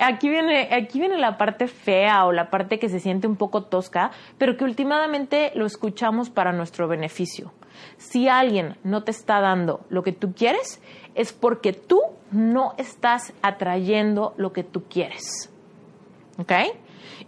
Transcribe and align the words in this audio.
aquí 0.00 0.28
viene, 0.28 0.68
aquí 0.72 0.98
viene 0.98 1.18
la 1.18 1.38
parte 1.38 1.68
fea 1.68 2.26
o 2.26 2.32
la 2.32 2.50
parte 2.50 2.78
que 2.78 2.88
se 2.88 3.00
siente 3.00 3.26
un 3.26 3.36
poco 3.36 3.64
tosca, 3.64 4.10
pero 4.38 4.56
que 4.56 4.64
últimamente 4.64 5.52
lo 5.54 5.66
escuchamos 5.66 6.30
para 6.30 6.52
nuestro 6.52 6.88
beneficio. 6.88 7.52
Si 7.96 8.28
alguien 8.28 8.76
no 8.84 9.04
te 9.04 9.10
está 9.10 9.40
dando 9.40 9.80
lo 9.88 10.02
que 10.02 10.12
tú 10.12 10.34
quieres, 10.34 10.80
es 11.14 11.32
porque 11.32 11.72
tú 11.72 12.00
no 12.30 12.74
estás 12.78 13.32
atrayendo 13.42 14.34
lo 14.36 14.52
que 14.52 14.64
tú 14.64 14.84
quieres. 14.88 15.50
¿Ok? 16.38 16.52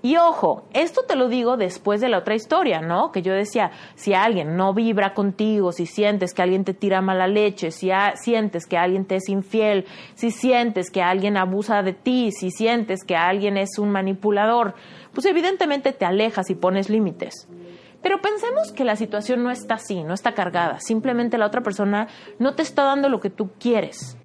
Y 0.02 0.16
ojo, 0.16 0.64
esto 0.73 1.02
te 1.07 1.16
lo 1.16 1.29
digo 1.29 1.57
después 1.57 2.00
de 2.00 2.09
la 2.09 2.18
otra 2.18 2.34
historia, 2.34 2.80
¿no? 2.80 3.12
Que 3.12 3.22
yo 3.22 3.32
decía, 3.32 3.71
si 3.95 4.14
alguien 4.14 4.57
no 4.57 4.75
vibra 4.75 5.14
contigo, 5.14 5.72
si 5.72 5.86
sientes 5.86 6.34
que 6.34 6.43
alguien 6.43 6.64
te 6.64 6.75
tira 6.75 7.00
mala 7.00 7.27
leche, 7.27 7.71
si 7.71 7.90
sientes 8.14 8.66
que 8.66 8.77
alguien 8.77 9.04
te 9.04 9.16
es 9.16 9.29
infiel, 9.29 9.86
si 10.14 10.30
sientes 10.30 10.90
que 10.90 11.03
alguien 11.03 11.36
abusa 11.36 11.82
de 11.82 11.93
ti, 11.93 12.32
si 12.32 12.50
sientes 12.50 13.04
que 13.04 13.16
alguien 13.16 13.57
es 13.57 13.79
un 13.79 13.90
manipulador, 13.90 14.75
pues 15.13 15.27
evidentemente 15.27 15.93
te 15.93 16.04
alejas 16.04 16.50
y 16.50 16.54
pones 16.54 16.91
límites. 16.91 17.49
Pero 18.02 18.21
pensemos 18.21 18.72
que 18.72 18.85
la 18.85 18.96
situación 18.96 19.44
no 19.44 19.50
está 19.50 19.75
así, 19.75 20.02
no 20.02 20.13
está 20.13 20.35
cargada. 20.35 20.80
Simplemente 20.80 21.39
la 21.39 21.46
otra 21.46 21.63
persona 21.63 22.08
no 22.39 22.54
te 22.54 22.63
está 22.63 22.82
dando 22.82 23.08
lo 23.08 23.21
que 23.21 23.30
tú 23.30 23.50
quieres. 23.61 24.16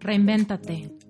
Reinvéntate. 0.00 0.93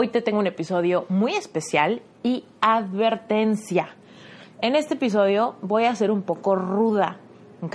Hoy 0.00 0.06
te 0.06 0.22
tengo 0.22 0.38
un 0.38 0.46
episodio 0.46 1.06
muy 1.08 1.34
especial 1.34 2.02
y 2.22 2.44
advertencia. 2.60 3.96
En 4.60 4.76
este 4.76 4.94
episodio 4.94 5.56
voy 5.60 5.86
a 5.86 5.94
ser 5.96 6.12
un 6.12 6.22
poco 6.22 6.54
ruda, 6.54 7.16
¿ok? 7.62 7.74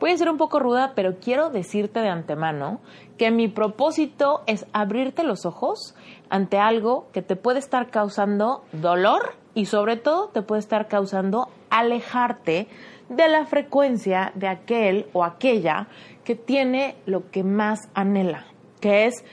Voy 0.00 0.10
a 0.10 0.16
ser 0.16 0.30
un 0.30 0.36
poco 0.36 0.58
ruda, 0.58 0.94
pero 0.96 1.20
quiero 1.20 1.50
decirte 1.50 2.00
de 2.00 2.08
antemano 2.08 2.80
que 3.18 3.30
mi 3.30 3.46
propósito 3.46 4.42
es 4.48 4.66
abrirte 4.72 5.22
los 5.22 5.46
ojos 5.46 5.94
ante 6.28 6.58
algo 6.58 7.06
que 7.12 7.22
te 7.22 7.36
puede 7.36 7.60
estar 7.60 7.88
causando 7.88 8.64
dolor 8.72 9.34
y 9.54 9.66
sobre 9.66 9.96
todo 9.96 10.30
te 10.30 10.42
puede 10.42 10.58
estar 10.58 10.88
causando 10.88 11.50
alejarte 11.70 12.66
de 13.08 13.28
la 13.28 13.46
frecuencia 13.46 14.32
de 14.34 14.48
aquel 14.48 15.06
o 15.12 15.22
aquella 15.22 15.86
que 16.24 16.34
tiene 16.34 16.96
lo 17.06 17.30
que 17.30 17.44
más 17.44 17.78
anhela, 17.94 18.44
que 18.80 19.06
es 19.06 19.24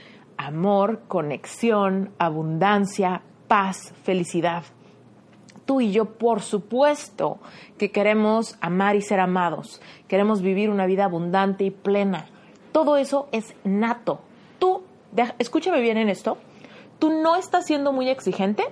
amor, 0.47 1.01
conexión, 1.07 2.11
abundancia, 2.17 3.21
paz, 3.47 3.93
felicidad. 4.03 4.63
Tú 5.65 5.81
y 5.81 5.91
yo, 5.91 6.05
por 6.05 6.41
supuesto, 6.41 7.39
que 7.77 7.91
queremos 7.91 8.57
amar 8.61 8.95
y 8.95 9.01
ser 9.01 9.19
amados, 9.19 9.81
queremos 10.07 10.41
vivir 10.41 10.69
una 10.69 10.85
vida 10.85 11.05
abundante 11.05 11.63
y 11.63 11.71
plena. 11.71 12.25
Todo 12.71 12.97
eso 12.97 13.27
es 13.31 13.53
nato. 13.63 14.21
Tú, 14.59 14.83
escúchame 15.37 15.81
bien 15.81 15.97
en 15.97 16.09
esto, 16.09 16.37
tú 16.99 17.09
no 17.09 17.35
estás 17.35 17.65
siendo 17.65 17.93
muy 17.93 18.09
exigente 18.09 18.63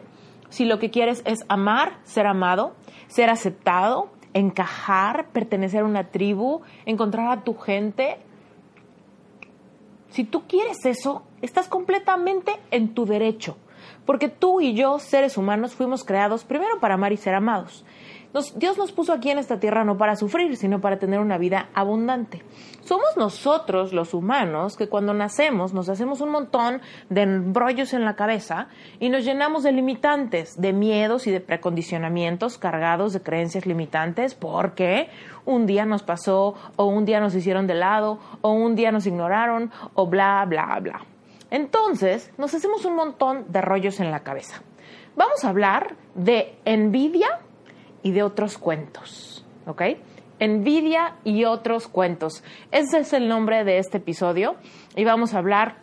si 0.49 0.65
lo 0.65 0.79
que 0.79 0.89
quieres 0.89 1.21
es 1.25 1.39
amar, 1.47 1.97
ser 2.03 2.25
amado, 2.25 2.73
ser 3.07 3.29
aceptado, 3.29 4.09
encajar, 4.33 5.27
pertenecer 5.31 5.81
a 5.81 5.85
una 5.85 6.05
tribu, 6.05 6.61
encontrar 6.85 7.29
a 7.31 7.43
tu 7.43 7.55
gente, 7.55 8.17
si 10.11 10.23
tú 10.23 10.43
quieres 10.47 10.85
eso, 10.85 11.23
estás 11.41 11.67
completamente 11.67 12.59
en 12.71 12.93
tu 12.93 13.05
derecho, 13.05 13.57
porque 14.05 14.29
tú 14.29 14.61
y 14.61 14.73
yo, 14.73 14.99
seres 14.99 15.37
humanos, 15.37 15.75
fuimos 15.75 16.03
creados 16.03 16.43
primero 16.43 16.79
para 16.79 16.95
amar 16.95 17.13
y 17.13 17.17
ser 17.17 17.35
amados. 17.35 17.85
Dios 18.55 18.77
nos 18.77 18.91
puso 18.91 19.11
aquí 19.11 19.31
en 19.31 19.39
esta 19.39 19.59
tierra 19.59 19.83
no 19.83 19.97
para 19.97 20.15
sufrir, 20.15 20.55
sino 20.55 20.81
para 20.81 20.99
tener 20.99 21.19
una 21.19 21.39
vida 21.39 21.69
abundante. 21.73 22.43
Somos 22.81 23.17
nosotros, 23.17 23.91
los 23.91 24.13
humanos, 24.13 24.77
que 24.77 24.87
cuando 24.87 25.15
nacemos 25.15 25.73
nos 25.73 25.89
hacemos 25.89 26.21
un 26.21 26.29
montón 26.29 26.81
de 27.09 27.23
embrollos 27.23 27.93
en 27.93 28.05
la 28.05 28.15
cabeza 28.15 28.67
y 28.99 29.09
nos 29.09 29.25
llenamos 29.25 29.63
de 29.63 29.71
limitantes, 29.71 30.61
de 30.61 30.73
miedos 30.73 31.25
y 31.25 31.31
de 31.31 31.41
precondicionamientos 31.41 32.59
cargados 32.59 33.13
de 33.13 33.21
creencias 33.21 33.65
limitantes 33.65 34.35
porque 34.35 35.09
un 35.45 35.65
día 35.65 35.85
nos 35.85 36.03
pasó 36.03 36.53
o 36.75 36.85
un 36.85 37.05
día 37.05 37.19
nos 37.19 37.33
hicieron 37.33 37.65
de 37.65 37.73
lado 37.73 38.19
o 38.41 38.51
un 38.51 38.75
día 38.75 38.91
nos 38.91 39.07
ignoraron 39.07 39.71
o 39.95 40.05
bla, 40.05 40.45
bla, 40.45 40.79
bla. 40.79 41.01
Entonces 41.49 42.31
nos 42.37 42.53
hacemos 42.53 42.85
un 42.85 42.95
montón 42.95 43.45
de 43.51 43.61
rollos 43.61 43.99
en 43.99 44.11
la 44.11 44.19
cabeza. 44.19 44.61
Vamos 45.15 45.43
a 45.43 45.49
hablar 45.49 45.95
de 46.13 46.55
envidia 46.63 47.39
y 48.03 48.11
de 48.11 48.23
otros 48.23 48.57
cuentos, 48.57 49.45
¿ok? 49.65 49.81
Envidia 50.39 51.15
y 51.23 51.45
otros 51.45 51.87
cuentos. 51.87 52.43
Ese 52.71 52.99
es 52.99 53.13
el 53.13 53.27
nombre 53.27 53.63
de 53.63 53.77
este 53.77 53.97
episodio 53.97 54.55
y 54.95 55.03
vamos 55.03 55.33
a 55.33 55.39
hablar 55.39 55.77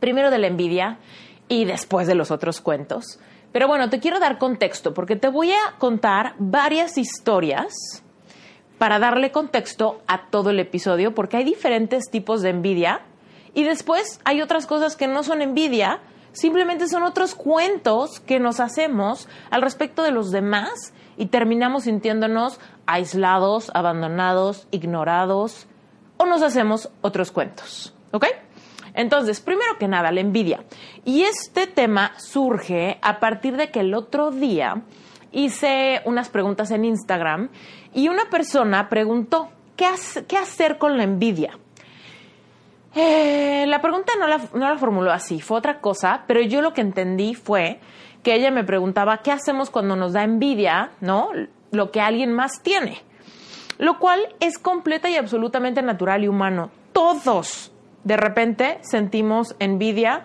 primero 0.00 0.30
de 0.30 0.38
la 0.38 0.48
envidia 0.48 0.98
y 1.48 1.64
después 1.64 2.06
de 2.06 2.14
los 2.14 2.30
otros 2.30 2.60
cuentos. 2.60 3.20
Pero 3.52 3.68
bueno, 3.68 3.88
te 3.88 4.00
quiero 4.00 4.18
dar 4.18 4.38
contexto 4.38 4.94
porque 4.94 5.16
te 5.16 5.28
voy 5.28 5.52
a 5.52 5.78
contar 5.78 6.34
varias 6.38 6.98
historias 6.98 8.02
para 8.78 8.98
darle 8.98 9.30
contexto 9.30 10.02
a 10.08 10.26
todo 10.30 10.50
el 10.50 10.58
episodio 10.58 11.14
porque 11.14 11.36
hay 11.36 11.44
diferentes 11.44 12.10
tipos 12.10 12.42
de 12.42 12.50
envidia 12.50 13.02
y 13.54 13.62
después 13.62 14.20
hay 14.24 14.42
otras 14.42 14.66
cosas 14.66 14.96
que 14.96 15.06
no 15.06 15.22
son 15.22 15.40
envidia, 15.40 16.00
simplemente 16.32 16.88
son 16.88 17.04
otros 17.04 17.36
cuentos 17.36 18.18
que 18.18 18.40
nos 18.40 18.58
hacemos 18.58 19.28
al 19.50 19.62
respecto 19.62 20.02
de 20.02 20.10
los 20.10 20.32
demás 20.32 20.92
y 21.16 21.26
terminamos 21.26 21.84
sintiéndonos 21.84 22.60
aislados, 22.86 23.70
abandonados, 23.74 24.66
ignorados 24.70 25.66
o 26.16 26.26
nos 26.26 26.42
hacemos 26.42 26.90
otros 27.00 27.32
cuentos. 27.32 27.94
¿Ok? 28.12 28.26
Entonces, 28.94 29.40
primero 29.40 29.76
que 29.78 29.88
nada, 29.88 30.12
la 30.12 30.20
envidia. 30.20 30.64
Y 31.04 31.22
este 31.22 31.66
tema 31.66 32.12
surge 32.16 32.98
a 33.02 33.18
partir 33.18 33.56
de 33.56 33.70
que 33.70 33.80
el 33.80 33.92
otro 33.92 34.30
día 34.30 34.82
hice 35.32 36.00
unas 36.04 36.28
preguntas 36.28 36.70
en 36.70 36.84
Instagram 36.84 37.50
y 37.92 38.08
una 38.08 38.30
persona 38.30 38.88
preguntó, 38.88 39.50
¿qué, 39.76 39.86
hacer 40.36 40.78
con 40.78 40.96
la 40.96 41.02
envidia? 41.02 41.58
Eh, 42.94 43.64
la 43.66 43.82
pregunta 43.82 44.12
no 44.18 44.28
la, 44.28 44.38
no 44.54 44.68
la 44.68 44.78
formuló 44.78 45.10
así, 45.10 45.40
fue 45.40 45.58
otra 45.58 45.80
cosa, 45.80 46.22
pero 46.28 46.40
yo 46.40 46.62
lo 46.62 46.72
que 46.72 46.80
entendí 46.80 47.34
fue 47.34 47.80
que 48.24 48.34
ella 48.34 48.50
me 48.50 48.64
preguntaba, 48.64 49.18
¿qué 49.18 49.30
hacemos 49.30 49.70
cuando 49.70 49.94
nos 49.94 50.14
da 50.14 50.24
envidia, 50.24 50.90
no? 51.00 51.28
Lo 51.70 51.92
que 51.92 52.00
alguien 52.00 52.32
más 52.32 52.62
tiene. 52.62 53.02
Lo 53.78 53.98
cual 54.00 54.20
es 54.40 54.58
completa 54.58 55.08
y 55.10 55.16
absolutamente 55.16 55.82
natural 55.82 56.24
y 56.24 56.28
humano. 56.28 56.70
Todos 56.92 57.70
de 58.02 58.16
repente 58.16 58.78
sentimos 58.82 59.54
envidia 59.58 60.24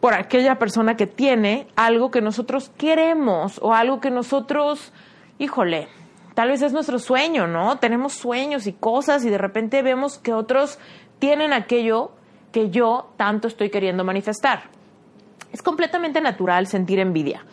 por 0.00 0.14
aquella 0.14 0.58
persona 0.58 0.96
que 0.96 1.06
tiene 1.06 1.68
algo 1.76 2.10
que 2.10 2.20
nosotros 2.20 2.70
queremos 2.76 3.58
o 3.62 3.72
algo 3.72 4.00
que 4.00 4.10
nosotros, 4.10 4.92
híjole, 5.38 5.88
tal 6.34 6.48
vez 6.48 6.62
es 6.62 6.72
nuestro 6.72 6.98
sueño, 6.98 7.46
¿no? 7.46 7.78
Tenemos 7.78 8.12
sueños 8.12 8.66
y 8.66 8.72
cosas 8.72 9.24
y 9.24 9.30
de 9.30 9.38
repente 9.38 9.82
vemos 9.82 10.18
que 10.18 10.32
otros 10.32 10.78
tienen 11.18 11.52
aquello 11.52 12.12
que 12.52 12.70
yo 12.70 13.12
tanto 13.16 13.48
estoy 13.48 13.70
queriendo 13.70 14.04
manifestar. 14.04 14.75
Es 15.56 15.62
completamente 15.62 16.20
natural 16.20 16.66
sentir 16.66 16.98
envidia. 16.98 17.46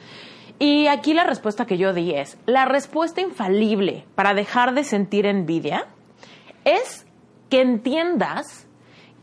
Y 0.60 0.88
aquí 0.88 1.14
la 1.14 1.24
respuesta 1.24 1.66
que 1.66 1.78
yo 1.78 1.94
di 1.94 2.14
es, 2.14 2.38
la 2.46 2.66
respuesta 2.66 3.22
infalible 3.22 4.06
para 4.14 4.34
dejar 4.34 4.74
de 4.74 4.84
sentir 4.84 5.26
envidia 5.26 5.88
es 6.66 7.06
que 7.50 7.62
entiendas 7.62 8.68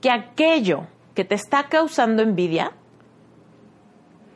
que 0.00 0.10
aquello 0.10 0.86
que 1.14 1.26
te 1.26 1.34
está 1.34 1.64
causando 1.64 2.22
envidia 2.22 2.72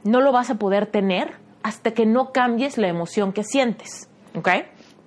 no 0.02 0.20
lo 0.20 0.30
vas 0.30 0.50
a 0.50 0.56
poder 0.56 0.88
tener 0.88 1.38
hasta 1.62 1.92
que 1.92 2.04
no 2.04 2.30
cambies 2.30 2.76
la 2.76 2.88
emoción 2.88 3.32
que 3.32 3.44
sientes. 3.44 4.10
¿Ok? 4.36 4.50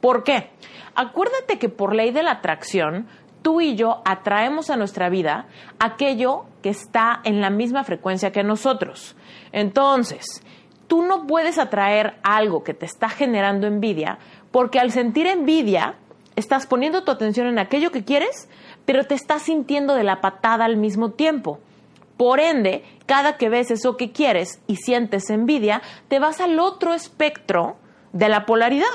¿Por 0.01 0.23
qué? 0.23 0.49
Acuérdate 0.95 1.59
que 1.59 1.69
por 1.69 1.93
ley 1.93 2.09
de 2.09 2.23
la 2.23 2.31
atracción, 2.31 3.05
tú 3.43 3.61
y 3.61 3.75
yo 3.75 4.01
atraemos 4.03 4.69
a 4.69 4.77
nuestra 4.77 5.09
vida 5.09 5.45
aquello 5.79 6.47
que 6.61 6.69
está 6.69 7.21
en 7.23 7.39
la 7.39 7.49
misma 7.49 7.85
frecuencia 7.85 8.33
que 8.33 8.43
nosotros. 8.43 9.15
Entonces, 9.57 10.43
tú 10.85 11.01
no 11.01 11.25
puedes 11.25 11.57
atraer 11.57 12.19
algo 12.21 12.63
que 12.63 12.75
te 12.75 12.85
está 12.85 13.09
generando 13.09 13.65
envidia 13.65 14.19
porque 14.51 14.79
al 14.79 14.91
sentir 14.91 15.25
envidia 15.25 15.95
estás 16.35 16.67
poniendo 16.67 17.03
tu 17.03 17.09
atención 17.09 17.47
en 17.47 17.57
aquello 17.57 17.91
que 17.91 18.03
quieres, 18.03 18.47
pero 18.85 19.05
te 19.05 19.15
estás 19.15 19.41
sintiendo 19.41 19.95
de 19.95 20.03
la 20.03 20.21
patada 20.21 20.65
al 20.65 20.77
mismo 20.77 21.09
tiempo. 21.09 21.57
Por 22.17 22.39
ende, 22.39 22.83
cada 23.07 23.37
que 23.37 23.49
ves 23.49 23.71
eso 23.71 23.97
que 23.97 24.11
quieres 24.11 24.61
y 24.67 24.75
sientes 24.75 25.31
envidia, 25.31 25.81
te 26.07 26.19
vas 26.19 26.39
al 26.39 26.59
otro 26.59 26.93
espectro 26.93 27.77
de 28.13 28.29
la 28.29 28.45
polaridad. 28.45 28.85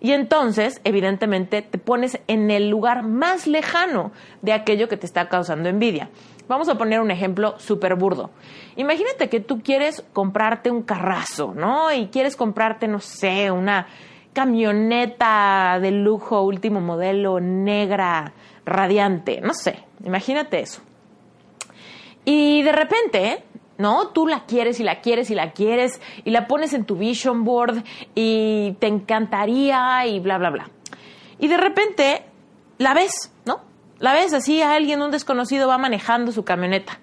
Y 0.00 0.14
entonces, 0.14 0.80
evidentemente, 0.82 1.62
te 1.62 1.78
pones 1.78 2.18
en 2.26 2.50
el 2.50 2.68
lugar 2.68 3.04
más 3.04 3.46
lejano 3.46 4.10
de 4.40 4.52
aquello 4.52 4.88
que 4.88 4.96
te 4.96 5.06
está 5.06 5.28
causando 5.28 5.68
envidia. 5.68 6.10
Vamos 6.52 6.68
a 6.68 6.76
poner 6.76 7.00
un 7.00 7.10
ejemplo 7.10 7.58
súper 7.58 7.94
burdo. 7.94 8.28
Imagínate 8.76 9.30
que 9.30 9.40
tú 9.40 9.62
quieres 9.62 10.04
comprarte 10.12 10.70
un 10.70 10.82
carrazo, 10.82 11.54
¿no? 11.56 11.90
Y 11.90 12.08
quieres 12.08 12.36
comprarte, 12.36 12.88
no 12.88 13.00
sé, 13.00 13.50
una 13.50 13.86
camioneta 14.34 15.78
de 15.80 15.90
lujo, 15.92 16.42
último 16.42 16.82
modelo, 16.82 17.40
negra, 17.40 18.34
radiante, 18.66 19.40
no 19.40 19.54
sé, 19.54 19.78
imagínate 20.04 20.60
eso. 20.60 20.82
Y 22.26 22.62
de 22.62 22.72
repente, 22.72 23.44
¿no? 23.78 24.08
Tú 24.08 24.26
la 24.26 24.44
quieres 24.44 24.78
y 24.78 24.84
la 24.84 25.00
quieres 25.00 25.30
y 25.30 25.34
la 25.34 25.52
quieres 25.52 26.02
y 26.22 26.32
la 26.32 26.46
pones 26.46 26.74
en 26.74 26.84
tu 26.84 26.96
vision 26.96 27.44
board 27.44 27.82
y 28.14 28.76
te 28.78 28.88
encantaría 28.88 30.06
y 30.06 30.20
bla, 30.20 30.36
bla, 30.36 30.50
bla. 30.50 30.70
Y 31.38 31.48
de 31.48 31.56
repente 31.56 32.24
la 32.76 32.92
ves. 32.92 33.31
La 34.02 34.14
ves 34.14 34.34
así, 34.34 34.60
a 34.62 34.74
alguien, 34.74 35.00
un 35.00 35.12
desconocido 35.12 35.68
va 35.68 35.78
manejando 35.78 36.32
su 36.32 36.42
camioneta. 36.44 36.98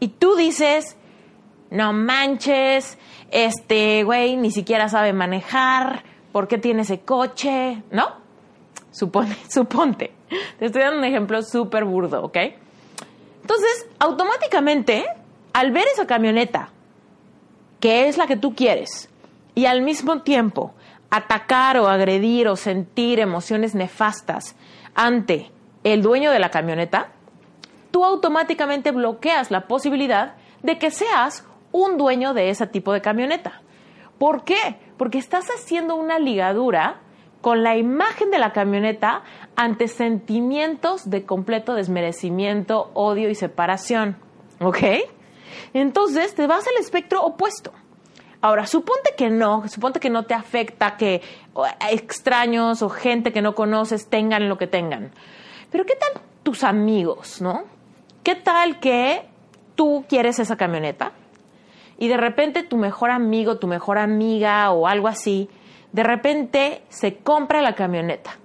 Y 0.00 0.08
tú 0.08 0.34
dices, 0.34 0.96
no 1.68 1.92
manches, 1.92 2.96
este 3.30 4.02
güey 4.02 4.38
ni 4.38 4.50
siquiera 4.50 4.88
sabe 4.88 5.12
manejar, 5.12 6.04
¿por 6.32 6.48
qué 6.48 6.56
tiene 6.56 6.82
ese 6.82 7.00
coche? 7.00 7.82
¿No? 7.90 8.14
Supone, 8.92 9.36
suponte. 9.50 10.14
Te 10.58 10.64
estoy 10.64 10.80
dando 10.80 11.00
un 11.00 11.04
ejemplo 11.04 11.42
súper 11.42 11.84
burdo, 11.84 12.24
¿ok? 12.24 12.38
Entonces, 13.42 13.86
automáticamente, 13.98 15.04
al 15.52 15.70
ver 15.70 15.84
esa 15.92 16.06
camioneta, 16.06 16.70
que 17.78 18.08
es 18.08 18.16
la 18.16 18.26
que 18.26 18.38
tú 18.38 18.54
quieres, 18.54 19.10
y 19.54 19.66
al 19.66 19.82
mismo 19.82 20.22
tiempo 20.22 20.72
atacar 21.10 21.76
o 21.76 21.88
agredir 21.88 22.48
o 22.48 22.56
sentir 22.56 23.20
emociones 23.20 23.74
nefastas 23.74 24.56
ante 24.94 25.52
el 25.84 26.02
dueño 26.02 26.30
de 26.30 26.38
la 26.38 26.50
camioneta, 26.50 27.08
tú 27.90 28.04
automáticamente 28.04 28.90
bloqueas 28.90 29.50
la 29.50 29.66
posibilidad 29.66 30.34
de 30.62 30.78
que 30.78 30.90
seas 30.90 31.44
un 31.72 31.98
dueño 31.98 32.34
de 32.34 32.50
ese 32.50 32.66
tipo 32.66 32.92
de 32.92 33.00
camioneta. 33.00 33.62
¿Por 34.18 34.44
qué? 34.44 34.76
Porque 34.96 35.18
estás 35.18 35.46
haciendo 35.48 35.96
una 35.96 36.18
ligadura 36.18 37.00
con 37.40 37.64
la 37.64 37.76
imagen 37.76 38.30
de 38.30 38.38
la 38.38 38.52
camioneta 38.52 39.22
ante 39.56 39.88
sentimientos 39.88 41.10
de 41.10 41.24
completo 41.26 41.74
desmerecimiento, 41.74 42.90
odio 42.94 43.28
y 43.28 43.34
separación. 43.34 44.16
¿Ok? 44.60 44.78
Entonces 45.74 46.34
te 46.34 46.46
vas 46.46 46.66
al 46.68 46.80
espectro 46.80 47.22
opuesto. 47.22 47.72
Ahora, 48.40 48.66
suponte 48.66 49.14
que 49.16 49.30
no, 49.30 49.68
suponte 49.68 50.00
que 50.00 50.10
no 50.10 50.24
te 50.24 50.34
afecta 50.34 50.96
que 50.96 51.22
extraños 51.90 52.82
o 52.82 52.88
gente 52.88 53.32
que 53.32 53.42
no 53.42 53.54
conoces 53.54 54.08
tengan 54.08 54.48
lo 54.48 54.58
que 54.58 54.66
tengan. 54.66 55.12
Pero 55.72 55.84
¿qué 55.84 55.96
tal 55.96 56.22
tus 56.44 56.62
amigos, 56.62 57.40
no? 57.40 57.64
¿Qué 58.22 58.36
tal 58.36 58.78
que 58.78 59.22
tú 59.74 60.04
quieres 60.08 60.38
esa 60.38 60.56
camioneta 60.56 61.12
y 61.98 62.06
de 62.06 62.16
repente 62.16 62.62
tu 62.62 62.76
mejor 62.76 63.10
amigo, 63.10 63.58
tu 63.58 63.66
mejor 63.66 63.98
amiga 63.98 64.70
o 64.70 64.86
algo 64.86 65.08
así 65.08 65.48
de 65.92 66.02
repente 66.02 66.82
se 66.88 67.18
compra 67.18 67.62
la 67.62 67.74
camioneta. 67.74 68.38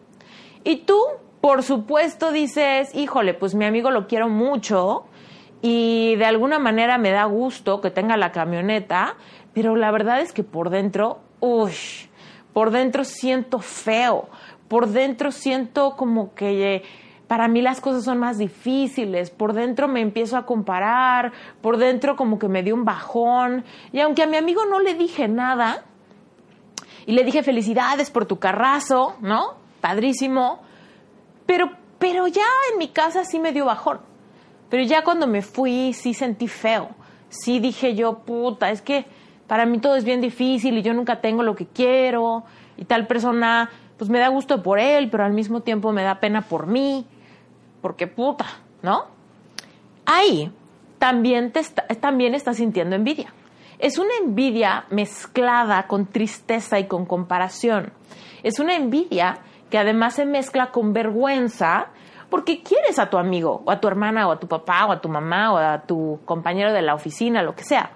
Y 0.63 0.77
tú, 0.77 0.99
por 1.41 1.63
supuesto, 1.63 2.31
dices, 2.31 2.93
híjole, 2.93 3.33
pues 3.33 3.55
mi 3.55 3.65
amigo 3.65 3.89
lo 3.89 4.07
quiero 4.07 4.29
mucho 4.29 5.05
y 5.61 6.15
de 6.17 6.25
alguna 6.25 6.59
manera 6.59 6.97
me 6.97 7.11
da 7.11 7.23
gusto 7.23 7.81
que 7.81 7.89
tenga 7.89 8.17
la 8.17 8.31
camioneta, 8.31 9.15
pero 9.53 9.75
la 9.75 9.91
verdad 9.91 10.19
es 10.19 10.33
que 10.33 10.43
por 10.43 10.69
dentro, 10.69 11.19
uy, 11.39 11.71
por 12.53 12.71
dentro 12.71 13.05
siento 13.05 13.59
feo, 13.59 14.27
por 14.67 14.87
dentro 14.87 15.31
siento 15.31 15.95
como 15.95 16.33
que 16.35 16.83
para 17.27 17.47
mí 17.47 17.61
las 17.61 17.81
cosas 17.81 18.03
son 18.03 18.19
más 18.19 18.37
difíciles, 18.37 19.29
por 19.29 19.53
dentro 19.53 19.87
me 19.87 20.01
empiezo 20.01 20.37
a 20.37 20.45
comparar, 20.45 21.33
por 21.61 21.77
dentro 21.77 22.15
como 22.15 22.39
que 22.39 22.47
me 22.47 22.63
dio 22.63 22.73
un 22.73 22.85
bajón, 22.85 23.65
y 23.91 23.99
aunque 23.99 24.23
a 24.23 24.27
mi 24.27 24.37
amigo 24.37 24.65
no 24.65 24.79
le 24.79 24.93
dije 24.93 25.27
nada, 25.27 25.83
y 27.07 27.13
le 27.13 27.23
dije 27.23 27.41
felicidades 27.41 28.11
por 28.11 28.25
tu 28.25 28.37
carrazo, 28.37 29.15
¿no? 29.21 29.53
Padrísimo. 29.79 30.59
Pero, 31.45 31.71
pero 31.99 32.27
ya 32.27 32.43
en 32.71 32.77
mi 32.77 32.89
casa 32.89 33.23
sí 33.23 33.39
me 33.39 33.53
dio 33.53 33.63
bajón. 33.63 33.99
Pero 34.69 34.83
ya 34.83 35.05
cuando 35.05 35.25
me 35.25 35.41
fui 35.41 35.93
sí 35.93 36.13
sentí 36.13 36.49
feo. 36.49 36.89
Sí 37.29 37.59
dije 37.59 37.95
yo, 37.95 38.19
puta, 38.19 38.71
es 38.71 38.81
que 38.81 39.05
para 39.47 39.65
mí 39.65 39.79
todo 39.79 39.95
es 39.95 40.03
bien 40.03 40.19
difícil 40.19 40.77
y 40.77 40.81
yo 40.81 40.93
nunca 40.93 41.21
tengo 41.21 41.43
lo 41.43 41.55
que 41.55 41.65
quiero 41.65 42.43
y 42.75 42.83
tal 42.83 43.07
persona, 43.07 43.69
pues 43.97 44.09
me 44.09 44.19
da 44.19 44.27
gusto 44.27 44.61
por 44.61 44.77
él, 44.77 45.09
pero 45.09 45.23
al 45.23 45.31
mismo 45.31 45.61
tiempo 45.61 45.93
me 45.93 46.03
da 46.03 46.19
pena 46.19 46.41
por 46.41 46.67
mí, 46.67 47.05
porque 47.81 48.07
puta, 48.07 48.45
¿no? 48.81 49.05
Ahí 50.05 50.51
también, 50.99 51.51
te 51.51 51.61
también 51.99 52.35
estás 52.35 52.57
sintiendo 52.57 52.95
envidia. 52.95 53.33
Es 53.79 53.99
una 53.99 54.15
envidia 54.21 54.85
mezclada 54.89 55.85
con 55.87 56.07
tristeza 56.07 56.79
y 56.79 56.87
con 56.87 57.05
comparación. 57.05 57.93
Es 58.41 58.59
una 58.59 58.75
envidia 58.75 59.39
que 59.69 59.77
además 59.77 60.15
se 60.15 60.25
mezcla 60.25 60.71
con 60.71 60.93
vergüenza 60.93 61.89
porque 62.29 62.61
quieres 62.63 62.99
a 62.99 63.09
tu 63.09 63.17
amigo 63.17 63.61
o 63.65 63.71
a 63.71 63.79
tu 63.79 63.87
hermana 63.87 64.27
o 64.27 64.31
a 64.31 64.39
tu 64.39 64.47
papá 64.47 64.85
o 64.85 64.91
a 64.91 65.01
tu 65.01 65.09
mamá 65.09 65.53
o 65.53 65.57
a 65.57 65.81
tu 65.81 66.19
compañero 66.25 66.73
de 66.73 66.81
la 66.81 66.95
oficina, 66.95 67.43
lo 67.43 67.55
que 67.55 67.63
sea. 67.63 67.91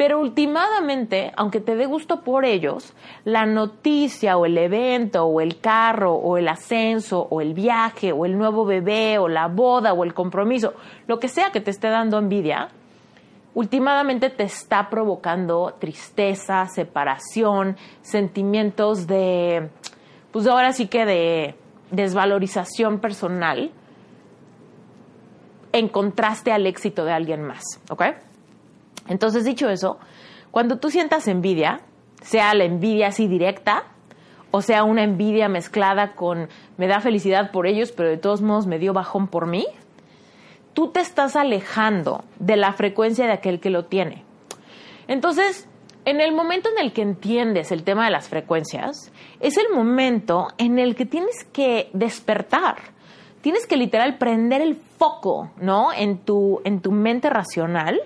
Pero 0.00 0.18
últimamente, 0.18 1.30
aunque 1.36 1.60
te 1.60 1.76
dé 1.76 1.84
gusto 1.84 2.22
por 2.22 2.46
ellos, 2.46 2.94
la 3.24 3.44
noticia 3.44 4.38
o 4.38 4.46
el 4.46 4.56
evento 4.56 5.26
o 5.26 5.42
el 5.42 5.60
carro 5.60 6.14
o 6.14 6.38
el 6.38 6.48
ascenso 6.48 7.28
o 7.28 7.42
el 7.42 7.52
viaje 7.52 8.10
o 8.10 8.24
el 8.24 8.38
nuevo 8.38 8.64
bebé 8.64 9.18
o 9.18 9.28
la 9.28 9.48
boda 9.48 9.92
o 9.92 10.02
el 10.02 10.14
compromiso, 10.14 10.72
lo 11.06 11.20
que 11.20 11.28
sea 11.28 11.50
que 11.52 11.60
te 11.60 11.70
esté 11.70 11.88
dando 11.88 12.16
envidia, 12.16 12.70
últimamente 13.52 14.30
te 14.30 14.44
está 14.44 14.88
provocando 14.88 15.74
tristeza, 15.78 16.64
separación, 16.64 17.76
sentimientos 18.00 19.06
de, 19.06 19.68
pues 20.32 20.46
ahora 20.46 20.72
sí 20.72 20.86
que 20.86 21.04
de 21.04 21.54
desvalorización 21.90 23.00
personal 23.00 23.70
en 25.72 25.88
contraste 25.88 26.52
al 26.52 26.66
éxito 26.66 27.04
de 27.04 27.12
alguien 27.12 27.42
más, 27.42 27.62
¿ok? 27.90 28.29
Entonces, 29.10 29.44
dicho 29.44 29.68
eso, 29.68 29.98
cuando 30.50 30.78
tú 30.78 30.88
sientas 30.88 31.28
envidia, 31.28 31.80
sea 32.22 32.54
la 32.54 32.64
envidia 32.64 33.08
así 33.08 33.26
directa, 33.28 33.84
o 34.52 34.62
sea 34.62 34.84
una 34.84 35.02
envidia 35.02 35.48
mezclada 35.48 36.14
con 36.14 36.48
me 36.78 36.86
da 36.86 37.00
felicidad 37.00 37.50
por 37.50 37.66
ellos, 37.66 37.92
pero 37.92 38.08
de 38.08 38.16
todos 38.16 38.40
modos 38.40 38.66
me 38.66 38.78
dio 38.78 38.92
bajón 38.92 39.28
por 39.28 39.46
mí, 39.46 39.66
tú 40.72 40.88
te 40.88 41.00
estás 41.00 41.36
alejando 41.36 42.24
de 42.38 42.56
la 42.56 42.72
frecuencia 42.72 43.26
de 43.26 43.32
aquel 43.32 43.60
que 43.60 43.70
lo 43.70 43.84
tiene. 43.84 44.24
Entonces, 45.08 45.68
en 46.04 46.20
el 46.20 46.32
momento 46.32 46.68
en 46.70 46.84
el 46.84 46.92
que 46.92 47.02
entiendes 47.02 47.72
el 47.72 47.82
tema 47.82 48.04
de 48.04 48.12
las 48.12 48.28
frecuencias, 48.28 49.12
es 49.40 49.56
el 49.56 49.74
momento 49.74 50.48
en 50.56 50.78
el 50.78 50.94
que 50.94 51.04
tienes 51.04 51.44
que 51.52 51.90
despertar. 51.92 52.76
Tienes 53.40 53.66
que 53.66 53.76
literal 53.76 54.18
prender 54.18 54.60
el 54.60 54.76
foco, 54.76 55.50
¿no? 55.60 55.92
En 55.92 56.18
tu, 56.18 56.60
en 56.64 56.80
tu 56.80 56.92
mente 56.92 57.30
racional 57.30 58.00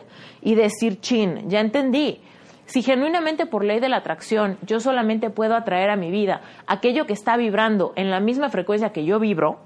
y 0.45 0.55
decir, 0.55 1.01
chin, 1.01 1.49
ya 1.49 1.59
entendí. 1.61 2.21
Si 2.67 2.83
genuinamente 2.83 3.47
por 3.47 3.65
ley 3.65 3.81
de 3.81 3.89
la 3.89 3.97
atracción 3.99 4.59
yo 4.63 4.79
solamente 4.79 5.31
puedo 5.31 5.57
atraer 5.57 5.91
a 5.91 5.97
mi 5.97 6.11
vida 6.11 6.41
aquello 6.67 7.07
que 7.07 7.13
está 7.13 7.37
vibrando 7.37 7.93
en 7.97 8.11
la 8.11 8.21
misma 8.21 8.49
frecuencia 8.49 8.93
que 8.93 9.05
yo 9.05 9.19
vibro, 9.19 9.59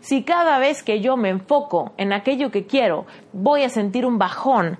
si 0.00 0.22
cada 0.22 0.58
vez 0.58 0.82
que 0.82 1.00
yo 1.00 1.16
me 1.16 1.30
enfoco 1.30 1.92
en 1.96 2.12
aquello 2.12 2.50
que 2.50 2.66
quiero, 2.66 3.06
voy 3.32 3.62
a 3.62 3.68
sentir 3.68 4.06
un 4.06 4.18
bajón 4.18 4.78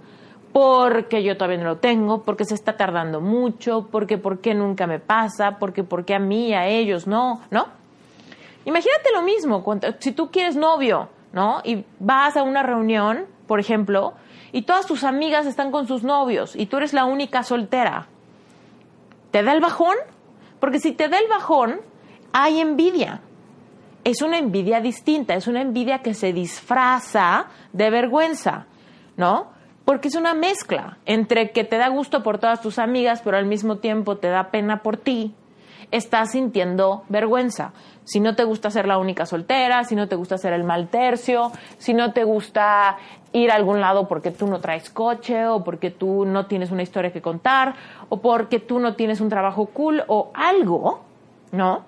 porque 0.52 1.22
yo 1.22 1.36
todavía 1.36 1.58
no 1.58 1.64
lo 1.64 1.76
tengo, 1.78 2.22
porque 2.22 2.44
se 2.44 2.54
está 2.54 2.76
tardando 2.76 3.20
mucho, 3.20 3.88
porque 3.90 4.16
por 4.16 4.40
qué 4.40 4.54
nunca 4.54 4.86
me 4.86 5.00
pasa, 5.00 5.58
porque 5.58 5.84
por 5.84 6.04
qué 6.04 6.14
a 6.14 6.18
mí, 6.18 6.54
a 6.54 6.66
ellos 6.66 7.06
no, 7.06 7.42
¿no? 7.50 7.66
Imagínate 8.64 9.10
lo 9.12 9.22
mismo, 9.22 9.62
si 9.98 10.12
tú 10.12 10.30
quieres 10.30 10.56
novio, 10.56 11.08
¿no? 11.32 11.60
Y 11.62 11.84
vas 11.98 12.36
a 12.36 12.42
una 12.42 12.62
reunión, 12.62 13.26
por 13.46 13.60
ejemplo, 13.60 14.14
y 14.56 14.62
todas 14.62 14.86
tus 14.86 15.04
amigas 15.04 15.44
están 15.44 15.70
con 15.70 15.86
sus 15.86 16.02
novios 16.02 16.56
y 16.56 16.64
tú 16.64 16.78
eres 16.78 16.94
la 16.94 17.04
única 17.04 17.42
soltera. 17.42 18.06
¿Te 19.30 19.42
da 19.42 19.52
el 19.52 19.60
bajón? 19.60 19.94
Porque 20.60 20.78
si 20.78 20.92
te 20.92 21.10
da 21.10 21.18
el 21.18 21.28
bajón, 21.28 21.82
hay 22.32 22.60
envidia. 22.60 23.20
es 24.02 24.22
una 24.22 24.38
envidia 24.38 24.80
distinta, 24.80 25.34
es 25.34 25.46
una 25.46 25.60
envidia 25.60 25.98
que 25.98 26.14
se 26.14 26.32
disfraza 26.32 27.48
de 27.74 27.90
vergüenza, 27.90 28.64
¿no? 29.18 29.48
Porque 29.84 30.08
es 30.08 30.14
una 30.14 30.32
mezcla 30.32 30.96
entre 31.04 31.50
que 31.50 31.64
te 31.64 31.76
da 31.76 31.88
gusto 31.88 32.22
por 32.22 32.38
todas 32.38 32.62
tus 32.62 32.78
amigas, 32.78 33.20
pero 33.22 33.36
al 33.36 33.44
mismo 33.44 33.76
tiempo 33.76 34.16
te 34.16 34.28
da 34.28 34.50
pena 34.50 34.82
por 34.82 34.96
ti, 34.96 35.34
estás 35.90 36.32
sintiendo 36.32 37.04
vergüenza. 37.10 37.72
Si 38.04 38.20
no 38.20 38.36
te 38.36 38.44
gusta 38.44 38.70
ser 38.70 38.86
la 38.86 38.98
única 38.98 39.26
soltera, 39.26 39.84
si 39.84 39.96
no 39.96 40.08
te 40.08 40.16
gusta 40.16 40.38
ser 40.38 40.52
el 40.52 40.64
mal 40.64 40.88
tercio, 40.88 41.52
si 41.78 41.92
no 41.92 42.12
te 42.12 42.24
gusta 42.24 42.96
ir 43.36 43.50
a 43.50 43.54
algún 43.54 43.80
lado 43.80 44.08
porque 44.08 44.30
tú 44.30 44.46
no 44.46 44.60
traes 44.60 44.90
coche 44.90 45.46
o 45.46 45.62
porque 45.62 45.90
tú 45.90 46.24
no 46.24 46.46
tienes 46.46 46.70
una 46.70 46.82
historia 46.82 47.12
que 47.12 47.20
contar 47.20 47.74
o 48.08 48.20
porque 48.20 48.58
tú 48.58 48.78
no 48.78 48.94
tienes 48.94 49.20
un 49.20 49.28
trabajo 49.28 49.66
cool 49.66 50.02
o 50.06 50.30
algo, 50.34 51.00
¿no? 51.52 51.84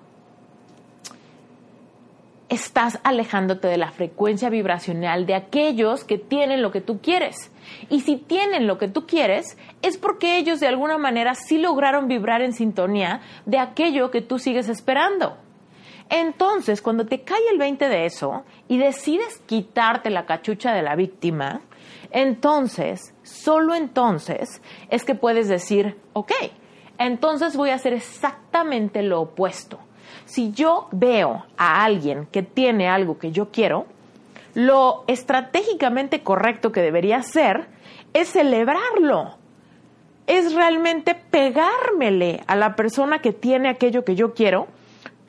Estás 2.49 2.99
alejándote 3.03 3.67
de 3.67 3.77
la 3.77 3.91
frecuencia 3.91 4.49
vibracional 4.49 5.25
de 5.25 5.35
aquellos 5.35 6.03
que 6.03 6.17
tienen 6.17 6.61
lo 6.61 6.71
que 6.71 6.81
tú 6.81 6.99
quieres. 6.99 7.51
Y 7.89 8.01
si 8.01 8.17
tienen 8.17 8.65
lo 8.65 8.79
que 8.79 8.87
tú 8.87 9.05
quieres, 9.05 9.57
es 9.83 9.97
porque 9.97 10.37
ellos 10.37 10.59
de 10.59 10.67
alguna 10.67 10.97
manera 10.97 11.35
sí 11.35 11.59
lograron 11.59 12.07
vibrar 12.07 12.41
en 12.41 12.53
sintonía 12.53 13.21
de 13.45 13.59
aquello 13.59 14.09
que 14.09 14.21
tú 14.21 14.39
sigues 14.39 14.67
esperando. 14.67 15.37
Entonces, 16.09 16.81
cuando 16.81 17.05
te 17.05 17.21
cae 17.21 17.41
el 17.51 17.59
20 17.59 17.87
de 17.87 18.05
eso 18.05 18.43
y 18.67 18.77
decides 18.77 19.41
quitarte 19.45 20.09
la 20.09 20.25
cachucha 20.25 20.73
de 20.73 20.81
la 20.81 20.95
víctima, 20.95 21.61
entonces, 22.11 23.13
solo 23.21 23.75
entonces, 23.75 24.61
es 24.89 25.05
que 25.05 25.13
puedes 25.13 25.47
decir, 25.47 25.97
ok, 26.13 26.31
entonces 26.97 27.55
voy 27.55 27.69
a 27.69 27.75
hacer 27.75 27.93
exactamente 27.93 29.03
lo 29.03 29.21
opuesto. 29.21 29.79
Si 30.25 30.51
yo 30.51 30.87
veo 30.91 31.45
a 31.57 31.83
alguien 31.83 32.25
que 32.31 32.41
tiene 32.41 32.89
algo 32.89 33.19
que 33.19 33.31
yo 33.31 33.51
quiero, 33.51 33.85
lo 34.55 35.03
estratégicamente 35.07 36.23
correcto 36.23 36.71
que 36.71 36.81
debería 36.81 37.17
hacer 37.17 37.67
es 38.13 38.29
celebrarlo. 38.29 39.37
Es 40.25 40.53
realmente 40.53 41.15
pegármele 41.15 42.41
a 42.47 42.55
la 42.55 42.75
persona 42.75 43.19
que 43.19 43.33
tiene 43.33 43.69
aquello 43.69 44.03
que 44.03 44.15
yo 44.15 44.33
quiero 44.33 44.67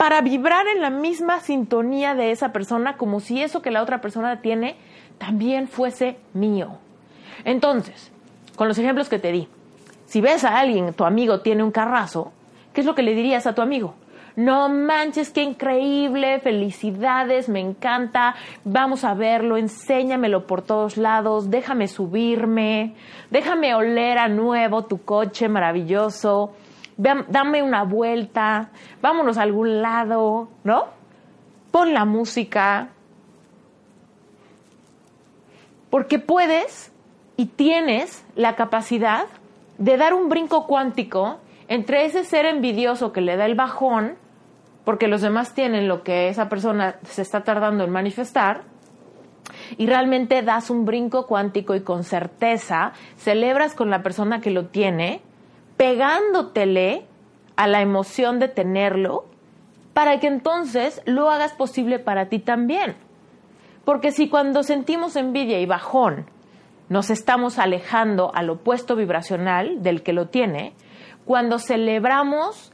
para 0.01 0.23
vibrar 0.23 0.67
en 0.67 0.81
la 0.81 0.89
misma 0.89 1.41
sintonía 1.41 2.15
de 2.15 2.31
esa 2.31 2.55
persona 2.55 2.97
como 2.97 3.21
si 3.21 3.43
eso 3.43 3.61
que 3.61 3.71
la 3.71 3.83
otra 3.83 4.01
persona 4.01 4.41
tiene 4.41 4.77
también 5.19 5.69
fuese 5.69 6.17
mío. 6.33 6.79
Entonces, 7.45 8.11
con 8.57 8.67
los 8.67 8.79
ejemplos 8.79 9.11
que 9.11 9.19
te 9.19 9.31
di, 9.31 9.47
si 10.07 10.23
ves 10.23 10.45
a 10.45 10.59
alguien, 10.59 10.95
tu 10.95 11.05
amigo 11.05 11.41
tiene 11.41 11.63
un 11.63 11.71
carrazo, 11.71 12.33
¿qué 12.73 12.81
es 12.81 12.87
lo 12.87 12.95
que 12.95 13.03
le 13.03 13.13
dirías 13.13 13.47
a 13.47 13.55
tu 13.55 13.61
amigo? 13.61 13.93
No 14.37 14.71
manches, 14.71 15.29
qué 15.29 15.43
increíble, 15.43 16.41
felicidades, 16.41 17.51
me 17.51 17.61
encanta, 17.61 18.37
vamos 18.65 19.05
a 19.05 19.13
verlo, 19.13 19.59
enséñamelo 19.59 20.47
por 20.47 20.63
todos 20.63 20.97
lados, 20.97 21.51
déjame 21.51 21.89
subirme, 21.89 22.95
déjame 23.31 23.75
oler 23.75 24.17
a 24.17 24.29
nuevo 24.29 24.87
tu 24.87 25.05
coche 25.05 25.51
maravilloso, 25.51 26.55
dame 27.01 27.63
una 27.63 27.85
vuelta, 27.85 28.71
vámonos 29.01 29.39
a 29.39 29.43
algún 29.43 29.81
lado, 29.81 30.49
¿no? 30.65 30.85
Pon 31.71 31.95
la 31.95 32.05
música. 32.05 32.89
Porque 35.89 36.19
puedes 36.19 36.93
y 37.37 37.47
tienes 37.47 38.25
la 38.37 38.55
capacidad 38.55 39.25
de 39.79 39.97
dar 39.97 40.13
un 40.15 40.29
brinco 40.29 40.67
cuántico 40.67 41.39
entre 41.69 42.05
ese 42.05 42.25
ser 42.25 42.45
envidioso 42.45 43.13
que 43.13 43.21
le 43.21 43.37
da 43.37 43.47
el 43.47 43.55
bajón, 43.55 44.17
porque 44.85 45.09
los 45.09 45.23
demás 45.23 45.55
tienen 45.55 45.89
lo 45.89 46.03
que 46.03 46.29
esa 46.29 46.49
persona 46.49 46.97
se 47.05 47.23
está 47.23 47.45
tardando 47.45 47.85
en 47.85 47.91
manifestar, 47.91 48.63
y 49.79 49.87
realmente 49.87 50.43
das 50.43 50.71
un 50.71 50.85
brinco 50.85 51.27
cuántico 51.27 51.75
y 51.75 51.81
con 51.81 52.05
certeza 52.05 52.93
celebras 53.17 53.75
con 53.75 53.91
la 53.91 54.03
persona 54.03 54.41
que 54.41 54.51
lo 54.51 54.67
tiene 54.67 55.23
pegándotele 55.81 57.07
a 57.57 57.67
la 57.67 57.81
emoción 57.81 58.39
de 58.39 58.49
tenerlo 58.49 59.25
para 59.95 60.21
que 60.21 60.27
entonces 60.27 61.01
lo 61.07 61.31
hagas 61.31 61.55
posible 61.55 61.99
para 61.99 62.27
ti 62.27 62.39
también. 62.39 62.97
Porque 63.87 64.13
si 64.13 64.29
cuando 64.29 64.63
sentimos 64.63 65.17
envidia 65.17 65.59
y 65.59 65.65
bajón 65.65 66.27
nos 66.91 67.09
estamos 67.09 67.59
alejando 67.59 68.31
al 68.35 68.51
opuesto 68.51 68.95
vibracional 68.95 69.83
del 69.83 70.03
que 70.03 70.13
lo 70.13 70.29
tiene, 70.29 70.75
cuando 71.25 71.59
celebramos 71.59 72.73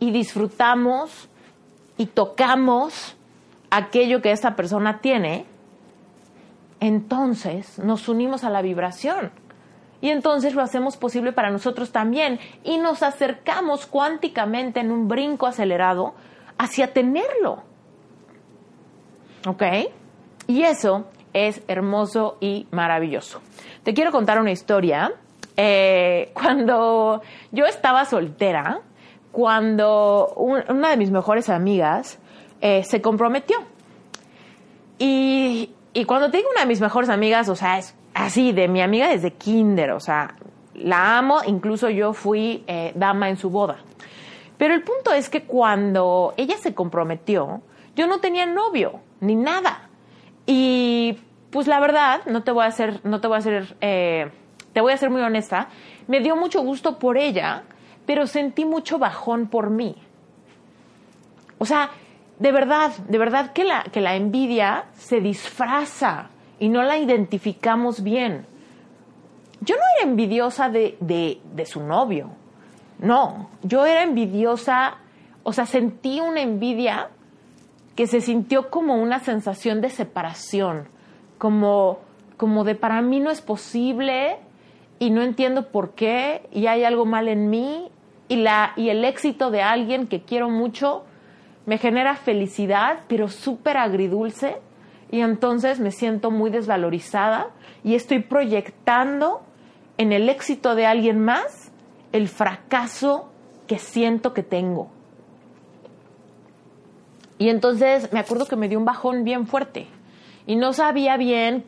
y 0.00 0.10
disfrutamos 0.10 1.28
y 1.98 2.06
tocamos 2.06 3.16
aquello 3.70 4.22
que 4.22 4.32
esa 4.32 4.56
persona 4.56 4.98
tiene, 5.00 5.46
entonces 6.80 7.78
nos 7.78 8.08
unimos 8.08 8.42
a 8.42 8.50
la 8.50 8.60
vibración 8.60 9.43
y 10.04 10.10
entonces 10.10 10.54
lo 10.54 10.60
hacemos 10.60 10.98
posible 10.98 11.32
para 11.32 11.48
nosotros 11.48 11.90
también 11.90 12.38
y 12.62 12.76
nos 12.76 13.02
acercamos 13.02 13.86
cuánticamente 13.86 14.80
en 14.80 14.90
un 14.90 15.08
brinco 15.08 15.46
acelerado 15.46 16.12
hacia 16.58 16.92
tenerlo. 16.92 17.62
¿Ok? 19.46 19.62
Y 20.46 20.64
eso 20.64 21.06
es 21.32 21.62
hermoso 21.68 22.36
y 22.38 22.66
maravilloso. 22.70 23.40
Te 23.82 23.94
quiero 23.94 24.12
contar 24.12 24.38
una 24.38 24.50
historia. 24.50 25.10
Eh, 25.56 26.32
cuando 26.34 27.22
yo 27.50 27.64
estaba 27.64 28.04
soltera, 28.04 28.82
cuando 29.32 30.34
una 30.36 30.90
de 30.90 30.98
mis 30.98 31.10
mejores 31.10 31.48
amigas 31.48 32.18
eh, 32.60 32.84
se 32.84 33.00
comprometió. 33.00 33.56
Y, 34.98 35.70
y 35.94 36.04
cuando 36.04 36.30
te 36.30 36.36
digo 36.36 36.50
una 36.52 36.60
de 36.60 36.68
mis 36.68 36.82
mejores 36.82 37.08
amigas, 37.08 37.48
o 37.48 37.56
sea, 37.56 37.78
es 37.78 37.94
así, 38.14 38.52
de 38.52 38.68
mi 38.68 38.80
amiga 38.80 39.08
desde 39.08 39.32
kinder, 39.32 39.90
o 39.90 40.00
sea, 40.00 40.36
la 40.74 41.18
amo, 41.18 41.40
incluso 41.46 41.90
yo 41.90 42.12
fui 42.12 42.64
eh, 42.66 42.92
dama 42.94 43.28
en 43.28 43.36
su 43.36 43.50
boda. 43.50 43.78
Pero 44.56 44.74
el 44.74 44.82
punto 44.82 45.12
es 45.12 45.28
que 45.28 45.42
cuando 45.42 46.32
ella 46.36 46.56
se 46.56 46.74
comprometió, 46.74 47.60
yo 47.96 48.06
no 48.06 48.18
tenía 48.18 48.46
novio, 48.46 49.00
ni 49.20 49.34
nada. 49.34 49.88
Y 50.46 51.18
pues 51.50 51.66
la 51.66 51.80
verdad, 51.80 52.22
no 52.26 52.42
te 52.42 52.52
voy 52.52 52.64
a 52.64 52.68
hacer, 52.68 53.00
no 53.04 53.20
te 53.20 53.26
voy 53.28 53.36
a 53.36 53.38
hacer, 53.38 53.76
eh, 53.80 54.30
te 54.72 54.80
voy 54.80 54.92
a 54.92 54.96
ser 54.96 55.10
muy 55.10 55.22
honesta, 55.22 55.68
me 56.06 56.20
dio 56.20 56.36
mucho 56.36 56.62
gusto 56.62 56.98
por 56.98 57.18
ella, 57.18 57.64
pero 58.06 58.26
sentí 58.26 58.64
mucho 58.64 58.98
bajón 58.98 59.48
por 59.48 59.70
mí. 59.70 59.96
O 61.58 61.66
sea, 61.66 61.90
de 62.38 62.52
verdad, 62.52 62.90
de 63.08 63.18
verdad 63.18 63.52
que 63.52 63.64
la, 63.64 63.84
que 63.84 64.00
la 64.00 64.16
envidia 64.16 64.86
se 64.94 65.20
disfraza 65.20 66.30
y 66.64 66.70
no 66.70 66.82
la 66.82 66.96
identificamos 66.96 68.02
bien. 68.02 68.46
Yo 69.60 69.74
no 69.76 69.82
era 69.98 70.10
envidiosa 70.10 70.70
de, 70.70 70.96
de, 70.98 71.66
su 71.66 71.82
novio, 71.82 72.30
no, 72.98 73.50
yo 73.62 73.84
era 73.84 74.02
envidiosa, 74.02 74.94
o 75.42 75.52
sea, 75.52 75.66
sentí 75.66 76.20
una 76.20 76.40
envidia 76.40 77.10
que 77.96 78.06
se 78.06 78.22
sintió 78.22 78.70
como 78.70 78.94
una 78.96 79.18
sensación 79.18 79.82
de 79.82 79.90
separación, 79.90 80.88
como, 81.36 81.98
como 82.38 82.64
de 82.64 82.76
para 82.76 83.02
mí 83.02 83.20
no 83.20 83.30
es 83.30 83.42
posible 83.42 84.38
y 84.98 85.10
no 85.10 85.20
entiendo 85.20 85.68
por 85.68 85.90
qué 85.90 86.48
y 86.50 86.66
hay 86.66 86.84
algo 86.84 87.04
mal 87.04 87.28
en 87.28 87.50
mí 87.50 87.90
y, 88.28 88.36
la, 88.36 88.72
y 88.76 88.88
el 88.88 89.04
éxito 89.04 89.50
de 89.50 89.60
alguien 89.60 90.06
que 90.06 90.22
quiero 90.22 90.48
mucho 90.48 91.04
me 91.66 91.76
genera 91.76 92.16
felicidad, 92.16 93.00
pero 93.06 93.28
súper 93.28 93.76
agridulce 93.76 94.56
y 95.14 95.20
entonces 95.20 95.78
me 95.78 95.92
siento 95.92 96.32
muy 96.32 96.50
desvalorizada 96.50 97.50
y 97.84 97.94
estoy 97.94 98.18
proyectando 98.18 99.42
en 99.96 100.12
el 100.12 100.28
éxito 100.28 100.74
de 100.74 100.86
alguien 100.86 101.20
más 101.20 101.70
el 102.10 102.26
fracaso 102.26 103.30
que 103.68 103.78
siento 103.78 104.34
que 104.34 104.42
tengo. 104.42 104.88
Y 107.38 107.48
entonces 107.48 108.12
me 108.12 108.18
acuerdo 108.18 108.46
que 108.46 108.56
me 108.56 108.68
dio 108.68 108.76
un 108.76 108.84
bajón 108.84 109.22
bien 109.22 109.46
fuerte 109.46 109.86
y 110.48 110.56
no 110.56 110.72
sabía 110.72 111.16
bien 111.16 111.64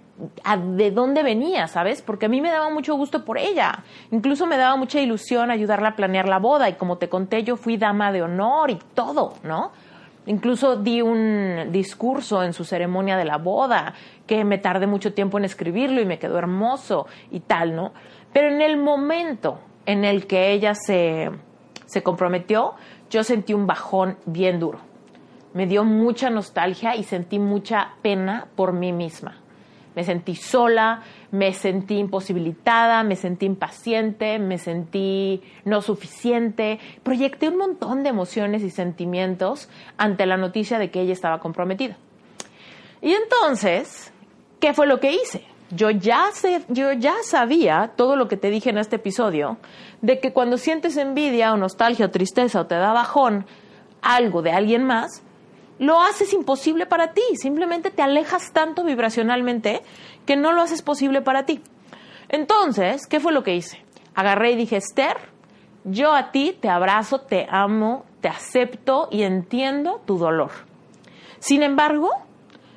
de 0.75 0.91
dónde 0.91 1.23
venía, 1.23 1.69
¿sabes? 1.69 2.03
Porque 2.03 2.27
a 2.27 2.29
mí 2.29 2.41
me 2.41 2.51
daba 2.51 2.71
mucho 2.71 2.97
gusto 2.97 3.25
por 3.25 3.39
ella. 3.39 3.85
Incluso 4.11 4.49
me 4.49 4.57
daba 4.57 4.75
mucha 4.75 4.99
ilusión 4.99 5.53
ayudarla 5.53 5.91
a 5.91 5.95
planear 5.95 6.27
la 6.27 6.41
boda 6.41 6.69
y 6.69 6.73
como 6.73 6.99
te 6.99 7.09
conté 7.09 7.45
yo 7.45 7.57
fui 7.57 7.77
dama 7.77 8.11
de 8.11 8.23
honor 8.23 8.73
y 8.73 8.79
todo, 8.95 9.35
¿no? 9.45 9.71
Incluso 10.27 10.77
di 10.77 11.01
un 11.01 11.69
discurso 11.71 12.43
en 12.43 12.53
su 12.53 12.65
ceremonia 12.65 13.17
de 13.17 13.25
la 13.25 13.39
boda, 13.39 13.95
que 14.27 14.45
me 14.45 14.59
tardé 14.59 14.87
mucho 14.87 15.15
tiempo 15.15 15.39
en 15.39 15.45
escribirlo 15.45 16.01
y 16.01 16.05
me 16.05 16.19
quedó 16.19 16.39
hermoso 16.39 17.07
y 17.31 17.41
tal, 17.41 17.75
¿no? 17.75 17.93
Pero 18.33 18.49
en 18.49 18.61
el 18.61 18.77
momento 18.77 19.61
en 19.87 20.05
el 20.05 20.27
que 20.27 20.51
ella 20.53 20.75
se, 20.75 21.31
se 21.87 22.03
comprometió, 22.03 22.75
yo 23.09 23.23
sentí 23.23 23.55
un 23.55 23.67
bajón 23.67 24.19
bien 24.27 24.59
duro. 24.59 24.81
Me 25.55 25.67
dio 25.67 25.85
mucha 25.85 26.29
nostalgia 26.29 26.97
y 26.97 27.05
sentí 27.05 27.39
mucha 27.39 27.95
pena 28.03 28.49
por 28.57 28.73
mí 28.73 28.93
misma. 28.93 29.37
Me 29.97 30.05
sentí 30.05 30.37
sola, 30.37 31.03
me 31.31 31.55
sentí 31.55 31.97
imposibilitada, 31.97 33.03
me 33.03 33.17
sentí 33.17 33.47
impaciente, 33.47 34.39
me 34.39 34.59
sentí 34.59 35.43
no 35.65 35.81
suficiente. 35.81 36.79
Proyecté 37.03 37.49
un 37.49 37.57
montón 37.57 38.03
de 38.03 38.11
emociones 38.11 38.63
y 38.63 38.71
sentimientos 38.71 39.71
ante 39.97 40.27
la 40.27 40.37
noticia 40.37 40.79
de 40.79 40.91
que 40.91 41.01
ella 41.01 41.15
estaba 41.15 41.41
comprometida. 41.41 41.97
Y 43.01 43.13
entonces, 43.13 44.13
¿qué 44.61 44.75
fue 44.75 44.87
lo 44.87 45.01
que 45.01 45.13
hice? 45.13 45.45
Yo 45.71 45.91
ya, 45.91 46.27
sé, 46.33 46.63
yo 46.69 46.93
ya 46.93 47.15
sabía 47.23 47.93
todo 47.97 48.17
lo 48.17 48.29
que 48.29 48.37
te 48.37 48.51
dije 48.51 48.71
en 48.71 48.79
este 48.79 48.97
episodio, 48.97 49.57
de 50.03 50.21
que 50.21 50.33
cuando 50.33 50.59
sientes 50.59 50.97
envidia 50.97 51.53
o 51.53 51.57
nostalgia 51.57 52.07
o 52.07 52.11
tristeza 52.11 52.61
o 52.61 52.67
te 52.67 52.75
da 52.77 52.93
bajón 52.93 53.47
algo 54.03 54.43
de 54.43 54.53
alguien 54.53 54.85
más, 54.85 55.23
lo 55.79 56.01
haces 56.01 56.33
imposible 56.33 56.87
para 56.87 57.13
ti, 57.13 57.23
simplemente 57.35 57.91
te 57.91 58.03
alejas 58.03 58.53
tanto 58.53 58.85
vibracionalmente 58.85 59.83
que 60.25 60.37
no 60.37 60.53
lo 60.53 60.63
haces 60.63 60.83
posible 60.83 61.23
para 61.23 61.45
ti. 61.45 61.63
Entonces, 62.29 63.07
¿qué 63.07 63.21
fue 63.21 63.33
lo 63.33 63.43
que 63.43 63.55
hice? 63.55 63.85
Agarré 64.15 64.53
y 64.53 64.57
dije, 64.57 64.77
Esther, 64.77 65.17
yo 65.85 66.15
a 66.15 66.33
ti 66.33 66.57
te 66.59 66.69
abrazo, 66.69 67.21
te 67.21 67.47
amo, 67.51 68.05
te 68.21 68.29
acepto 68.29 69.09
y 69.11 69.23
entiendo 69.23 70.01
tu 70.05 70.19
dolor. 70.19 70.51
Sin 71.39 71.63
embargo, 71.63 72.11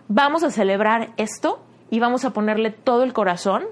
vamos 0.07 0.43
a 0.43 0.51
celebrar 0.51 1.09
esto 1.17 1.59
y 1.89 1.99
vamos 1.99 2.25
a 2.25 2.31
ponerle 2.31 2.71
todo 2.71 3.03
el 3.03 3.13
corazón, 3.13 3.63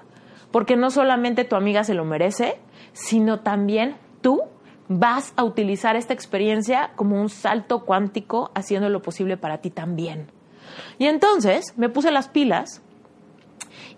porque 0.51 0.75
no 0.75 0.89
solamente 0.89 1.43
tu 1.43 1.55
amiga 1.55 1.83
se 1.83 1.93
lo 1.93 2.05
merece, 2.05 2.57
sino 2.93 3.41
también 3.41 3.97
tú 4.21 4.41
vas 4.89 5.33
a 5.35 5.43
utilizar 5.43 5.95
esta 5.95 6.13
experiencia 6.13 6.91
como 6.95 7.19
un 7.19 7.29
salto 7.29 7.85
cuántico 7.85 8.51
haciendo 8.55 8.89
lo 8.89 9.01
posible 9.01 9.37
para 9.37 9.59
ti 9.59 9.69
también. 9.69 10.31
Y 10.99 11.05
entonces 11.05 11.73
me 11.77 11.89
puse 11.89 12.11
las 12.11 12.27
pilas 12.29 12.81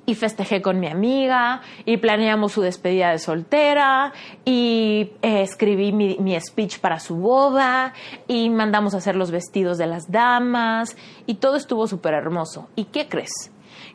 y 0.09 0.15
festejé 0.15 0.61
con 0.61 0.79
mi 0.79 0.87
amiga 0.87 1.61
y 1.85 1.97
planeamos 1.97 2.53
su 2.53 2.61
despedida 2.61 3.11
de 3.11 3.19
soltera 3.19 4.11
y 4.43 5.11
eh, 5.21 5.41
escribí 5.43 5.91
mi, 5.91 6.39
speech 6.39 6.79
para 6.79 6.99
su 6.99 7.17
boda 7.17 7.93
y 8.27 8.49
mandamos 8.49 8.95
a 8.95 8.97
hacer 8.97 9.15
los 9.15 9.29
vestidos 9.29 9.77
de 9.77 9.85
las 9.85 10.11
damas 10.11 10.97
y 11.27 11.35
todo 11.35 11.57
estuvo 11.57 11.85
súper 11.85 12.15
hermoso. 12.15 12.69
¿Y 12.75 12.85
qué 12.85 13.07
crees? 13.07 13.51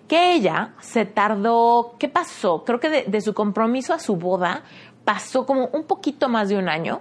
Que 0.06 0.34
ella 0.34 0.74
se 0.78 1.04
tardó, 1.04 1.96
¿qué 1.98 2.08
pasó? 2.08 2.62
Creo 2.64 2.78
que 2.78 3.04
de 3.04 3.20
su 3.20 3.34
compromiso 3.34 3.92
a 3.92 3.98
su 3.98 4.16
boda 4.16 4.62
pasó 5.04 5.46
como 5.46 5.66
un 5.66 5.84
poquito 5.84 6.28
más 6.28 6.48
de 6.48 6.56
un 6.56 6.68
año, 6.68 7.00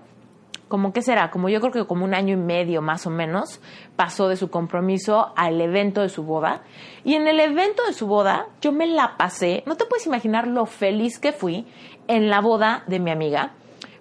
como 0.68 0.92
que 0.92 1.02
será, 1.02 1.30
como 1.30 1.50
yo 1.50 1.60
creo 1.62 1.72
que 1.72 1.86
como 1.86 2.04
un 2.04 2.16
año 2.16 2.34
y 2.34 2.38
medio 2.38 2.82
más 2.82 3.06
o 3.06 3.12
menos, 3.12 3.62
pasó 3.96 4.28
de 4.28 4.38
su 4.38 4.50
compromiso 4.50 5.32
al 5.36 5.62
evento 5.62 6.02
de 6.02 6.10
su 6.10 6.24
boda. 6.24 6.62
Y 7.04 7.14
en 7.14 7.28
el 7.28 7.40
evento 7.40 7.84
de 7.86 7.94
su 7.94 8.08
boda 8.08 8.48
yo 8.60 8.72
me 8.72 8.88
la 8.88 9.16
pasé, 9.16 9.64
no 9.68 9.76
te 9.76 9.86
puedes 9.86 10.08
imaginar 10.08 10.48
lo 10.48 10.66
feliz 10.66 11.20
que 11.20 11.32
fui 11.32 11.68
en 12.08 12.30
la 12.30 12.42
boda 12.42 12.84
de 12.88 13.00
mi 13.00 13.12
amiga, 13.12 13.52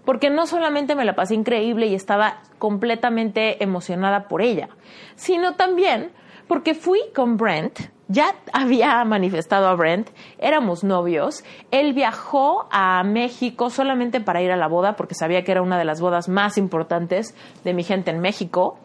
porque 0.05 0.31
no 0.31 0.47
solamente 0.47 0.95
me 0.95 1.05
la 1.05 1.15
pasé 1.15 1.35
increíble 1.35 1.87
y 1.87 1.95
estaba 1.95 2.39
completamente 2.59 3.63
emocionada 3.63 4.29
por 4.29 4.41
ella, 4.41 4.71
sino 5.15 5.57
también 5.57 6.11
porque 6.49 6.75
fui 6.75 7.01
con 7.15 7.37
Brent, 7.37 7.79
ya 8.09 8.35
había 8.53 9.05
manifestado 9.05 9.69
a 9.69 9.75
Brent, 9.75 10.11
éramos 10.39 10.85
novios, 10.85 11.45
él 11.71 11.93
viajó 11.93 12.69
a 12.71 13.03
México 13.05 13.71
solamente 13.71 14.21
para 14.21 14.43
ir 14.43 14.51
a 14.51 14.57
la 14.57 14.69
boda 14.69 14.97
porque 14.97 15.15
sabía 15.15 15.45
que 15.45 15.53
era 15.53 15.63
una 15.63 15.79
de 15.79 15.85
las 15.85 16.01
bodas 16.01 16.29
más 16.29 16.59
importantes 16.59 17.35
de 17.65 17.75
mi 17.75 17.85
gente 17.85 18.11
en 18.11 18.21
México 18.21 18.79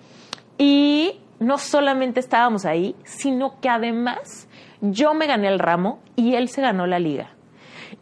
y 0.57 1.19
no 1.39 1.57
solamente 1.57 2.19
estábamos 2.19 2.65
ahí, 2.65 2.95
sino 3.03 3.59
que 3.59 3.69
además 3.69 4.47
yo 4.81 5.13
me 5.13 5.27
gané 5.27 5.47
el 5.47 5.59
ramo 5.59 5.99
y 6.15 6.35
él 6.35 6.49
se 6.49 6.61
ganó 6.61 6.87
la 6.87 6.99
liga. 6.99 7.31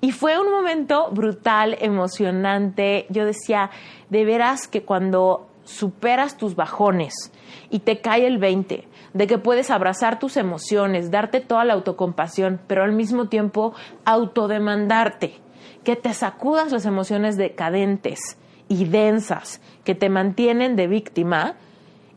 Y 0.01 0.11
fue 0.11 0.39
un 0.39 0.51
momento 0.51 1.09
brutal, 1.11 1.77
emocionante. 1.79 3.05
Yo 3.09 3.25
decía, 3.25 3.71
de 4.09 4.25
veras 4.25 4.67
que 4.67 4.83
cuando 4.83 5.47
superas 5.63 6.37
tus 6.37 6.55
bajones 6.55 7.31
y 7.69 7.79
te 7.79 8.01
cae 8.01 8.27
el 8.27 8.37
20, 8.37 8.87
de 9.13 9.27
que 9.27 9.37
puedes 9.37 9.71
abrazar 9.71 10.19
tus 10.19 10.37
emociones, 10.37 11.11
darte 11.11 11.39
toda 11.39 11.65
la 11.65 11.73
autocompasión, 11.73 12.59
pero 12.67 12.83
al 12.83 12.91
mismo 12.91 13.27
tiempo 13.27 13.73
autodemandarte, 14.05 15.35
que 15.83 15.95
te 15.95 16.13
sacudas 16.13 16.71
las 16.71 16.85
emociones 16.85 17.37
decadentes 17.37 18.37
y 18.67 18.85
densas 18.85 19.61
que 19.83 19.95
te 19.95 20.09
mantienen 20.09 20.75
de 20.75 20.87
víctima 20.87 21.55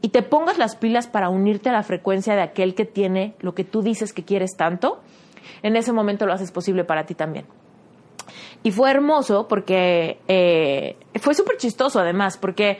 y 0.01 0.09
te 0.09 0.23
pongas 0.23 0.59
las 0.59 0.77
pilas 0.77 1.07
para 1.07 1.29
unirte 1.29 1.69
a 1.69 1.73
la 1.73 1.83
frecuencia 1.83 2.35
de 2.35 2.43
aquel 2.43 2.75
que 2.75 2.85
tiene 2.85 3.35
lo 3.41 3.55
que 3.55 3.65
tú 3.65 3.83
dices 3.83 4.13
que 4.13 4.25
quieres 4.25 4.57
tanto, 4.57 5.01
en 5.63 5.77
ese 5.77 5.93
momento 5.93 6.27
lo 6.27 6.33
haces 6.33 6.53
posible 6.53 6.85
para 6.85 7.05
ti 7.07 7.15
también. 7.15 7.47
Y 8.63 8.71
fue 8.71 8.91
hermoso 8.91 9.49
porque 9.49 10.19
eh, 10.29 10.97
fue 11.21 11.35
súper 11.35 11.57
chistoso 11.57 12.01
además, 12.01 12.37
porque 12.37 12.79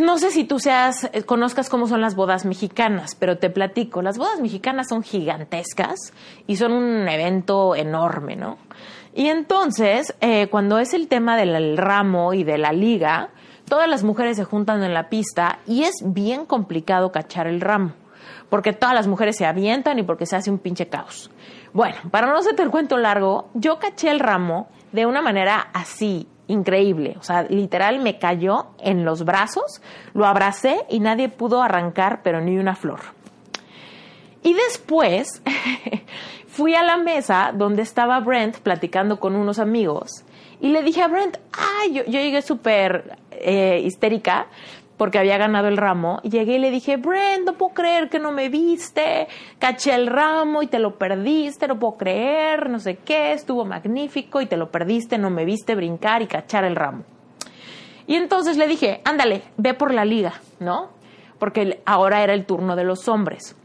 no 0.00 0.18
sé 0.18 0.30
si 0.30 0.44
tú 0.44 0.58
seas, 0.58 1.08
eh, 1.12 1.22
conozcas 1.22 1.68
cómo 1.68 1.86
son 1.86 2.00
las 2.00 2.14
bodas 2.14 2.44
mexicanas, 2.44 3.14
pero 3.14 3.38
te 3.38 3.50
platico. 3.50 4.02
Las 4.02 4.18
bodas 4.18 4.40
mexicanas 4.40 4.88
son 4.88 5.02
gigantescas 5.02 6.12
y 6.46 6.56
son 6.56 6.72
un 6.72 7.08
evento 7.08 7.74
enorme, 7.74 8.36
¿no? 8.36 8.58
Y 9.14 9.28
entonces, 9.28 10.14
eh, 10.20 10.48
cuando 10.48 10.78
es 10.78 10.92
el 10.92 11.08
tema 11.08 11.36
del 11.36 11.76
ramo 11.76 12.34
y 12.34 12.42
de 12.42 12.58
la 12.58 12.72
liga, 12.72 13.30
todas 13.68 13.88
las 13.88 14.02
mujeres 14.02 14.36
se 14.36 14.44
juntan 14.44 14.82
en 14.82 14.92
la 14.92 15.08
pista 15.08 15.60
y 15.66 15.84
es 15.84 15.94
bien 16.04 16.46
complicado 16.46 17.12
cachar 17.12 17.46
el 17.46 17.60
ramo, 17.60 17.92
porque 18.50 18.72
todas 18.72 18.94
las 18.94 19.06
mujeres 19.06 19.36
se 19.36 19.46
avientan 19.46 19.98
y 19.98 20.02
porque 20.02 20.26
se 20.26 20.36
hace 20.36 20.50
un 20.50 20.58
pinche 20.58 20.88
caos. 20.88 21.30
Bueno, 21.72 21.96
para 22.10 22.26
no 22.26 22.36
hacerte 22.36 22.62
el 22.62 22.70
cuento 22.70 22.96
largo, 22.96 23.50
yo 23.54 23.78
caché 23.78 24.10
el 24.10 24.20
ramo 24.20 24.68
de 24.92 25.06
una 25.06 25.22
manera 25.22 25.68
así, 25.72 26.28
increíble. 26.46 27.16
O 27.18 27.22
sea, 27.22 27.42
literal 27.44 28.00
me 28.00 28.18
cayó 28.18 28.66
en 28.78 29.04
los 29.04 29.24
brazos, 29.24 29.80
lo 30.12 30.26
abracé 30.26 30.84
y 30.88 31.00
nadie 31.00 31.28
pudo 31.28 31.62
arrancar, 31.62 32.20
pero 32.22 32.40
ni 32.40 32.58
una 32.58 32.74
flor. 32.74 33.00
Y 34.42 34.52
después 34.54 35.42
fui 36.48 36.74
a 36.74 36.82
la 36.82 36.96
mesa 36.96 37.52
donde 37.54 37.82
estaba 37.82 38.20
Brent 38.20 38.58
platicando 38.58 39.18
con 39.18 39.36
unos 39.36 39.58
amigos 39.58 40.24
y 40.60 40.68
le 40.68 40.82
dije 40.82 41.02
a 41.02 41.08
Brent, 41.08 41.36
ay, 41.52 41.92
yo, 41.92 42.02
llegué 42.04 42.40
súper 42.40 43.18
eh, 43.30 43.82
histérica 43.84 44.46
porque 44.96 45.18
había 45.18 45.38
ganado 45.38 45.68
el 45.68 45.76
ramo, 45.76 46.20
llegué 46.22 46.54
y 46.54 46.58
le 46.58 46.70
dije, 46.70 46.96
Brent, 46.96 47.44
no 47.46 47.54
puedo 47.54 47.74
creer 47.74 48.08
que 48.08 48.18
no 48.18 48.32
me 48.32 48.48
viste, 48.48 49.26
caché 49.58 49.94
el 49.94 50.06
ramo 50.06 50.62
y 50.62 50.68
te 50.68 50.78
lo 50.78 50.96
perdiste, 50.98 51.66
no 51.66 51.78
puedo 51.78 51.96
creer, 51.96 52.70
no 52.70 52.78
sé 52.78 52.96
qué, 52.96 53.32
estuvo 53.32 53.64
magnífico 53.64 54.40
y 54.40 54.46
te 54.46 54.56
lo 54.56 54.70
perdiste, 54.70 55.18
no 55.18 55.30
me 55.30 55.44
viste 55.44 55.74
brincar 55.74 56.22
y 56.22 56.26
cachar 56.26 56.64
el 56.64 56.76
ramo. 56.76 57.04
Y 58.06 58.16
entonces 58.16 58.56
le 58.56 58.66
dije, 58.66 59.00
ándale, 59.04 59.42
ve 59.56 59.74
por 59.74 59.92
la 59.92 60.04
liga, 60.04 60.34
¿no? 60.60 60.90
Porque 61.38 61.80
ahora 61.86 62.22
era 62.22 62.34
el 62.34 62.44
turno 62.44 62.76
de 62.76 62.84
los 62.84 63.08
hombres. 63.08 63.56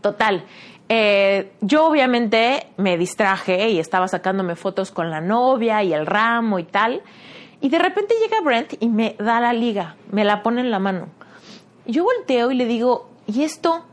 Total, 0.00 0.44
eh, 0.88 1.52
yo 1.60 1.86
obviamente 1.86 2.66
me 2.76 2.96
distraje 2.96 3.70
y 3.70 3.78
estaba 3.78 4.08
sacándome 4.08 4.56
fotos 4.56 4.90
con 4.90 5.10
la 5.10 5.20
novia 5.20 5.82
y 5.82 5.92
el 5.92 6.06
ramo 6.06 6.58
y 6.58 6.64
tal. 6.64 7.02
Y 7.62 7.68
de 7.68 7.78
repente 7.78 8.14
llega 8.20 8.40
Brent 8.40 8.74
y 8.80 8.88
me 8.88 9.14
da 9.20 9.40
la 9.40 9.52
liga, 9.52 9.94
me 10.10 10.24
la 10.24 10.42
pone 10.42 10.60
en 10.60 10.72
la 10.72 10.80
mano. 10.80 11.06
Yo 11.86 12.02
volteo 12.02 12.50
y 12.50 12.56
le 12.56 12.66
digo, 12.66 13.08
¿y 13.28 13.44
esto? 13.44 13.84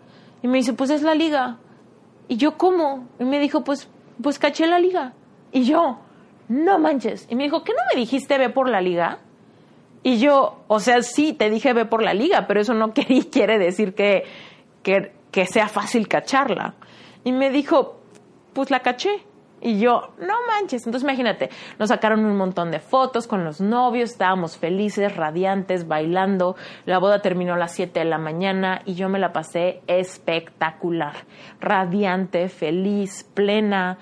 Y 0.41 0.47
me 0.47 0.57
dice, 0.57 0.73
pues 0.73 0.89
es 0.89 1.03
la 1.03 1.13
liga. 1.13 1.57
Y 2.27 2.37
yo, 2.37 2.57
¿cómo? 2.57 3.07
Y 3.19 3.25
me 3.25 3.39
dijo, 3.39 3.63
pues, 3.63 3.87
pues 4.21 4.39
caché 4.39 4.65
la 4.65 4.79
liga. 4.79 5.13
Y 5.51 5.65
yo, 5.65 5.99
no 6.47 6.79
manches. 6.79 7.27
Y 7.29 7.35
me 7.35 7.43
dijo, 7.43 7.63
¿qué 7.63 7.73
no 7.73 7.79
me 7.93 7.99
dijiste 7.99 8.39
ve 8.39 8.49
por 8.49 8.67
la 8.67 8.81
liga? 8.81 9.19
Y 10.01 10.17
yo, 10.17 10.63
o 10.67 10.79
sea, 10.79 11.03
sí, 11.03 11.33
te 11.33 11.51
dije 11.51 11.73
ve 11.73 11.85
por 11.85 12.01
la 12.01 12.15
liga, 12.15 12.47
pero 12.47 12.61
eso 12.61 12.73
no 12.73 12.91
quiere 13.31 13.59
decir 13.59 13.93
que, 13.93 14.23
que, 14.81 15.11
que 15.29 15.45
sea 15.45 15.67
fácil 15.67 16.07
cacharla. 16.07 16.73
Y 17.23 17.33
me 17.33 17.51
dijo, 17.51 17.99
pues 18.53 18.71
la 18.71 18.79
caché. 18.79 19.23
Y 19.61 19.79
yo, 19.79 20.13
no 20.19 20.33
manches. 20.47 20.85
Entonces 20.85 21.03
imagínate, 21.03 21.49
nos 21.77 21.89
sacaron 21.89 22.25
un 22.25 22.37
montón 22.37 22.71
de 22.71 22.79
fotos 22.79 23.27
con 23.27 23.43
los 23.43 23.59
novios, 23.59 24.11
estábamos 24.11 24.57
felices, 24.57 25.15
radiantes, 25.15 25.87
bailando. 25.87 26.55
La 26.85 26.99
boda 26.99 27.21
terminó 27.21 27.53
a 27.53 27.57
las 27.57 27.73
7 27.73 27.99
de 27.99 28.05
la 28.05 28.17
mañana 28.17 28.81
y 28.85 28.95
yo 28.95 29.09
me 29.09 29.19
la 29.19 29.33
pasé 29.33 29.81
espectacular. 29.87 31.13
Radiante, 31.59 32.47
feliz, 32.49 33.25
plena, 33.33 33.97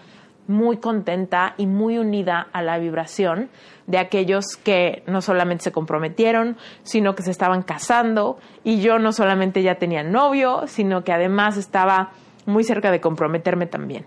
muy 0.48 0.78
contenta 0.78 1.54
y 1.58 1.68
muy 1.68 1.98
unida 1.98 2.48
a 2.54 2.62
la 2.62 2.78
vibración 2.78 3.50
de 3.86 3.98
aquellos 3.98 4.46
que 4.64 5.04
no 5.06 5.22
solamente 5.22 5.66
se 5.66 5.72
comprometieron, 5.72 6.58
sino 6.84 7.16
que 7.16 7.24
se 7.24 7.32
estaban 7.32 7.64
casando 7.64 8.38
y 8.64 8.82
yo 8.82 9.00
no 9.00 9.12
solamente 9.12 9.62
ya 9.62 9.76
tenía 9.76 10.04
novio, 10.04 10.64
sino 10.68 11.04
que 11.04 11.14
además 11.14 11.58
estaba 11.58 12.12
muy 12.46 12.64
cerca 12.64 12.92
de 12.92 13.02
comprometerme 13.02 13.66
también. 13.66 14.06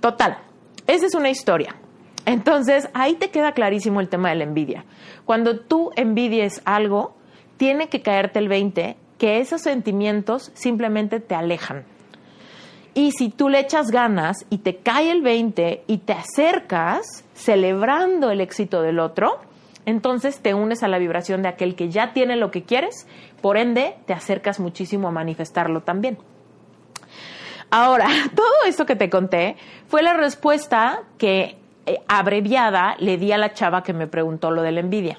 Total, 0.00 0.38
esa 0.88 1.06
es 1.06 1.14
una 1.14 1.30
historia. 1.30 1.76
Entonces, 2.24 2.88
ahí 2.94 3.14
te 3.14 3.30
queda 3.30 3.52
clarísimo 3.52 4.00
el 4.00 4.08
tema 4.08 4.30
de 4.30 4.36
la 4.36 4.44
envidia. 4.44 4.84
Cuando 5.24 5.60
tú 5.60 5.90
envidies 5.96 6.62
algo, 6.64 7.14
tiene 7.58 7.88
que 7.88 8.02
caerte 8.02 8.38
el 8.38 8.48
20 8.48 8.96
que 9.18 9.38
esos 9.38 9.60
sentimientos 9.60 10.50
simplemente 10.54 11.20
te 11.20 11.34
alejan. 11.34 11.84
Y 12.94 13.12
si 13.12 13.28
tú 13.28 13.48
le 13.48 13.60
echas 13.60 13.90
ganas 13.90 14.46
y 14.48 14.58
te 14.58 14.78
cae 14.78 15.10
el 15.10 15.22
20 15.22 15.84
y 15.86 15.98
te 15.98 16.14
acercas 16.14 17.24
celebrando 17.34 18.30
el 18.30 18.40
éxito 18.40 18.80
del 18.82 18.98
otro, 18.98 19.40
entonces 19.86 20.40
te 20.40 20.54
unes 20.54 20.82
a 20.82 20.88
la 20.88 20.98
vibración 20.98 21.42
de 21.42 21.48
aquel 21.48 21.74
que 21.76 21.90
ya 21.90 22.12
tiene 22.12 22.36
lo 22.36 22.50
que 22.50 22.62
quieres, 22.62 23.06
por 23.40 23.56
ende 23.56 23.94
te 24.06 24.14
acercas 24.14 24.58
muchísimo 24.58 25.08
a 25.08 25.12
manifestarlo 25.12 25.82
también. 25.82 26.18
Ahora, 27.70 28.08
todo 28.34 28.46
esto 28.66 28.86
que 28.86 28.96
te 28.96 29.10
conté 29.10 29.56
fue 29.86 30.02
la 30.02 30.14
respuesta 30.14 31.02
que 31.18 31.56
eh, 31.86 32.00
abreviada 32.08 32.96
le 32.98 33.16
di 33.16 33.32
a 33.32 33.38
la 33.38 33.52
chava 33.52 33.82
que 33.82 33.92
me 33.92 34.06
preguntó 34.06 34.50
lo 34.50 34.62
de 34.62 34.72
la 34.72 34.80
envidia. 34.80 35.18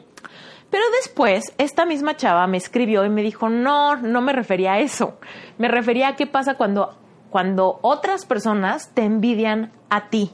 Pero 0.69 0.83
después, 1.01 1.53
esta 1.57 1.85
misma 1.85 2.15
chava 2.15 2.45
me 2.45 2.57
escribió 2.57 3.03
y 3.03 3.09
me 3.09 3.23
dijo, 3.23 3.49
no, 3.49 3.95
no 3.95 4.21
me 4.21 4.33
refería 4.33 4.73
a 4.73 4.79
eso. 4.79 5.17
Me 5.57 5.67
refería 5.67 6.09
a 6.09 6.15
qué 6.15 6.27
pasa 6.27 6.55
cuando, 6.55 6.95
cuando 7.31 7.79
otras 7.81 8.25
personas 8.25 8.91
te 8.93 9.03
envidian 9.03 9.71
a 9.89 10.09
ti. 10.09 10.31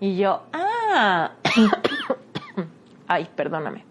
Y 0.00 0.16
yo, 0.16 0.42
ah, 0.52 1.30
ay, 3.08 3.26
perdóname. 3.34 3.84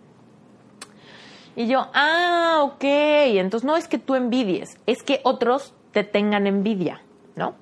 Y 1.56 1.67
yo, 1.67 1.88
ah, 1.93 2.60
ok, 2.62 2.84
entonces 2.84 3.65
no 3.65 3.76
es 3.76 3.88
que 3.88 3.97
tú 3.97 4.15
envidies, 4.15 4.78
es 4.86 5.02
que 5.02 5.21
otros 5.23 5.73
te 5.93 6.03
tengan 6.03 6.47
envidia, 6.47 7.01
¿no? 7.36 7.53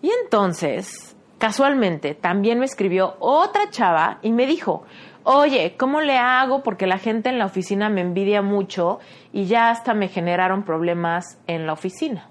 Y 0.00 0.10
entonces, 0.22 1.16
casualmente, 1.38 2.14
también 2.14 2.60
me 2.60 2.66
escribió 2.66 3.16
otra 3.18 3.70
chava 3.70 4.18
y 4.22 4.30
me 4.30 4.46
dijo, 4.46 4.84
oye, 5.24 5.74
¿cómo 5.76 6.00
le 6.00 6.16
hago? 6.16 6.62
Porque 6.62 6.86
la 6.86 6.98
gente 6.98 7.30
en 7.30 7.38
la 7.38 7.46
oficina 7.46 7.88
me 7.88 8.02
envidia 8.02 8.42
mucho 8.42 9.00
y 9.32 9.46
ya 9.46 9.70
hasta 9.70 9.94
me 9.94 10.08
generaron 10.08 10.62
problemas 10.62 11.38
en 11.46 11.66
la 11.66 11.72
oficina. 11.72 12.28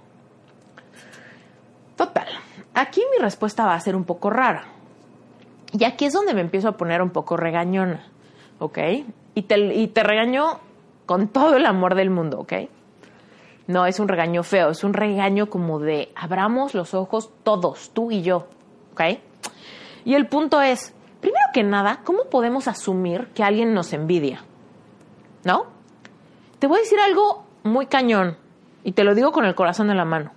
Total, 1.97 2.27
aquí 2.73 3.01
mi 3.11 3.21
respuesta 3.21 3.65
va 3.65 3.73
a 3.73 3.79
ser 3.79 3.95
un 3.95 4.05
poco 4.05 4.29
rara. 4.29 4.65
Y 5.73 5.83
aquí 5.83 6.05
es 6.05 6.13
donde 6.13 6.33
me 6.33 6.41
empiezo 6.41 6.69
a 6.69 6.77
poner 6.77 7.01
un 7.01 7.09
poco 7.09 7.35
regañona, 7.35 8.05
¿ok? 8.59 8.77
Y 9.33 9.41
te, 9.41 9.57
y 9.75 9.87
te 9.87 10.03
regaño 10.03 10.59
con 11.05 11.27
todo 11.27 11.57
el 11.57 11.65
amor 11.65 11.95
del 11.95 12.09
mundo, 12.09 12.39
¿ok? 12.39 12.53
No 13.67 13.85
es 13.85 13.99
un 13.99 14.07
regaño 14.07 14.43
feo, 14.43 14.69
es 14.69 14.83
un 14.83 14.93
regaño 14.93 15.49
como 15.49 15.79
de 15.79 16.11
abramos 16.15 16.73
los 16.73 16.93
ojos 16.93 17.31
todos, 17.43 17.91
tú 17.93 18.11
y 18.11 18.21
yo, 18.21 18.47
¿ok? 18.93 19.01
Y 20.05 20.15
el 20.15 20.27
punto 20.27 20.61
es, 20.61 20.93
primero 21.19 21.45
que 21.53 21.63
nada, 21.63 21.99
¿cómo 22.05 22.25
podemos 22.29 22.69
asumir 22.69 23.27
que 23.33 23.43
alguien 23.43 23.73
nos 23.73 23.91
envidia? 23.91 24.43
¿No? 25.43 25.65
Te 26.59 26.67
voy 26.67 26.77
a 26.77 26.81
decir 26.81 26.99
algo 26.99 27.45
muy 27.63 27.87
cañón 27.87 28.37
y 28.85 28.93
te 28.93 29.03
lo 29.03 29.13
digo 29.15 29.33
con 29.33 29.43
el 29.43 29.53
corazón 29.53 29.89
en 29.89 29.97
la 29.97 30.05
mano. 30.05 30.31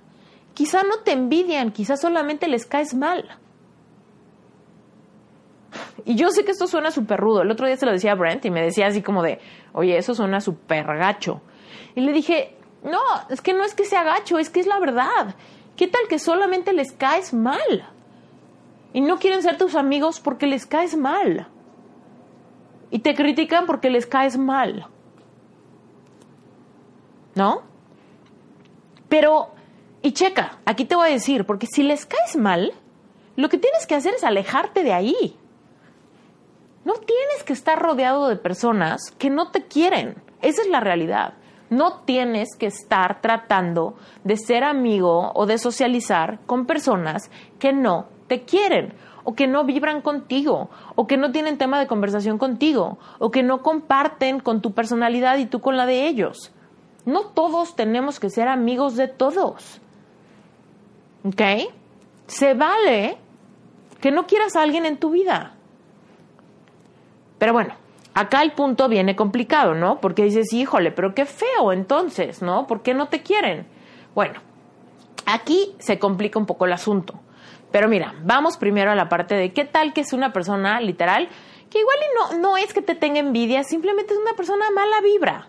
Quizá 0.55 0.83
no 0.83 0.99
te 1.05 1.13
envidian, 1.13 1.71
quizá 1.71 1.97
solamente 1.97 2.49
les 2.49 2.67
caes 2.67 2.95
mal. 2.95 3.39
Y 6.05 6.17
yo 6.17 6.31
sé 6.31 6.45
que 6.45 6.51
esto 6.51 6.67
suena 6.67 6.91
súper 6.91 7.21
rudo. 7.21 7.43
El 7.43 7.51
otro 7.51 7.67
día 7.67 7.77
se 7.77 7.87
lo 7.87 7.93
decía 7.93 8.13
a 8.13 8.17
Brent 8.17 8.45
y 8.45 8.51
me 8.51 8.63
decía 8.63 8.89
así 8.89 9.03
como 9.03 9.23
de, 9.23 9.39
oye, 9.73 9.97
eso 9.97 10.15
suena 10.15 10.41
súper 10.41 10.85
gacho. 10.85 11.43
Y 11.95 12.01
le 12.01 12.13
dije, 12.13 12.57
no, 12.83 13.01
es 13.29 13.41
que 13.41 13.53
no 13.53 13.65
es 13.65 13.75
que 13.75 13.85
sea 13.85 14.05
gacho, 14.05 14.39
es 14.39 14.51
que 14.51 14.61
es 14.61 14.67
la 14.67 14.79
verdad. 14.79 15.35
¿Qué 15.77 15.87
tal 15.87 16.03
que 16.09 16.19
solamente 16.19 16.73
les 16.73 16.93
caes 16.93 17.33
mal? 17.33 17.89
Y 18.93 19.01
no 19.01 19.19
quieren 19.19 19.43
ser 19.43 19.59
tus 19.59 19.75
amigos 19.75 20.21
porque 20.21 20.47
les 20.47 20.67
caes 20.67 20.97
mal. 20.97 21.47
Y 22.91 23.01
te 23.01 23.15
critican 23.15 23.67
porque 23.67 23.91
les 23.91 24.07
caes 24.07 24.37
mal. 24.37 24.87
¿No? 27.35 27.63
Pero, 29.09 29.51
y 30.03 30.13
checa, 30.13 30.59
aquí 30.65 30.85
te 30.85 30.97
voy 30.97 31.09
a 31.09 31.13
decir, 31.13 31.45
porque 31.45 31.67
si 31.67 31.83
les 31.83 32.07
caes 32.07 32.37
mal, 32.37 32.73
lo 33.37 33.49
que 33.49 33.59
tienes 33.59 33.87
que 33.87 33.95
hacer 33.95 34.15
es 34.15 34.25
alejarte 34.25 34.83
de 34.83 34.93
ahí. 34.93 35.37
No 36.85 36.95
tienes 36.95 37.43
que 37.45 37.53
estar 37.53 37.81
rodeado 37.81 38.29
de 38.29 38.37
personas 38.37 39.11
que 39.19 39.31
no 39.31 39.51
te 39.51 39.67
quieren. 39.67 40.23
Esa 40.43 40.63
es 40.63 40.69
la 40.69 40.81
realidad. 40.81 41.35
No 41.71 42.01
tienes 42.05 42.57
que 42.59 42.67
estar 42.67 43.21
tratando 43.21 43.95
de 44.25 44.37
ser 44.37 44.65
amigo 44.65 45.33
o 45.35 45.47
de 45.47 45.57
socializar 45.57 46.41
con 46.47 46.67
personas 46.67 47.31
que 47.59 47.73
no 47.73 48.07
te 48.27 48.43
quieren 48.43 48.93
o 49.25 49.35
que 49.35 49.47
no 49.47 49.65
vibran 49.65 50.03
contigo 50.03 50.71
o 50.97 51.07
que 51.07 51.17
no 51.17 51.31
tienen 51.31 51.59
tema 51.59 51.79
de 51.79 51.87
conversación 51.87 52.39
contigo 52.39 52.99
o 53.19 53.31
que 53.31 53.43
no 53.43 53.63
comparten 53.63 54.41
con 54.41 54.61
tu 54.61 54.73
personalidad 54.73 55.39
y 55.39 55.47
tú 55.47 55.61
con 55.61 55.77
la 55.77 55.87
de 55.87 56.09
ellos. 56.09 56.53
No 57.05 57.27
todos 57.27 57.77
tenemos 57.77 58.21
que 58.21 58.31
ser 58.31 58.49
amigos 58.49 58.97
de 58.97 59.09
todos. 59.09 59.81
¿Ok? 61.25 61.43
Se 62.27 62.55
vale 62.55 63.17
que 64.01 64.11
no 64.11 64.27
quieras 64.27 64.57
a 64.57 64.63
alguien 64.63 64.87
en 64.87 64.97
tu 64.97 65.11
vida. 65.11 65.55
Pero 67.39 67.53
bueno, 67.53 67.75
acá 68.21 68.43
el 68.43 68.53
punto 68.53 68.89
viene 68.89 69.17
complicado, 69.17 69.75
¿no? 69.75 70.01
Porque 70.01 70.25
dices, 70.25 70.53
híjole, 70.53 70.93
pero 70.93 71.15
qué 71.15 71.27
feo 71.27 71.73
entonces, 71.73 72.43
¿no? 72.43 72.67
¿Por 72.67 72.83
qué 72.83 72.95
no 72.95 73.09
te 73.09 73.23
quieren? 73.23 73.67
Bueno, 74.15 74.41
aquí 75.27 75.75
se 75.79 75.99
complica 75.99 76.39
un 76.39 76.47
poco 76.47 76.67
el 76.67 76.73
asunto. 76.73 77.21
Pero 77.71 77.89
mira, 77.89 78.15
vamos 78.25 78.57
primero 78.57 78.91
a 78.91 78.95
la 78.95 79.09
parte 79.09 79.35
de 79.35 79.53
qué 79.53 79.65
tal 79.65 79.93
que 79.93 80.01
es 80.01 80.13
una 80.13 80.33
persona 80.33 80.81
literal 80.81 81.29
que 81.71 81.79
igual 81.79 81.97
y 82.01 82.35
no, 82.35 82.41
no 82.41 82.57
es 82.57 82.75
que 82.75 82.83
te 82.83 82.97
tenga 82.97 83.21
envidia, 83.21 83.63
simplemente 83.63 84.13
es 84.13 84.19
una 84.19 84.33
persona 84.33 84.71
mala 84.75 85.01
vibra. 85.01 85.49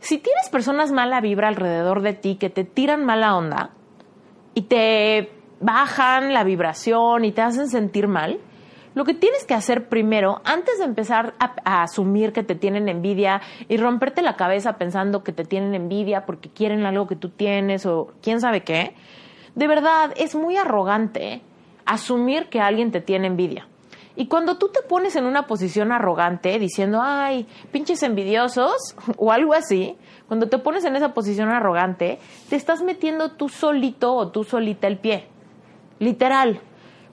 Si 0.00 0.18
tienes 0.18 0.48
personas 0.50 0.90
mala 0.90 1.20
vibra 1.20 1.46
alrededor 1.46 2.02
de 2.02 2.14
ti 2.14 2.34
que 2.34 2.50
te 2.50 2.64
tiran 2.64 3.04
mala 3.04 3.36
onda 3.36 3.70
y 4.54 4.62
te 4.62 5.30
bajan 5.60 6.32
la 6.32 6.42
vibración 6.42 7.24
y 7.24 7.30
te 7.30 7.42
hacen 7.42 7.68
sentir 7.68 8.08
mal, 8.08 8.40
lo 8.94 9.04
que 9.04 9.14
tienes 9.14 9.44
que 9.44 9.54
hacer 9.54 9.88
primero, 9.88 10.40
antes 10.44 10.78
de 10.78 10.84
empezar 10.84 11.34
a, 11.38 11.82
asumir 11.82 12.32
que 12.32 12.42
te 12.42 12.54
tienen 12.54 12.88
envidia 12.88 13.40
y 13.68 13.76
romperte 13.76 14.22
la 14.22 14.36
cabeza 14.36 14.76
pensando 14.76 15.24
que 15.24 15.32
te 15.32 15.44
tienen 15.44 15.74
envidia 15.74 16.26
porque 16.26 16.50
quieren 16.50 16.84
algo 16.84 17.06
que 17.06 17.16
tú 17.16 17.30
tienes 17.30 17.86
o 17.86 18.12
quién 18.22 18.40
sabe 18.40 18.62
qué, 18.62 18.94
de 19.54 19.66
verdad 19.66 20.12
es 20.16 20.34
muy 20.34 20.56
arrogante 20.56 21.42
asumir 21.86 22.48
que 22.48 22.60
alguien 22.60 22.90
te 22.90 23.00
tiene 23.00 23.26
envidia. 23.26 23.66
Y 24.14 24.26
cuando 24.26 24.58
tú 24.58 24.68
te 24.68 24.82
pones 24.82 25.16
en 25.16 25.24
una 25.24 25.46
posición 25.46 25.90
arrogante 25.90 26.58
diciendo, 26.58 27.00
ay, 27.02 27.46
pinches 27.70 28.02
envidiosos 28.02 28.94
o 29.16 29.32
algo 29.32 29.54
así, 29.54 29.96
cuando 30.28 30.48
te 30.48 30.58
pones 30.58 30.84
en 30.84 30.96
esa 30.96 31.14
posición 31.14 31.48
arrogante, 31.48 32.18
te 32.48 32.56
estás 32.56 32.82
metiendo 32.82 33.32
tú 33.32 33.48
solito 33.48 34.14
o 34.14 34.28
tú 34.28 34.44
solita 34.44 34.86
el 34.86 34.98
pie. 34.98 35.26
Literal. 35.98 36.60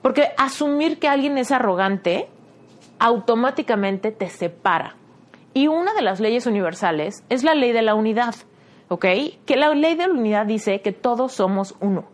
Porque 0.02 0.30
asumir 0.36 0.98
que 0.98 1.08
alguien 1.08 1.38
es 1.38 1.52
arrogante 1.52 2.28
automáticamente 2.98 4.12
te 4.12 4.28
separa. 4.28 4.96
Y 5.52 5.66
una 5.66 5.94
de 5.94 6.02
las 6.02 6.20
leyes 6.20 6.46
universales 6.46 7.24
es 7.28 7.42
la 7.42 7.54
ley 7.54 7.72
de 7.72 7.82
la 7.82 7.94
unidad, 7.94 8.34
¿ok? 8.88 9.06
Que 9.46 9.56
la 9.56 9.74
ley 9.74 9.96
de 9.96 10.06
la 10.06 10.12
unidad 10.12 10.46
dice 10.46 10.80
que 10.80 10.92
todos 10.92 11.32
somos 11.32 11.74
uno. 11.80 12.04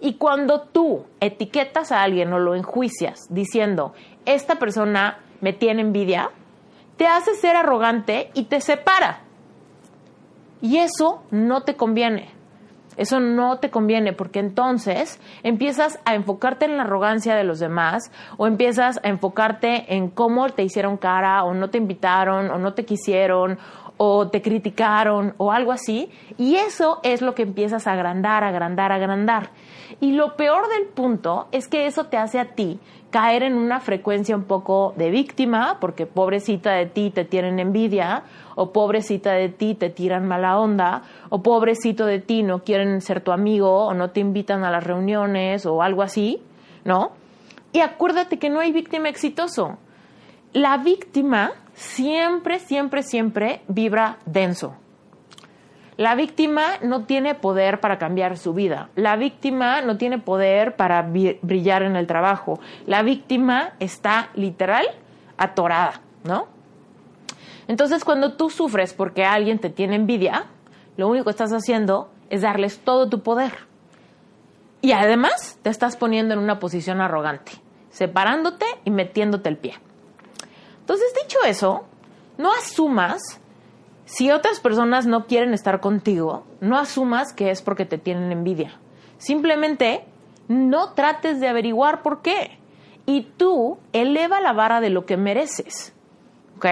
Y 0.00 0.14
cuando 0.14 0.60
tú 0.60 1.06
etiquetas 1.20 1.90
a 1.90 2.02
alguien 2.02 2.32
o 2.32 2.38
lo 2.38 2.54
enjuicias 2.54 3.26
diciendo, 3.30 3.94
esta 4.26 4.56
persona 4.56 5.18
me 5.40 5.52
tiene 5.52 5.80
envidia, 5.80 6.30
te 6.96 7.06
hace 7.06 7.34
ser 7.34 7.56
arrogante 7.56 8.30
y 8.34 8.44
te 8.44 8.60
separa. 8.60 9.20
Y 10.60 10.78
eso 10.78 11.22
no 11.30 11.62
te 11.62 11.74
conviene. 11.74 12.28
Eso 12.96 13.20
no 13.20 13.58
te 13.58 13.70
conviene 13.70 14.12
porque 14.12 14.38
entonces 14.38 15.20
empiezas 15.42 15.98
a 16.04 16.14
enfocarte 16.14 16.64
en 16.64 16.76
la 16.76 16.84
arrogancia 16.84 17.34
de 17.34 17.44
los 17.44 17.58
demás 17.58 18.10
o 18.36 18.46
empiezas 18.46 19.00
a 19.02 19.08
enfocarte 19.08 19.94
en 19.94 20.10
cómo 20.10 20.48
te 20.50 20.62
hicieron 20.62 20.96
cara 20.96 21.44
o 21.44 21.54
no 21.54 21.70
te 21.70 21.78
invitaron 21.78 22.50
o 22.50 22.58
no 22.58 22.74
te 22.74 22.84
quisieron 22.84 23.58
o 23.96 24.28
te 24.28 24.42
criticaron 24.42 25.34
o 25.38 25.52
algo 25.52 25.72
así. 25.72 26.10
Y 26.38 26.56
eso 26.56 27.00
es 27.02 27.22
lo 27.22 27.34
que 27.34 27.42
empiezas 27.42 27.86
a 27.86 27.92
agrandar, 27.92 28.44
agrandar, 28.44 28.92
agrandar. 28.92 29.50
Y 30.00 30.12
lo 30.12 30.36
peor 30.36 30.68
del 30.68 30.88
punto 30.88 31.46
es 31.52 31.68
que 31.68 31.86
eso 31.86 32.04
te 32.04 32.16
hace 32.16 32.38
a 32.38 32.54
ti 32.54 32.80
caer 33.10 33.44
en 33.44 33.54
una 33.54 33.78
frecuencia 33.78 34.34
un 34.34 34.42
poco 34.42 34.92
de 34.96 35.08
víctima, 35.10 35.78
porque 35.80 36.04
pobrecita 36.04 36.72
de 36.72 36.86
ti 36.86 37.10
te 37.10 37.24
tienen 37.24 37.60
envidia, 37.60 38.24
o 38.56 38.72
pobrecita 38.72 39.30
de 39.34 39.50
ti 39.50 39.76
te 39.76 39.88
tiran 39.88 40.26
mala 40.26 40.58
onda, 40.58 41.02
o 41.28 41.40
pobrecito 41.40 42.06
de 42.06 42.18
ti 42.18 42.42
no 42.42 42.64
quieren 42.64 43.00
ser 43.00 43.20
tu 43.20 43.30
amigo, 43.30 43.86
o 43.86 43.94
no 43.94 44.10
te 44.10 44.18
invitan 44.18 44.64
a 44.64 44.70
las 44.72 44.82
reuniones, 44.82 45.64
o 45.64 45.80
algo 45.80 46.02
así, 46.02 46.42
¿no? 46.84 47.12
Y 47.72 47.80
acuérdate 47.80 48.40
que 48.40 48.50
no 48.50 48.58
hay 48.58 48.72
víctima 48.72 49.08
exitoso. 49.08 49.78
La 50.52 50.78
víctima 50.78 51.52
siempre, 51.74 52.58
siempre, 52.58 53.02
siempre 53.02 53.62
vibra 53.68 54.18
denso. 54.26 54.76
La 55.96 56.16
víctima 56.16 56.78
no 56.82 57.04
tiene 57.04 57.36
poder 57.36 57.78
para 57.78 57.98
cambiar 57.98 58.36
su 58.36 58.52
vida. 58.52 58.88
La 58.96 59.14
víctima 59.14 59.80
no 59.80 59.96
tiene 59.96 60.18
poder 60.18 60.74
para 60.74 61.02
brillar 61.02 61.82
en 61.82 61.94
el 61.94 62.08
trabajo. 62.08 62.58
La 62.86 63.02
víctima 63.02 63.74
está 63.78 64.30
literal 64.34 64.86
atorada, 65.36 66.00
¿no? 66.24 66.48
Entonces, 67.68 68.04
cuando 68.04 68.32
tú 68.34 68.50
sufres 68.50 68.92
porque 68.92 69.24
alguien 69.24 69.60
te 69.60 69.70
tiene 69.70 69.94
envidia, 69.94 70.46
lo 70.96 71.08
único 71.08 71.24
que 71.24 71.30
estás 71.30 71.52
haciendo 71.52 72.10
es 72.28 72.42
darles 72.42 72.80
todo 72.80 73.08
tu 73.08 73.20
poder. 73.20 73.52
Y 74.80 74.92
además 74.92 75.58
te 75.62 75.70
estás 75.70 75.96
poniendo 75.96 76.34
en 76.34 76.40
una 76.40 76.58
posición 76.58 77.00
arrogante, 77.00 77.52
separándote 77.90 78.66
y 78.84 78.90
metiéndote 78.90 79.48
el 79.48 79.56
pie. 79.56 79.74
Entonces, 80.84 81.14
dicho 81.22 81.38
eso, 81.46 81.86
no 82.36 82.52
asumas, 82.52 83.40
si 84.04 84.30
otras 84.30 84.60
personas 84.60 85.06
no 85.06 85.24
quieren 85.24 85.54
estar 85.54 85.80
contigo, 85.80 86.44
no 86.60 86.76
asumas 86.76 87.32
que 87.32 87.50
es 87.50 87.62
porque 87.62 87.86
te 87.86 87.96
tienen 87.96 88.30
envidia. 88.32 88.78
Simplemente 89.16 90.04
no 90.46 90.92
trates 90.92 91.40
de 91.40 91.48
averiguar 91.48 92.02
por 92.02 92.20
qué. 92.20 92.58
Y 93.06 93.22
tú 93.22 93.78
eleva 93.94 94.42
la 94.42 94.52
vara 94.52 94.82
de 94.82 94.90
lo 94.90 95.06
que 95.06 95.16
mereces. 95.16 95.94
¿Ok? 96.58 96.66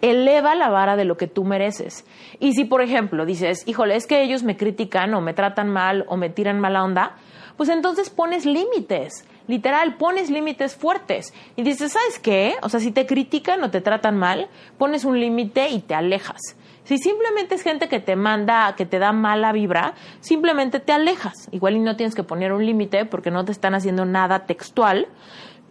Eleva 0.00 0.54
la 0.54 0.70
vara 0.70 0.96
de 0.96 1.04
lo 1.04 1.18
que 1.18 1.26
tú 1.26 1.44
mereces. 1.44 2.06
Y 2.40 2.54
si, 2.54 2.64
por 2.64 2.80
ejemplo, 2.80 3.26
dices, 3.26 3.64
híjole, 3.66 3.96
es 3.96 4.06
que 4.06 4.22
ellos 4.22 4.44
me 4.44 4.56
critican 4.56 5.12
o 5.12 5.20
me 5.20 5.34
tratan 5.34 5.68
mal 5.68 6.06
o 6.08 6.16
me 6.16 6.30
tiran 6.30 6.58
mala 6.58 6.84
onda, 6.84 7.16
pues 7.58 7.68
entonces 7.68 8.08
pones 8.08 8.46
límites. 8.46 9.26
Literal, 9.48 9.96
pones 9.96 10.30
límites 10.30 10.74
fuertes. 10.74 11.32
Y 11.54 11.62
dices, 11.62 11.92
¿sabes 11.92 12.18
qué? 12.18 12.56
O 12.62 12.68
sea, 12.68 12.80
si 12.80 12.90
te 12.90 13.06
critican 13.06 13.62
o 13.62 13.70
te 13.70 13.80
tratan 13.80 14.16
mal, 14.16 14.48
pones 14.78 15.04
un 15.04 15.20
límite 15.20 15.68
y 15.68 15.80
te 15.80 15.94
alejas. 15.94 16.56
Si 16.84 16.98
simplemente 16.98 17.54
es 17.56 17.62
gente 17.62 17.88
que 17.88 18.00
te 18.00 18.16
manda, 18.16 18.74
que 18.76 18.86
te 18.86 18.98
da 18.98 19.12
mala 19.12 19.52
vibra, 19.52 19.94
simplemente 20.20 20.80
te 20.80 20.92
alejas. 20.92 21.48
Igual 21.50 21.76
y 21.76 21.80
no 21.80 21.96
tienes 21.96 22.14
que 22.14 22.22
poner 22.22 22.52
un 22.52 22.64
límite 22.64 23.04
porque 23.04 23.30
no 23.30 23.44
te 23.44 23.52
están 23.52 23.74
haciendo 23.74 24.04
nada 24.04 24.46
textual, 24.46 25.08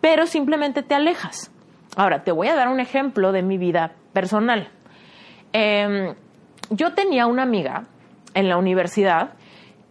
pero 0.01 0.27
simplemente 0.27 0.83
te 0.83 0.93
alejas. 0.93 1.51
Ahora, 1.95 2.23
te 2.23 2.31
voy 2.31 2.47
a 2.47 2.55
dar 2.55 2.67
un 2.67 2.79
ejemplo 2.79 3.31
de 3.31 3.41
mi 3.41 3.57
vida 3.57 3.93
personal. 4.11 4.69
Em, 5.53 6.15
yo 6.69 6.93
tenía 6.93 7.27
una 7.27 7.43
amiga 7.43 7.85
en 8.33 8.49
la 8.49 8.57
universidad 8.57 9.35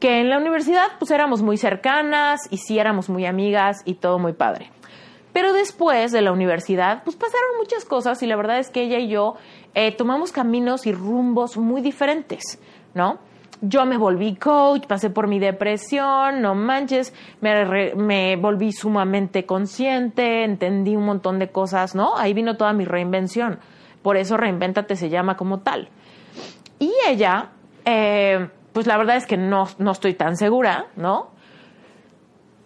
que 0.05 0.21
en 0.21 0.29
la 0.29 0.37
universidad 0.37 0.89
pues 0.99 1.11
éramos 1.11 1.41
muy 1.41 1.57
cercanas 1.57 2.43
y 2.51 2.59
sí 2.59 2.79
éramos 2.79 3.09
muy 3.09 3.25
amigas 3.25 3.81
y 3.87 3.95
todo 3.95 4.19
muy 4.19 4.35
padre. 4.35 4.71
Pero 5.33 5.55
después 5.55 6.13
de 6.13 6.21
la 6.21 6.31
universidad 6.31 7.03
pues 7.05 7.17
pasaron 7.17 7.57
muchas 7.59 7.87
cosas 7.87 8.23
y 8.23 8.27
la 8.27 8.37
verdad 8.37 8.59
es 8.59 8.69
que 8.69 8.83
ella 8.83 8.99
y 8.99 9.09
yo 9.09 9.37
eh, 9.73 9.93
tomamos 9.93 10.31
caminos 10.31 10.87
y 10.87 10.93
rumbos 10.93 11.57
muy 11.57 11.81
diferentes, 11.81 12.61
¿no? 12.93 13.19
Yo 13.63 13.87
me 13.87 13.97
volví 13.97 14.37
coach, 14.37 14.85
pasé 14.87 15.09
por 15.09 15.27
mi 15.27 15.39
depresión, 15.39 16.43
no 16.43 16.55
manches, 16.55 17.15
me, 17.41 17.95
me 17.95 18.37
volví 18.37 18.73
sumamente 18.73 19.47
consciente, 19.47 20.45
entendí 20.45 20.97
un 20.97 21.07
montón 21.07 21.39
de 21.39 21.49
cosas, 21.49 21.95
¿no? 21.95 22.15
Ahí 22.19 22.35
vino 22.35 22.59
toda 22.59 22.75
mi 22.75 22.85
reinvención. 22.85 23.59
Por 24.03 24.19
eso 24.19 24.37
Reinvéntate 24.37 24.97
se 24.97 25.09
llama 25.09 25.39
como 25.39 25.61
tal. 25.61 25.89
Y 26.79 26.93
ella, 27.09 27.53
eh, 27.87 28.51
pues 28.75 28.89
la 28.89 28.99
verdad 28.99 29.17
es 29.17 29.25
que 29.25 29.37
no, 29.37 29.69
no 29.79 29.93
estoy 29.93 30.15
tan 30.15 30.37
segura, 30.37 30.89
¿no? 30.97 31.29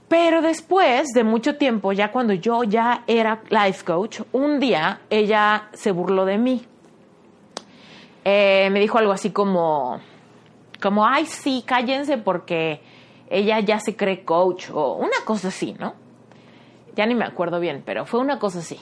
Pero 0.09 0.41
después 0.41 1.09
de 1.09 1.23
mucho 1.23 1.57
tiempo, 1.57 1.93
ya 1.93 2.11
cuando 2.11 2.33
yo 2.33 2.65
ya 2.65 3.05
era 3.07 3.43
life 3.51 3.85
coach, 3.85 4.23
un 4.33 4.59
día 4.59 5.03
ella 5.11 5.69
se 5.75 5.93
burló 5.93 6.25
de 6.25 6.39
mí. 6.39 6.65
Eh, 8.25 8.71
me 8.73 8.81
dijo 8.81 8.97
algo 8.97 9.13
así 9.13 9.31
como, 9.33 10.01
como, 10.81 11.07
ay, 11.07 11.27
sí, 11.27 11.63
cállense 11.67 12.17
porque 12.17 12.81
ella 13.29 13.61
ya 13.61 13.79
se 13.79 13.95
cree 13.95 14.25
coach 14.25 14.71
o 14.73 14.95
una 14.95 15.19
cosa 15.27 15.49
así, 15.49 15.77
¿no? 15.79 15.95
Ya 16.97 17.05
ni 17.05 17.15
me 17.15 17.27
acuerdo 17.27 17.61
bien, 17.61 17.83
pero 17.85 18.07
fue 18.07 18.21
una 18.21 18.39
cosa 18.39 18.61
así. 18.61 18.81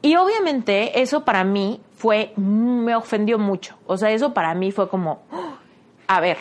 Y 0.00 0.16
obviamente 0.16 1.02
eso 1.02 1.22
para 1.22 1.44
mí 1.44 1.82
fue, 1.92 2.32
me 2.36 2.96
ofendió 2.96 3.38
mucho. 3.38 3.76
O 3.86 3.98
sea, 3.98 4.10
eso 4.10 4.32
para 4.32 4.54
mí 4.54 4.72
fue 4.72 4.88
como, 4.88 5.20
a 6.06 6.20
ver, 6.20 6.38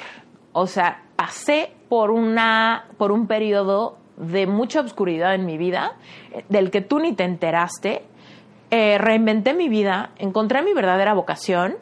o 0.54 0.68
sea, 0.68 1.04
pasé 1.16 1.72
por 1.90 2.12
una, 2.12 2.86
por 2.98 3.12
un 3.12 3.28
periodo 3.28 3.98
de 4.18 4.48
mucha 4.48 4.82
oscuridad 4.82 5.36
en 5.36 5.46
mi 5.46 5.58
vida, 5.58 5.94
eh, 6.32 6.46
del 6.50 6.72
que 6.72 6.82
tú 6.82 7.00
ni 7.00 7.14
te 7.14 7.24
enteraste, 7.24 8.04
eh, 8.72 8.98
reinventé 8.98 9.54
mi 9.54 9.70
vida, 9.70 10.12
encontré 10.18 10.62
mi 10.62 10.74
verdadera 10.74 11.14
vocación, 11.14 11.76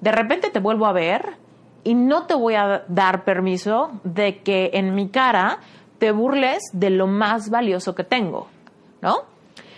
de 0.00 0.12
repente 0.12 0.50
te 0.50 0.60
vuelvo 0.60 0.86
a 0.86 0.92
ver 0.92 1.36
y 1.84 1.94
no 1.94 2.26
te 2.26 2.34
voy 2.34 2.54
a 2.54 2.84
dar 2.88 3.24
permiso 3.24 3.90
de 4.04 4.38
que 4.38 4.70
en 4.74 4.94
mi 4.94 5.08
cara 5.08 5.58
te 5.98 6.12
burles 6.12 6.62
de 6.72 6.90
lo 6.90 7.06
más 7.06 7.50
valioso 7.50 7.94
que 7.94 8.04
tengo, 8.04 8.48
¿no? 9.00 9.20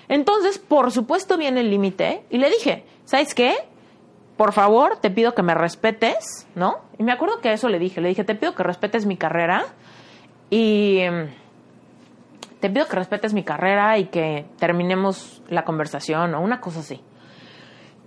Entonces, 0.08 0.58
por 0.58 0.90
supuesto, 0.90 1.36
viene 1.36 1.60
el 1.60 1.70
límite 1.70 2.24
y 2.30 2.38
le 2.38 2.50
dije, 2.50 2.84
¿sabes 3.04 3.34
qué? 3.34 3.54
Por 4.36 4.52
favor, 4.52 4.96
te 5.00 5.10
pido 5.10 5.34
que 5.34 5.42
me 5.42 5.54
respetes, 5.54 6.46
¿no? 6.54 6.78
Y 6.98 7.04
me 7.04 7.12
acuerdo 7.12 7.40
que 7.40 7.52
eso 7.52 7.68
le 7.68 7.78
dije, 7.78 8.00
le 8.00 8.08
dije, 8.08 8.24
te 8.24 8.34
pido 8.34 8.54
que 8.54 8.64
respetes 8.64 9.06
mi 9.06 9.16
carrera 9.16 9.64
y 10.50 10.98
em, 10.98 11.28
te 12.60 12.68
pido 12.68 12.86
que 12.86 12.96
respetes 12.96 13.32
mi 13.32 13.44
carrera 13.44 13.98
y 13.98 14.06
que 14.06 14.44
terminemos 14.58 15.42
la 15.48 15.64
conversación 15.64 16.34
o 16.34 16.40
una 16.40 16.60
cosa 16.60 16.80
así. 16.80 17.00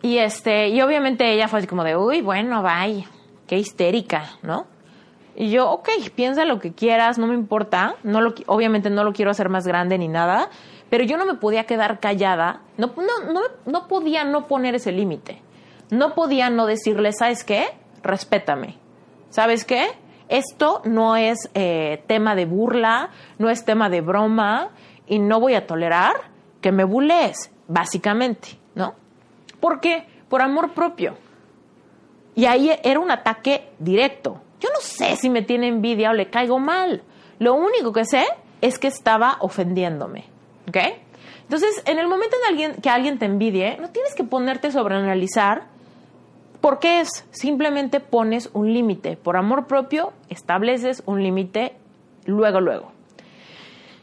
Y 0.01 0.17
este, 0.17 0.67
y 0.67 0.81
obviamente 0.81 1.31
ella 1.31 1.47
fue 1.47 1.59
así 1.59 1.67
como 1.67 1.83
de, 1.83 1.95
uy, 1.95 2.21
bueno, 2.21 2.61
bye, 2.61 3.05
qué 3.47 3.57
histérica, 3.57 4.31
¿no? 4.43 4.67
Y 5.35 5.49
yo, 5.49 5.69
ok, 5.69 5.89
piensa 6.13 6.45
lo 6.45 6.59
que 6.59 6.73
quieras, 6.73 7.17
no 7.17 7.27
me 7.27 7.35
importa, 7.35 7.95
no 8.03 8.21
lo, 8.21 8.33
obviamente 8.47 8.89
no 8.89 9.03
lo 9.03 9.13
quiero 9.13 9.31
hacer 9.31 9.49
más 9.49 9.65
grande 9.65 9.97
ni 9.97 10.07
nada, 10.07 10.49
pero 10.89 11.03
yo 11.03 11.17
no 11.17 11.25
me 11.25 11.35
podía 11.35 11.65
quedar 11.65 11.99
callada, 11.99 12.61
no, 12.77 12.91
no, 12.97 13.31
no, 13.31 13.41
no 13.65 13.87
podía 13.87 14.23
no 14.23 14.47
poner 14.47 14.75
ese 14.75 14.91
límite 14.91 15.41
no 15.89 16.13
podía 16.15 16.49
no 16.49 16.65
decirle, 16.65 17.11
¿sabes 17.13 17.43
qué? 17.43 17.65
Respétame. 18.03 18.77
¿Sabes 19.29 19.65
qué? 19.65 19.87
Esto 20.29 20.81
no 20.83 21.15
es 21.15 21.49
eh, 21.53 22.03
tema 22.07 22.35
de 22.35 22.45
burla, 22.45 23.09
no 23.37 23.49
es 23.49 23.63
tema 23.63 23.89
de 23.89 24.01
broma 24.01 24.69
y 25.07 25.19
no 25.19 25.39
voy 25.39 25.53
a 25.53 25.65
tolerar 25.65 26.15
que 26.61 26.71
me 26.71 26.83
bulees, 26.83 27.51
básicamente, 27.67 28.59
¿no? 28.75 28.95
¿Por 29.59 29.79
qué? 29.79 30.05
Por 30.27 30.41
amor 30.41 30.73
propio. 30.73 31.17
Y 32.35 32.45
ahí 32.45 32.71
era 32.83 32.99
un 32.99 33.09
ataque 33.09 33.69
directo. 33.79 34.41
Yo 34.59 34.69
no 34.73 34.81
sé 34.81 35.15
si 35.15 35.29
me 35.29 35.41
tiene 35.41 35.67
envidia 35.67 36.11
o 36.11 36.13
le 36.13 36.29
caigo 36.29 36.59
mal. 36.59 37.03
Lo 37.39 37.53
único 37.53 37.93
que 37.93 38.05
sé 38.05 38.25
es 38.61 38.79
que 38.79 38.87
estaba 38.87 39.37
ofendiéndome. 39.39 40.25
¿Ok? 40.67 40.77
Entonces, 41.43 41.81
en 41.85 41.97
el 41.97 42.07
momento 42.07 42.35
en 42.41 42.53
alguien, 42.53 42.81
que 42.81 42.89
alguien 42.89 43.19
te 43.19 43.25
envidie, 43.25 43.77
no 43.79 43.89
tienes 43.89 44.13
que 44.13 44.25
ponerte 44.25 44.71
sobre 44.71 44.95
analizar 44.95 45.67
¿Por 46.67 46.79
qué 46.79 46.99
es? 46.99 47.25
Simplemente 47.31 48.01
pones 48.01 48.49
un 48.51 48.73
límite. 48.73 49.15
Por 49.15 49.37
amor 49.37 49.67
propio, 49.67 50.11
estableces 50.27 51.01
un 51.05 51.23
límite 51.23 51.77
luego, 52.25 52.59
luego. 52.59 52.91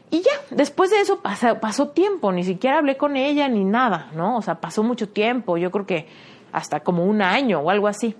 Y 0.09 0.23
ya, 0.23 0.31
después 0.49 0.89
de 0.89 0.99
eso 0.99 1.19
pasó, 1.19 1.59
pasó, 1.59 1.89
tiempo, 1.89 2.31
ni 2.31 2.43
siquiera 2.43 2.79
hablé 2.79 2.97
con 2.97 3.17
ella 3.17 3.47
ni 3.49 3.63
nada, 3.63 4.09
¿no? 4.15 4.35
O 4.37 4.41
sea, 4.41 4.55
pasó 4.61 4.81
mucho 4.81 5.07
tiempo, 5.09 5.57
yo 5.57 5.69
creo 5.69 5.85
que 5.85 6.07
hasta 6.51 6.79
como 6.79 7.05
un 7.05 7.21
año 7.21 7.59
o 7.59 7.69
algo 7.69 7.87
así. 7.87 8.15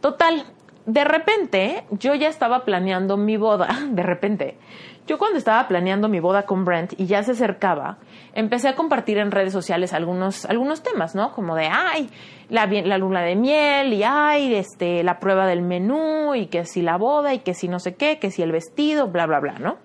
Total, 0.00 0.44
de 0.84 1.02
repente 1.02 1.86
yo 1.90 2.14
ya 2.14 2.28
estaba 2.28 2.64
planeando 2.64 3.16
mi 3.16 3.36
boda, 3.36 3.66
de 3.90 4.02
repente, 4.04 4.58
yo 5.06 5.18
cuando 5.18 5.38
estaba 5.38 5.68
planeando 5.68 6.08
mi 6.08 6.18
boda 6.18 6.42
con 6.42 6.64
Brent 6.64 6.94
y 6.98 7.06
ya 7.06 7.22
se 7.22 7.32
acercaba, 7.32 7.98
empecé 8.34 8.68
a 8.68 8.74
compartir 8.74 9.18
en 9.18 9.30
redes 9.30 9.52
sociales 9.52 9.92
algunos, 9.92 10.44
algunos 10.46 10.82
temas, 10.82 11.14
¿no? 11.14 11.32
Como 11.32 11.54
de, 11.54 11.68
ay, 11.70 12.10
la, 12.48 12.66
la 12.66 12.98
luna 12.98 13.22
de 13.22 13.36
miel 13.36 13.92
y 13.92 14.02
ay, 14.02 14.54
este, 14.54 15.04
la 15.04 15.20
prueba 15.20 15.46
del 15.46 15.62
menú 15.62 16.34
y 16.34 16.46
que 16.46 16.64
si 16.64 16.82
la 16.82 16.96
boda 16.96 17.34
y 17.34 17.38
que 17.38 17.54
si 17.54 17.68
no 17.68 17.78
sé 17.78 17.94
qué, 17.94 18.18
que 18.18 18.30
si 18.30 18.42
el 18.42 18.50
vestido, 18.50 19.08
bla, 19.08 19.26
bla, 19.26 19.38
bla, 19.38 19.58
¿no? 19.60 19.76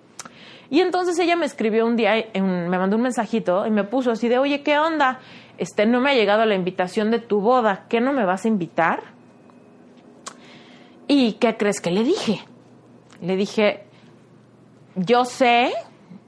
Y 0.70 0.80
entonces 0.80 1.18
ella 1.18 1.36
me 1.36 1.44
escribió 1.44 1.86
un 1.86 1.96
día, 1.96 2.14
me 2.34 2.78
mandó 2.78 2.96
un 2.96 3.02
mensajito 3.02 3.66
y 3.66 3.70
me 3.70 3.84
puso 3.84 4.10
así 4.10 4.28
de, 4.28 4.38
oye, 4.38 4.62
¿qué 4.62 4.78
onda? 4.78 5.20
Este, 5.58 5.86
no 5.86 6.00
me 6.00 6.10
ha 6.10 6.14
llegado 6.14 6.46
la 6.46 6.54
invitación 6.54 7.10
de 7.10 7.18
tu 7.18 7.40
boda, 7.40 7.84
¿qué 7.88 8.00
no 8.00 8.12
me 8.12 8.24
vas 8.24 8.46
a 8.46 8.48
invitar? 8.48 9.02
¿Y 11.06 11.34
qué 11.34 11.56
crees 11.58 11.80
que 11.80 11.90
le 11.90 12.02
dije? 12.04 12.40
Le 13.20 13.36
dije, 13.36 13.84
yo 14.94 15.24
sé, 15.24 15.72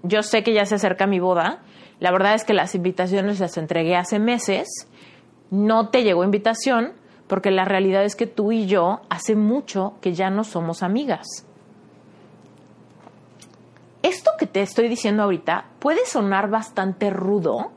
yo 0.02 0.22
sé 0.22 0.42
que 0.42 0.52
ya 0.52 0.66
se 0.66 0.76
acerca 0.76 1.06
mi 1.06 1.20
boda. 1.20 1.62
La 2.00 2.10
verdad 2.10 2.34
es 2.34 2.44
que 2.44 2.54
las 2.54 2.74
invitaciones 2.74 3.40
las 3.40 3.56
entregué 3.56 3.96
hace 3.96 4.18
meses. 4.18 4.88
No 5.50 5.88
te 5.88 6.02
llegó 6.02 6.24
invitación 6.24 6.92
porque 7.26 7.50
la 7.50 7.64
realidad 7.64 8.04
es 8.04 8.16
que 8.16 8.26
tú 8.26 8.52
y 8.52 8.66
yo 8.66 9.00
hace 9.08 9.34
mucho 9.34 9.94
que 10.00 10.12
ya 10.14 10.30
no 10.30 10.44
somos 10.44 10.82
amigas. 10.82 11.46
Esto 14.02 14.32
que 14.38 14.46
te 14.46 14.60
estoy 14.60 14.88
diciendo 14.88 15.22
ahorita 15.22 15.66
puede 15.78 16.04
sonar 16.04 16.50
bastante 16.50 17.08
rudo, 17.08 17.70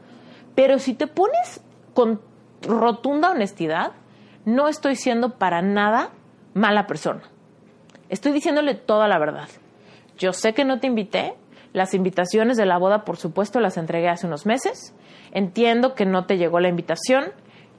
pero 0.56 0.78
si 0.80 0.94
te 0.94 1.08
pones 1.08 1.62
con 1.94 2.20
rotunda 2.62 3.32
honestidad, 3.32 3.94
no 4.44 4.68
estoy 4.68 4.96
siendo 4.96 5.38
para 5.38 5.62
nada 5.62 6.10
mala 6.54 6.86
persona. 6.88 7.22
Estoy 8.10 8.34
diciéndole 8.34 8.76
toda 8.76 9.08
la 9.08 9.20
verdad. 9.20 9.48
Yo 10.18 10.34
sé 10.34 10.54
que 10.54 10.66
no 10.66 10.80
te 10.80 10.88
invité. 10.88 11.36
Las 11.74 11.94
invitaciones 11.94 12.58
de 12.58 12.66
la 12.66 12.78
boda, 12.78 13.04
por 13.06 13.18
supuesto, 13.18 13.60
las 13.60 13.78
entregué 13.78 14.10
hace 14.10 14.28
unos 14.28 14.46
meses. 14.46 14.94
Entiendo 15.32 15.94
que 15.94 16.06
no 16.06 16.26
te 16.26 16.38
llegó 16.38 16.60
la 16.60 16.70
invitación. 16.70 17.26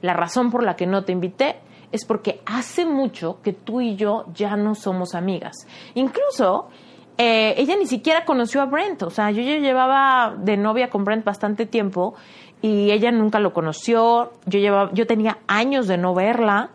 La 0.01 0.13
razón 0.13 0.51
por 0.51 0.63
la 0.63 0.75
que 0.75 0.87
no 0.87 1.03
te 1.03 1.11
invité 1.11 1.57
es 1.91 2.05
porque 2.05 2.41
hace 2.45 2.85
mucho 2.85 3.41
que 3.41 3.53
tú 3.53 3.81
y 3.81 3.95
yo 3.95 4.25
ya 4.33 4.55
no 4.55 4.75
somos 4.75 5.15
amigas. 5.15 5.55
Incluso 5.95 6.69
eh, 7.17 7.55
ella 7.57 7.75
ni 7.75 7.85
siquiera 7.85 8.23
conoció 8.25 8.61
a 8.61 8.65
Brent. 8.65 9.03
O 9.03 9.09
sea, 9.09 9.31
yo 9.31 9.41
ya 9.41 9.57
llevaba 9.57 10.35
de 10.37 10.55
novia 10.55 10.89
con 10.89 11.03
Brent 11.03 11.25
bastante 11.25 11.65
tiempo 11.65 12.15
y 12.61 12.91
ella 12.91 13.11
nunca 13.11 13.39
lo 13.39 13.53
conoció. 13.53 14.31
Yo, 14.45 14.59
llevaba, 14.59 14.91
yo 14.93 15.05
tenía 15.07 15.39
años 15.47 15.87
de 15.87 15.97
no 15.97 16.13
verla, 16.13 16.69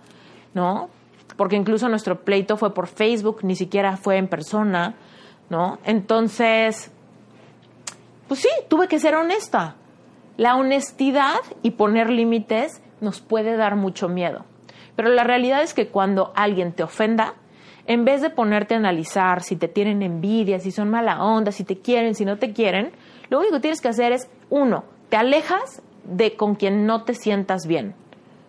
¿no? 0.53 0.91
Porque 1.37 1.57
incluso 1.57 1.89
nuestro 1.89 2.21
pleito 2.21 2.57
fue 2.57 2.75
por 2.75 2.89
Facebook, 2.89 3.39
ni 3.43 3.57
siquiera 3.57 3.97
fue 3.97 4.19
en 4.19 4.29
persona, 4.29 4.95
¿no? 5.51 5.79
Entonces, 5.85 6.91
pues 8.29 8.41
sí, 8.41 8.49
tuve 8.69 8.89
que 8.89 8.99
ser 8.99 9.15
honesta. 9.15 9.77
La 10.37 10.57
honestidad 10.57 11.41
y 11.63 11.73
poner 11.73 12.11
límites 12.11 12.83
nos 13.01 13.21
puede 13.21 13.57
dar 13.57 13.77
mucho 13.77 14.09
miedo. 14.09 14.45
Pero 14.97 15.09
la 15.11 15.25
realidad 15.25 15.63
es 15.63 15.75
que 15.75 15.89
cuando 15.89 16.33
alguien 16.35 16.73
te 16.73 16.83
ofenda, 16.83 17.35
en 17.87 18.05
vez 18.05 18.23
de 18.23 18.31
ponerte 18.31 18.75
a 18.75 18.79
analizar 18.79 19.43
si 19.43 19.57
te 19.57 19.69
tienen 19.69 20.03
envidia, 20.03 20.59
si 20.59 20.71
son 20.71 20.91
mala 20.91 21.23
onda, 21.23 21.53
si 21.53 21.65
te 21.65 21.79
quieren, 21.79 22.15
si 22.15 22.25
no 22.25 22.39
te 22.39 22.53
quieren, 22.53 22.93
lo 23.29 23.39
único 23.39 23.55
que 23.55 23.61
tienes 23.61 23.81
que 23.81 23.89
hacer 23.89 24.13
es, 24.13 24.29
uno, 24.51 24.85
te 25.09 25.17
alejas 25.17 25.83
de 26.05 26.37
con 26.37 26.55
quien 26.55 26.87
no 26.87 27.05
te 27.05 27.15
sientas 27.15 27.67
bien. 27.67 27.95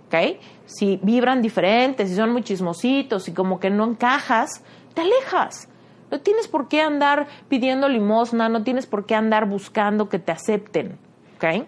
¿Ok? 0.08 0.40
Si 0.66 1.00
vibran 1.02 1.42
diferentes, 1.42 2.10
si 2.10 2.16
son 2.16 2.32
muy 2.32 2.44
chismositos, 2.44 3.28
y 3.28 3.34
como 3.34 3.60
que 3.60 3.70
no 3.70 3.86
encajas, 3.86 4.64
te 4.94 5.02
alejas. 5.02 5.68
No 6.16 6.22
tienes 6.22 6.48
por 6.48 6.70
qué 6.70 6.80
andar 6.80 7.28
pidiendo 7.50 7.90
limosna, 7.90 8.48
no 8.48 8.64
tienes 8.64 8.86
por 8.86 9.06
qué 9.06 9.16
andar 9.16 9.50
buscando 9.50 10.08
que 10.08 10.18
te 10.18 10.32
acepten. 10.32 10.98
¿Ok? 11.36 11.66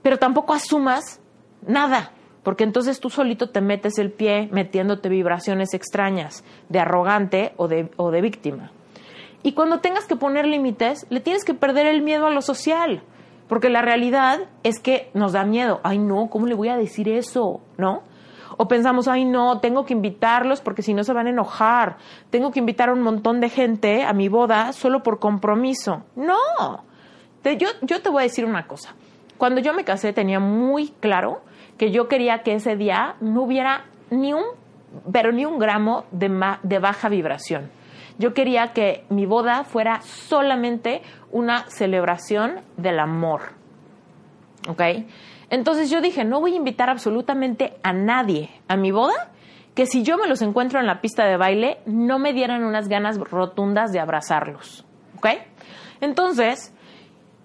Pero 0.00 0.20
tampoco 0.20 0.54
asumas 0.54 1.20
nada, 1.66 2.12
porque 2.44 2.62
entonces 2.62 3.00
tú 3.00 3.10
solito 3.10 3.50
te 3.50 3.60
metes 3.60 3.98
el 3.98 4.12
pie 4.12 4.48
metiéndote 4.52 5.08
vibraciones 5.08 5.74
extrañas 5.74 6.44
de 6.68 6.78
arrogante 6.78 7.52
o 7.56 7.66
de, 7.66 7.90
o 7.96 8.12
de 8.12 8.20
víctima. 8.20 8.70
Y 9.42 9.54
cuando 9.54 9.80
tengas 9.80 10.04
que 10.04 10.14
poner 10.14 10.46
límites, 10.46 11.04
le 11.10 11.18
tienes 11.18 11.44
que 11.44 11.54
perder 11.54 11.86
el 11.86 12.00
miedo 12.02 12.28
a 12.28 12.30
lo 12.30 12.42
social, 12.42 13.02
porque 13.48 13.70
la 13.70 13.82
realidad 13.82 14.38
es 14.62 14.78
que 14.78 15.10
nos 15.14 15.32
da 15.32 15.42
miedo. 15.42 15.80
Ay, 15.82 15.98
no, 15.98 16.30
¿cómo 16.30 16.46
le 16.46 16.54
voy 16.54 16.68
a 16.68 16.76
decir 16.76 17.08
eso? 17.08 17.60
¿No? 17.76 18.04
O 18.56 18.68
pensamos, 18.68 19.08
ay, 19.08 19.24
no, 19.24 19.60
tengo 19.60 19.84
que 19.84 19.92
invitarlos 19.92 20.60
porque 20.60 20.82
si 20.82 20.94
no 20.94 21.04
se 21.04 21.12
van 21.12 21.26
a 21.26 21.30
enojar. 21.30 21.96
Tengo 22.30 22.50
que 22.50 22.58
invitar 22.58 22.88
a 22.88 22.92
un 22.92 23.02
montón 23.02 23.40
de 23.40 23.48
gente 23.48 24.04
a 24.04 24.12
mi 24.12 24.28
boda 24.28 24.72
solo 24.72 25.02
por 25.02 25.18
compromiso. 25.18 26.04
No. 26.16 26.84
yo, 27.44 27.68
yo 27.82 28.02
te 28.02 28.10
voy 28.10 28.20
a 28.20 28.24
decir 28.24 28.44
una 28.44 28.66
cosa. 28.66 28.94
Cuando 29.38 29.60
yo 29.60 29.74
me 29.74 29.84
casé 29.84 30.12
tenía 30.12 30.40
muy 30.40 30.88
claro 31.00 31.42
que 31.78 31.90
yo 31.90 32.08
quería 32.08 32.42
que 32.42 32.54
ese 32.54 32.76
día 32.76 33.16
no 33.20 33.42
hubiera 33.42 33.86
ni 34.10 34.32
un, 34.32 34.44
pero 35.10 35.32
ni 35.32 35.44
un 35.44 35.58
gramo 35.58 36.04
de, 36.12 36.30
de 36.62 36.78
baja 36.78 37.08
vibración. 37.08 37.70
Yo 38.18 38.34
quería 38.34 38.72
que 38.72 39.04
mi 39.08 39.26
boda 39.26 39.64
fuera 39.64 40.00
solamente 40.02 41.02
una 41.30 41.68
celebración 41.68 42.60
del 42.76 43.00
amor. 43.00 43.40
¿Ok? 44.68 44.80
Entonces 45.52 45.90
yo 45.90 46.00
dije, 46.00 46.24
no 46.24 46.40
voy 46.40 46.54
a 46.54 46.56
invitar 46.56 46.88
absolutamente 46.88 47.74
a 47.82 47.92
nadie 47.92 48.48
a 48.68 48.76
mi 48.76 48.90
boda 48.90 49.28
que 49.74 49.84
si 49.84 50.02
yo 50.02 50.16
me 50.16 50.26
los 50.26 50.40
encuentro 50.40 50.80
en 50.80 50.86
la 50.86 51.02
pista 51.02 51.26
de 51.26 51.36
baile, 51.36 51.78
no 51.84 52.18
me 52.18 52.32
dieran 52.32 52.64
unas 52.64 52.88
ganas 52.88 53.18
rotundas 53.18 53.92
de 53.92 54.00
abrazarlos. 54.00 54.86
¿Ok? 55.18 55.26
Entonces, 56.00 56.72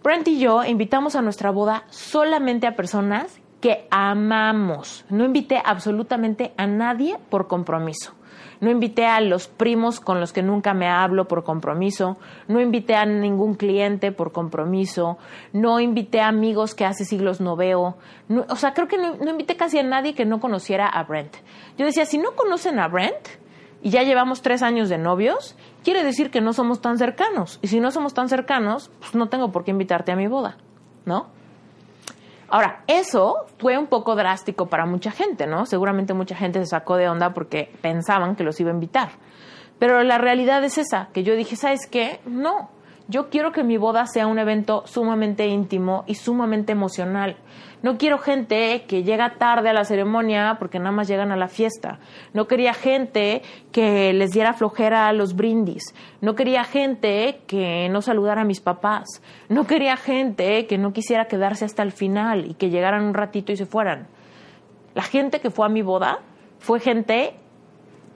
Brent 0.03 0.25
y 0.29 0.39
yo 0.39 0.63
invitamos 0.63 1.17
a 1.17 1.21
nuestra 1.21 1.51
boda 1.51 1.83
solamente 1.89 2.65
a 2.65 2.77
personas 2.77 3.41
que 3.59 3.87
amamos. 3.91 5.03
No 5.09 5.25
invité 5.25 5.61
absolutamente 5.63 6.53
a 6.55 6.65
nadie 6.65 7.17
por 7.29 7.49
compromiso. 7.49 8.13
No 8.59 8.71
invité 8.71 9.05
a 9.05 9.21
los 9.21 9.47
primos 9.47 9.99
con 9.99 10.19
los 10.19 10.33
que 10.33 10.41
nunca 10.41 10.73
me 10.73 10.87
hablo 10.87 11.27
por 11.27 11.43
compromiso. 11.43 12.17
No 12.47 12.59
invité 12.59 12.95
a 12.95 13.05
ningún 13.05 13.55
cliente 13.55 14.11
por 14.11 14.31
compromiso. 14.31 15.17
No 15.53 15.79
invité 15.79 16.21
a 16.21 16.27
amigos 16.27 16.75
que 16.75 16.85
hace 16.85 17.05
siglos 17.05 17.39
no 17.39 17.55
veo. 17.55 17.97
o 18.49 18.55
sea, 18.55 18.73
creo 18.73 18.87
que 18.87 18.97
no, 18.97 19.15
no 19.15 19.31
invité 19.31 19.55
casi 19.55 19.77
a 19.79 19.83
nadie 19.83 20.15
que 20.15 20.25
no 20.25 20.39
conociera 20.39 20.87
a 20.87 21.03
Brent. 21.03 21.35
Yo 21.77 21.85
decía, 21.85 22.05
si 22.05 22.17
no 22.17 22.35
conocen 22.35 22.79
a 22.79 22.87
Brent 22.87 23.27
y 23.81 23.91
ya 23.91 24.03
llevamos 24.03 24.41
tres 24.41 24.63
años 24.63 24.89
de 24.89 24.97
novios, 24.97 25.55
quiere 25.83 26.03
decir 26.03 26.31
que 26.31 26.41
no 26.41 26.53
somos 26.53 26.81
tan 26.81 26.97
cercanos. 26.97 27.59
Y 27.61 27.67
si 27.67 27.79
no 27.79 27.91
somos 27.91 28.13
tan 28.13 28.29
cercanos, 28.29 28.89
pues 28.99 29.15
no 29.15 29.29
tengo 29.29 29.51
por 29.51 29.63
qué 29.63 29.71
invitarte 29.71 30.11
a 30.11 30.15
mi 30.15 30.27
boda, 30.27 30.57
¿no? 31.05 31.36
Ahora, 32.49 32.83
eso 32.87 33.45
fue 33.57 33.77
un 33.77 33.87
poco 33.87 34.15
drástico 34.15 34.67
para 34.67 34.85
mucha 34.85 35.11
gente, 35.11 35.47
¿no? 35.47 35.65
Seguramente 35.65 36.13
mucha 36.13 36.35
gente 36.35 36.59
se 36.59 36.67
sacó 36.67 36.95
de 36.95 37.09
onda 37.09 37.33
porque 37.33 37.73
pensaban 37.81 38.35
que 38.35 38.43
los 38.43 38.59
iba 38.59 38.71
a 38.71 38.73
invitar. 38.73 39.09
Pero 39.79 40.01
la 40.03 40.17
realidad 40.17 40.63
es 40.63 40.77
esa, 40.77 41.09
que 41.13 41.23
yo 41.23 41.35
dije, 41.35 41.55
¿sabes 41.55 41.87
qué? 41.87 42.21
No, 42.25 42.69
yo 43.07 43.29
quiero 43.29 43.51
que 43.51 43.63
mi 43.63 43.77
boda 43.77 44.05
sea 44.05 44.27
un 44.27 44.39
evento 44.39 44.83
sumamente 44.85 45.47
íntimo 45.47 46.03
y 46.07 46.15
sumamente 46.15 46.71
emocional. 46.71 47.37
No 47.83 47.97
quiero 47.97 48.17
gente 48.17 48.85
que 48.87 49.03
llega 49.03 49.35
tarde 49.37 49.69
a 49.69 49.73
la 49.73 49.83
ceremonia 49.83 50.57
porque 50.59 50.79
nada 50.79 50.91
más 50.91 51.07
llegan 51.07 51.31
a 51.31 51.37
la 51.37 51.47
fiesta. 51.47 51.99
No 52.33 52.47
quería 52.47 52.73
gente 52.73 53.43
que 53.71 54.13
les 54.13 54.31
diera 54.31 54.53
flojera 54.53 55.07
a 55.07 55.13
los 55.13 55.35
brindis. 55.35 55.93
No 56.19 56.33
quería 56.33 56.63
gente 56.63 57.41
que 57.45 57.87
no 57.89 58.01
saludara 58.01 58.41
a 58.41 58.45
mis 58.45 58.61
papás. 58.61 59.21
No 59.47 59.67
quería 59.67 59.95
gente 59.95 60.65
que 60.65 60.77
no 60.77 60.91
quisiera 60.91 61.25
quedarse 61.25 61.65
hasta 61.65 61.83
el 61.83 61.91
final 61.91 62.49
y 62.49 62.55
que 62.55 62.69
llegaran 62.69 63.03
un 63.03 63.13
ratito 63.13 63.51
y 63.51 63.57
se 63.57 63.67
fueran. 63.67 64.07
La 64.95 65.03
gente 65.03 65.39
que 65.39 65.51
fue 65.51 65.67
a 65.67 65.69
mi 65.69 65.83
boda 65.83 66.19
fue 66.57 66.79
gente 66.79 67.35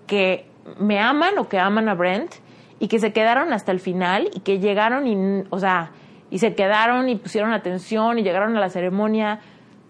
que 0.08 0.46
me 0.80 1.00
aman 1.00 1.38
o 1.38 1.48
que 1.48 1.60
aman 1.60 1.88
a 1.88 1.94
Brent 1.94 2.34
y 2.80 2.88
que 2.88 2.98
se 2.98 3.14
quedaron 3.14 3.54
hasta 3.54 3.72
el 3.72 3.80
final 3.80 4.30
y 4.34 4.40
que 4.40 4.58
llegaron 4.58 5.06
y, 5.06 5.44
o 5.52 5.60
sea, 5.60 5.92
y 6.32 6.40
se 6.40 6.56
quedaron 6.56 7.10
y 7.10 7.16
pusieron 7.16 7.54
atención 7.54 8.18
y 8.18 8.24
llegaron 8.24 8.58
a 8.58 8.60
la 8.60 8.70
ceremonia. 8.70 9.40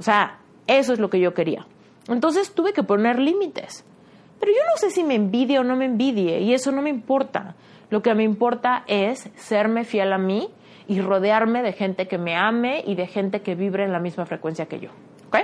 O 0.01 0.03
sea, 0.03 0.39
eso 0.65 0.93
es 0.93 0.99
lo 0.99 1.11
que 1.11 1.19
yo 1.19 1.35
quería. 1.35 1.67
Entonces 2.07 2.55
tuve 2.55 2.73
que 2.73 2.81
poner 2.81 3.19
límites. 3.19 3.85
Pero 4.39 4.51
yo 4.51 4.61
no 4.67 4.77
sé 4.77 4.89
si 4.89 5.03
me 5.03 5.13
envidie 5.13 5.59
o 5.59 5.63
no 5.63 5.75
me 5.75 5.85
envidie 5.85 6.39
y 6.39 6.55
eso 6.55 6.71
no 6.71 6.81
me 6.81 6.89
importa. 6.89 7.53
Lo 7.91 8.01
que 8.01 8.15
me 8.15 8.23
importa 8.23 8.83
es 8.87 9.29
serme 9.35 9.83
fiel 9.83 10.11
a 10.11 10.17
mí 10.17 10.49
y 10.87 11.01
rodearme 11.01 11.61
de 11.61 11.73
gente 11.73 12.07
que 12.07 12.17
me 12.17 12.35
ame 12.35 12.83
y 12.83 12.95
de 12.95 13.05
gente 13.05 13.41
que 13.41 13.53
vibre 13.53 13.83
en 13.83 13.91
la 13.91 13.99
misma 13.99 14.25
frecuencia 14.25 14.65
que 14.65 14.79
yo. 14.79 14.89
¿Ok? 15.27 15.37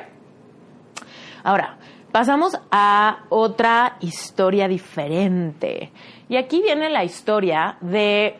Ahora, 1.43 1.77
pasamos 2.11 2.59
a 2.71 3.25
otra 3.29 3.97
historia 3.99 4.67
diferente. 4.67 5.91
Y 6.29 6.35
aquí 6.35 6.63
viene 6.63 6.89
la 6.89 7.03
historia 7.03 7.77
de 7.79 8.39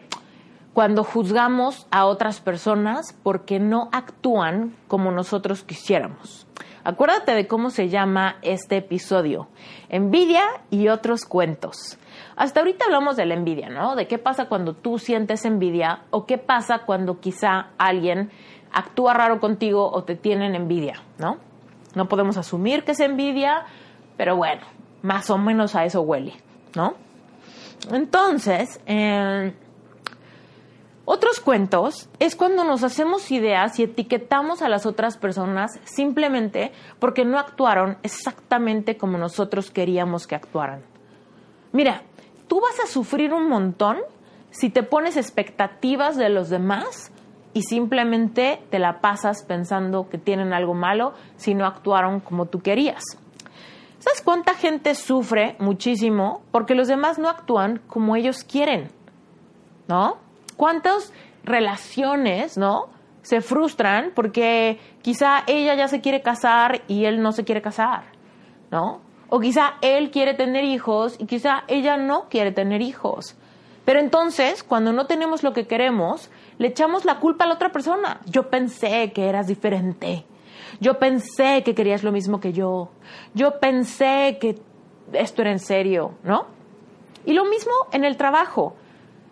cuando 0.77 1.03
juzgamos 1.03 1.87
a 1.89 2.05
otras 2.05 2.39
personas 2.39 3.17
porque 3.23 3.57
no 3.59 3.89
actúan 3.91 4.75
como 4.87 5.09
nosotros 5.09 5.63
quisiéramos. 5.63 6.45
Acuérdate 6.83 7.33
de 7.33 7.47
cómo 7.47 7.71
se 7.71 7.89
llama 7.89 8.35
este 8.43 8.77
episodio, 8.77 9.47
envidia 9.89 10.43
y 10.69 10.89
otros 10.89 11.25
cuentos. 11.25 11.97
Hasta 12.35 12.59
ahorita 12.59 12.85
hablamos 12.85 13.17
de 13.17 13.25
la 13.25 13.33
envidia, 13.33 13.69
¿no? 13.69 13.95
De 13.95 14.05
qué 14.05 14.19
pasa 14.19 14.49
cuando 14.49 14.75
tú 14.75 14.99
sientes 14.99 15.45
envidia 15.45 16.01
o 16.11 16.27
qué 16.27 16.37
pasa 16.37 16.83
cuando 16.85 17.19
quizá 17.19 17.69
alguien 17.79 18.29
actúa 18.71 19.15
raro 19.15 19.39
contigo 19.39 19.89
o 19.91 20.03
te 20.03 20.15
tienen 20.15 20.53
envidia, 20.53 21.01
¿no? 21.17 21.37
No 21.95 22.07
podemos 22.07 22.37
asumir 22.37 22.83
que 22.83 22.91
es 22.91 22.99
envidia, 22.99 23.65
pero 24.15 24.35
bueno, 24.35 24.61
más 25.01 25.31
o 25.31 25.39
menos 25.39 25.73
a 25.73 25.85
eso 25.85 26.03
huele, 26.03 26.35
¿no? 26.75 26.93
Entonces, 27.91 28.79
eh, 28.85 29.53
otros 31.09 31.39
cuentos 31.39 32.09
es 32.19 32.35
cuando 32.35 32.65
nos 32.65 32.83
hacemos 32.83 33.31
ideas 33.31 33.79
y 33.79 33.83
etiquetamos 33.83 34.61
a 34.61 34.67
las 34.67 34.85
otras 34.85 35.15
personas 35.15 35.79
simplemente 35.85 36.73
porque 36.99 37.23
no 37.23 37.39
actuaron 37.39 37.97
exactamente 38.03 38.97
como 38.97 39.17
nosotros 39.17 39.71
queríamos 39.71 40.27
que 40.27 40.35
actuaran. 40.35 40.81
Mira, 41.71 42.01
tú 42.49 42.59
vas 42.59 42.77
a 42.83 42.87
sufrir 42.87 43.33
un 43.33 43.47
montón 43.47 43.99
si 44.51 44.69
te 44.69 44.83
pones 44.83 45.15
expectativas 45.15 46.17
de 46.17 46.27
los 46.27 46.49
demás 46.49 47.13
y 47.53 47.61
simplemente 47.61 48.61
te 48.69 48.77
la 48.77 48.99
pasas 48.99 49.45
pensando 49.45 50.09
que 50.09 50.17
tienen 50.17 50.51
algo 50.51 50.73
malo 50.73 51.13
si 51.37 51.53
no 51.53 51.65
actuaron 51.65 52.19
como 52.19 52.47
tú 52.47 52.59
querías. 52.59 53.01
¿Sabes 53.99 54.21
cuánta 54.21 54.55
gente 54.55 54.93
sufre 54.93 55.55
muchísimo 55.59 56.41
porque 56.51 56.75
los 56.75 56.89
demás 56.89 57.17
no 57.17 57.29
actúan 57.29 57.79
como 57.87 58.17
ellos 58.17 58.43
quieren? 58.43 58.89
¿No? 59.87 60.26
¿Cuántas 60.57 61.13
relaciones, 61.43 62.57
¿no? 62.57 62.89
Se 63.21 63.41
frustran 63.41 64.11
porque 64.13 64.79
quizá 65.01 65.43
ella 65.47 65.75
ya 65.75 65.87
se 65.87 66.01
quiere 66.01 66.21
casar 66.21 66.81
y 66.87 67.05
él 67.05 67.21
no 67.21 67.31
se 67.31 67.45
quiere 67.45 67.61
casar, 67.61 68.05
¿no? 68.71 69.01
O 69.29 69.39
quizá 69.39 69.75
él 69.81 70.11
quiere 70.11 70.33
tener 70.33 70.63
hijos 70.63 71.15
y 71.19 71.25
quizá 71.25 71.63
ella 71.67 71.97
no 71.97 72.27
quiere 72.29 72.51
tener 72.51 72.81
hijos. 72.81 73.35
Pero 73.85 73.99
entonces, 73.99 74.63
cuando 74.63 74.91
no 74.91 75.05
tenemos 75.05 75.43
lo 75.43 75.53
que 75.53 75.67
queremos, 75.67 76.29
le 76.57 76.67
echamos 76.67 77.05
la 77.05 77.19
culpa 77.19 77.45
a 77.45 77.47
la 77.47 77.53
otra 77.53 77.71
persona. 77.71 78.19
Yo 78.25 78.49
pensé 78.49 79.13
que 79.13 79.29
eras 79.29 79.47
diferente. 79.47 80.25
Yo 80.81 80.99
pensé 80.99 81.63
que 81.63 81.73
querías 81.73 82.03
lo 82.03 82.11
mismo 82.11 82.39
que 82.39 82.51
yo. 82.51 82.89
Yo 83.33 83.59
pensé 83.59 84.37
que 84.41 84.59
esto 85.13 85.41
era 85.41 85.51
en 85.51 85.59
serio, 85.59 86.15
¿no? 86.23 86.47
Y 87.25 87.33
lo 87.33 87.45
mismo 87.45 87.71
en 87.91 88.03
el 88.03 88.17
trabajo. 88.17 88.75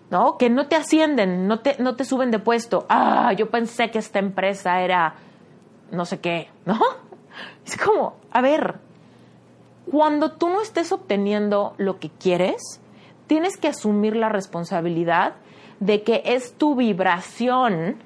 ¿No? 0.09 0.37
Que 0.37 0.49
no 0.49 0.67
te 0.67 0.75
ascienden, 0.75 1.47
no 1.47 1.59
te, 1.59 1.77
no 1.79 1.95
te 1.95 2.05
suben 2.05 2.31
de 2.31 2.39
puesto. 2.39 2.85
Ah, 2.89 3.33
yo 3.33 3.49
pensé 3.49 3.91
que 3.91 3.99
esta 3.99 4.19
empresa 4.19 4.81
era 4.81 5.15
no 5.91 6.05
sé 6.05 6.19
qué, 6.19 6.49
¿no? 6.65 6.79
Es 7.65 7.77
como, 7.77 8.15
a 8.31 8.41
ver, 8.41 8.75
cuando 9.91 10.31
tú 10.31 10.49
no 10.49 10.61
estés 10.61 10.91
obteniendo 10.91 11.73
lo 11.77 11.99
que 11.99 12.09
quieres, 12.09 12.79
tienes 13.27 13.57
que 13.57 13.67
asumir 13.67 14.15
la 14.15 14.29
responsabilidad 14.29 15.33
de 15.79 16.03
que 16.03 16.21
es 16.25 16.53
tu 16.53 16.75
vibración 16.75 17.97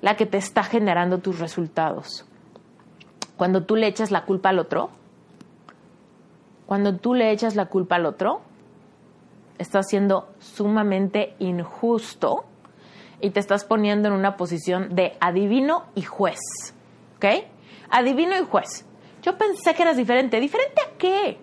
la 0.00 0.16
que 0.16 0.24
te 0.24 0.38
está 0.38 0.62
generando 0.62 1.18
tus 1.18 1.38
resultados. 1.38 2.24
Cuando 3.36 3.64
tú 3.64 3.76
le 3.76 3.88
echas 3.88 4.10
la 4.10 4.24
culpa 4.24 4.50
al 4.50 4.58
otro, 4.58 4.90
cuando 6.66 6.96
tú 6.96 7.14
le 7.14 7.30
echas 7.30 7.56
la 7.56 7.66
culpa 7.66 7.96
al 7.96 8.06
otro, 8.06 8.40
estás 9.58 9.88
siendo 9.88 10.28
sumamente 10.38 11.34
injusto 11.38 12.44
y 13.20 13.30
te 13.30 13.40
estás 13.40 13.64
poniendo 13.64 14.08
en 14.08 14.14
una 14.14 14.36
posición 14.36 14.94
de 14.94 15.16
adivino 15.20 15.84
y 15.94 16.02
juez. 16.02 16.40
¿Ok? 17.16 17.24
Adivino 17.90 18.36
y 18.36 18.44
juez. 18.44 18.86
Yo 19.22 19.36
pensé 19.38 19.74
que 19.74 19.82
eras 19.82 19.96
diferente. 19.96 20.38
¿Diferente 20.40 20.82
a 20.82 20.96
qué? 20.98 21.38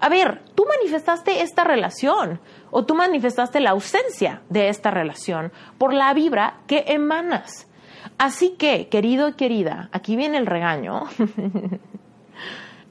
A 0.00 0.08
ver, 0.08 0.42
tú 0.54 0.66
manifestaste 0.66 1.42
esta 1.42 1.62
relación 1.62 2.40
o 2.70 2.84
tú 2.84 2.94
manifestaste 2.94 3.60
la 3.60 3.70
ausencia 3.70 4.42
de 4.48 4.68
esta 4.68 4.90
relación 4.90 5.52
por 5.76 5.92
la 5.92 6.12
vibra 6.14 6.60
que 6.66 6.84
emanas. 6.88 7.68
Así 8.16 8.50
que, 8.50 8.88
querido 8.88 9.28
y 9.28 9.34
querida, 9.34 9.90
aquí 9.92 10.16
viene 10.16 10.38
el 10.38 10.46
regaño. 10.46 11.04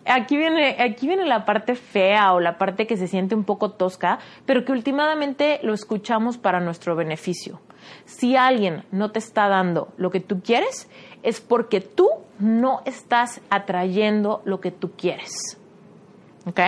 aquí 0.10 0.38
viene, 0.38 0.76
aquí 0.80 1.08
viene 1.08 1.26
la 1.26 1.46
parte 1.46 1.76
fea 1.76 2.34
o 2.34 2.40
la 2.40 2.58
parte 2.58 2.88
que 2.88 2.98
se 2.98 3.08
siente 3.08 3.36
un 3.36 3.44
poco 3.44 3.72
tosca, 3.72 4.20
pero 4.46 4.66
que 4.66 4.72
últimamente 4.72 5.60
lo 5.64 5.74
escuchamos 5.74 6.38
para 6.38 6.60
nuestro 6.60 6.96
beneficio. 6.96 7.60
Si 8.06 8.36
alguien 8.36 8.84
no 8.92 9.12
te 9.12 9.20
está 9.20 9.48
dando 9.48 9.90
lo 9.98 10.12
que 10.12 10.20
tú 10.20 10.42
quieres, 10.42 10.90
es 11.24 11.42
porque 11.42 11.82
tú 11.82 12.10
no 12.40 12.82
estás 12.86 13.42
atrayendo 13.50 14.42
lo 14.46 14.60
que 14.60 14.72
tú 14.72 14.92
quieres. 14.92 15.58
¿Ok? 16.46 16.60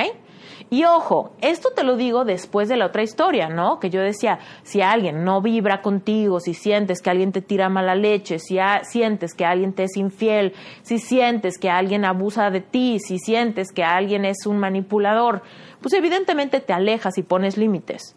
Y 0.74 0.86
ojo, 0.86 1.34
esto 1.42 1.72
te 1.76 1.84
lo 1.84 1.98
digo 1.98 2.24
después 2.24 2.70
de 2.70 2.78
la 2.78 2.86
otra 2.86 3.04
historia, 3.04 3.50
¿no? 3.50 3.82
Que 3.82 3.90
yo 3.90 4.00
decía, 4.00 4.40
si 4.64 4.82
alguien 4.82 5.26
no 5.26 5.42
vibra 5.42 5.82
contigo, 5.82 6.40
si 6.40 6.54
sientes 6.54 7.02
que 7.02 7.10
alguien 7.10 7.34
te 7.34 7.42
tira 7.42 7.68
mala 7.68 7.94
leche, 7.94 8.40
si 8.40 8.58
sientes 8.84 9.34
que 9.34 9.44
alguien 9.44 9.74
te 9.74 9.84
es 9.84 9.98
infiel, 9.98 10.54
si 10.82 10.98
sientes 10.98 11.58
que 11.58 11.70
alguien 11.70 12.06
abusa 12.06 12.52
de 12.52 12.62
ti, 12.62 13.00
si 13.00 13.20
sientes 13.20 13.74
que 13.74 13.84
alguien 13.84 14.24
es 14.24 14.46
un 14.46 14.60
manipulador, 14.60 15.42
pues 15.82 15.94
evidentemente 15.94 16.62
te 16.62 16.72
alejas 16.72 17.18
y 17.18 17.24
pones 17.24 17.58
límites. 17.58 18.16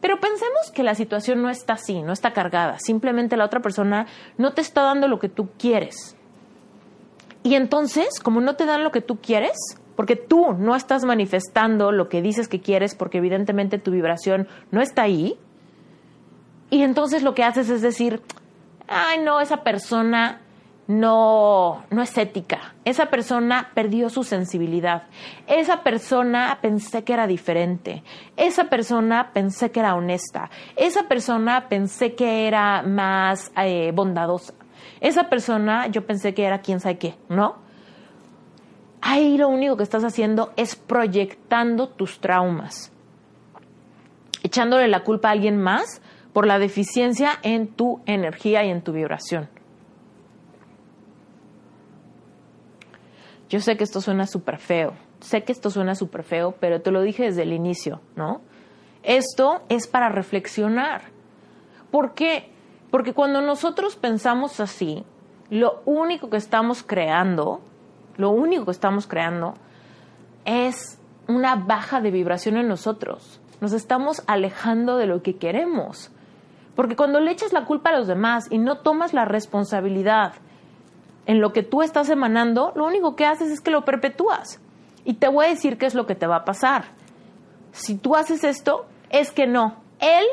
Pero 0.00 0.18
pensemos 0.18 0.72
que 0.74 0.82
la 0.82 0.96
situación 0.96 1.40
no 1.40 1.50
está 1.50 1.74
así, 1.74 2.02
no 2.02 2.12
está 2.12 2.32
cargada, 2.32 2.80
simplemente 2.80 3.36
la 3.36 3.44
otra 3.44 3.60
persona 3.60 4.08
no 4.38 4.54
te 4.54 4.60
está 4.60 4.82
dando 4.82 5.06
lo 5.06 5.20
que 5.20 5.28
tú 5.28 5.50
quieres. 5.56 6.16
Y 7.44 7.54
entonces, 7.54 8.18
como 8.18 8.40
no 8.40 8.56
te 8.56 8.66
dan 8.66 8.82
lo 8.82 8.90
que 8.90 9.02
tú 9.02 9.18
quieres, 9.20 9.56
porque 9.96 10.16
tú 10.16 10.54
no 10.54 10.74
estás 10.74 11.04
manifestando 11.04 11.92
lo 11.92 12.08
que 12.08 12.22
dices 12.22 12.48
que 12.48 12.60
quieres 12.60 12.94
porque 12.94 13.18
evidentemente 13.18 13.78
tu 13.78 13.90
vibración 13.90 14.48
no 14.70 14.80
está 14.80 15.02
ahí. 15.02 15.38
Y 16.70 16.82
entonces 16.82 17.22
lo 17.22 17.34
que 17.34 17.44
haces 17.44 17.68
es 17.68 17.82
decir, 17.82 18.22
ay 18.88 19.20
no, 19.20 19.40
esa 19.40 19.62
persona 19.62 20.40
no, 20.86 21.84
no 21.90 22.02
es 22.02 22.16
ética. 22.18 22.74
Esa 22.84 23.06
persona 23.06 23.70
perdió 23.74 24.10
su 24.10 24.24
sensibilidad. 24.24 25.04
Esa 25.46 25.82
persona 25.82 26.58
pensé 26.60 27.04
que 27.04 27.12
era 27.12 27.26
diferente. 27.26 28.02
Esa 28.36 28.64
persona 28.64 29.30
pensé 29.32 29.70
que 29.70 29.80
era 29.80 29.94
honesta. 29.94 30.50
Esa 30.76 31.04
persona 31.04 31.68
pensé 31.68 32.14
que 32.14 32.46
era 32.46 32.82
más 32.82 33.52
eh, 33.56 33.92
bondadosa. 33.94 34.54
Esa 35.00 35.28
persona 35.28 35.86
yo 35.88 36.06
pensé 36.06 36.34
que 36.34 36.44
era 36.44 36.60
quién 36.60 36.80
sabe 36.80 36.98
qué, 36.98 37.14
¿no? 37.28 37.56
Ahí 39.02 39.36
lo 39.36 39.48
único 39.48 39.76
que 39.76 39.82
estás 39.82 40.04
haciendo 40.04 40.52
es 40.56 40.76
proyectando 40.76 41.88
tus 41.88 42.20
traumas, 42.20 42.92
echándole 44.42 44.88
la 44.88 45.04
culpa 45.04 45.28
a 45.28 45.32
alguien 45.32 45.58
más 45.60 46.00
por 46.32 46.46
la 46.46 46.58
deficiencia 46.58 47.32
en 47.42 47.68
tu 47.68 48.00
energía 48.06 48.64
y 48.64 48.70
en 48.70 48.80
tu 48.82 48.92
vibración. 48.92 49.48
Yo 53.50 53.60
sé 53.60 53.76
que 53.76 53.84
esto 53.84 54.00
suena 54.00 54.26
súper 54.26 54.56
feo, 54.56 54.94
sé 55.20 55.44
que 55.44 55.52
esto 55.52 55.68
suena 55.68 55.94
súper 55.94 56.22
feo, 56.22 56.54
pero 56.58 56.80
te 56.80 56.90
lo 56.90 57.02
dije 57.02 57.24
desde 57.24 57.42
el 57.42 57.52
inicio, 57.52 58.00
¿no? 58.16 58.40
Esto 59.02 59.62
es 59.68 59.86
para 59.86 60.08
reflexionar. 60.08 61.02
¿Por 61.90 62.14
qué? 62.14 62.50
Porque 62.90 63.12
cuando 63.12 63.42
nosotros 63.42 63.96
pensamos 63.96 64.60
así, 64.60 65.04
lo 65.50 65.82
único 65.84 66.30
que 66.30 66.38
estamos 66.38 66.82
creando 66.82 67.60
lo 68.22 68.30
único 68.30 68.66
que 68.66 68.70
estamos 68.70 69.08
creando 69.08 69.54
es 70.44 70.96
una 71.26 71.56
baja 71.56 72.00
de 72.00 72.12
vibración 72.12 72.56
en 72.56 72.68
nosotros. 72.68 73.40
Nos 73.60 73.72
estamos 73.72 74.22
alejando 74.28 74.96
de 74.96 75.06
lo 75.06 75.24
que 75.24 75.38
queremos. 75.38 76.12
Porque 76.76 76.94
cuando 76.94 77.18
le 77.18 77.32
echas 77.32 77.52
la 77.52 77.64
culpa 77.64 77.90
a 77.90 77.98
los 77.98 78.06
demás 78.06 78.46
y 78.48 78.58
no 78.58 78.78
tomas 78.78 79.12
la 79.12 79.24
responsabilidad 79.24 80.34
en 81.26 81.40
lo 81.40 81.52
que 81.52 81.64
tú 81.64 81.82
estás 81.82 82.10
emanando, 82.10 82.72
lo 82.76 82.86
único 82.86 83.16
que 83.16 83.26
haces 83.26 83.50
es 83.50 83.60
que 83.60 83.72
lo 83.72 83.84
perpetúas. 83.84 84.60
Y 85.04 85.14
te 85.14 85.26
voy 85.26 85.46
a 85.46 85.48
decir 85.48 85.76
qué 85.76 85.86
es 85.86 85.96
lo 85.96 86.06
que 86.06 86.14
te 86.14 86.28
va 86.28 86.36
a 86.36 86.44
pasar. 86.44 86.84
Si 87.72 87.96
tú 87.96 88.14
haces 88.14 88.44
esto, 88.44 88.86
es 89.10 89.32
que 89.32 89.48
no. 89.48 89.78
Él, 89.98 90.24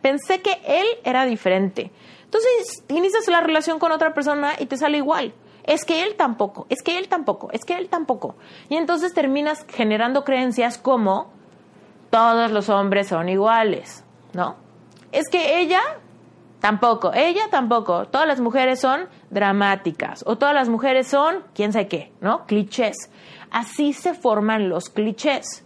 pensé 0.00 0.42
que 0.42 0.60
él 0.64 0.86
era 1.02 1.24
diferente. 1.24 1.90
Entonces 2.22 2.84
inicias 2.86 3.26
la 3.26 3.40
relación 3.40 3.80
con 3.80 3.90
otra 3.90 4.14
persona 4.14 4.52
y 4.60 4.66
te 4.66 4.76
sale 4.76 4.98
igual 4.98 5.34
es 5.64 5.84
que 5.84 6.02
él 6.02 6.16
tampoco, 6.16 6.66
es 6.68 6.82
que 6.82 6.98
él 6.98 7.08
tampoco, 7.08 7.50
es 7.52 7.64
que 7.64 7.76
él 7.76 7.88
tampoco. 7.88 8.34
Y 8.68 8.76
entonces 8.76 9.14
terminas 9.14 9.64
generando 9.68 10.24
creencias 10.24 10.78
como 10.78 11.30
todos 12.10 12.50
los 12.50 12.68
hombres 12.68 13.08
son 13.08 13.28
iguales, 13.28 14.04
¿no? 14.32 14.56
Es 15.12 15.28
que 15.28 15.60
ella 15.60 15.80
tampoco, 16.60 17.12
ella 17.14 17.42
tampoco, 17.50 18.06
todas 18.06 18.26
las 18.26 18.40
mujeres 18.40 18.80
son 18.80 19.08
dramáticas 19.30 20.24
o 20.26 20.36
todas 20.36 20.54
las 20.54 20.68
mujeres 20.68 21.08
son 21.08 21.42
quién 21.54 21.72
sabe 21.72 21.88
qué, 21.88 22.12
¿no? 22.20 22.46
Clichés. 22.46 22.96
Así 23.50 23.92
se 23.92 24.14
forman 24.14 24.68
los 24.68 24.88
clichés. 24.88 25.64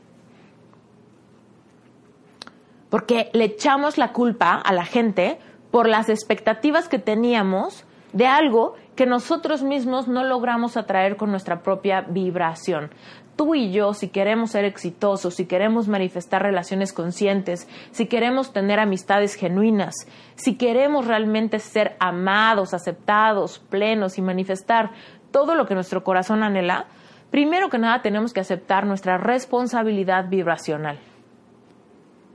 Porque 2.90 3.30
le 3.32 3.44
echamos 3.44 3.98
la 3.98 4.12
culpa 4.12 4.54
a 4.54 4.72
la 4.72 4.84
gente 4.84 5.38
por 5.70 5.88
las 5.88 6.08
expectativas 6.08 6.88
que 6.88 6.98
teníamos 6.98 7.84
de 8.12 8.26
algo 8.26 8.74
que 8.96 9.06
nosotros 9.06 9.62
mismos 9.62 10.08
no 10.08 10.24
logramos 10.24 10.76
atraer 10.76 11.16
con 11.16 11.30
nuestra 11.30 11.62
propia 11.62 12.00
vibración. 12.00 12.90
Tú 13.36 13.54
y 13.54 13.70
yo, 13.70 13.92
si 13.92 14.08
queremos 14.08 14.52
ser 14.52 14.64
exitosos, 14.64 15.34
si 15.34 15.44
queremos 15.44 15.88
manifestar 15.88 16.42
relaciones 16.42 16.94
conscientes, 16.94 17.68
si 17.90 18.06
queremos 18.06 18.54
tener 18.54 18.80
amistades 18.80 19.34
genuinas, 19.34 19.94
si 20.34 20.56
queremos 20.56 21.06
realmente 21.06 21.58
ser 21.58 21.96
amados, 22.00 22.72
aceptados, 22.72 23.58
plenos 23.58 24.16
y 24.16 24.22
manifestar 24.22 24.92
todo 25.30 25.54
lo 25.54 25.66
que 25.66 25.74
nuestro 25.74 26.02
corazón 26.02 26.42
anhela, 26.42 26.86
primero 27.30 27.68
que 27.68 27.78
nada 27.78 28.00
tenemos 28.00 28.32
que 28.32 28.40
aceptar 28.40 28.86
nuestra 28.86 29.18
responsabilidad 29.18 30.30
vibracional. 30.30 30.98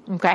¿Ok? 0.07 0.25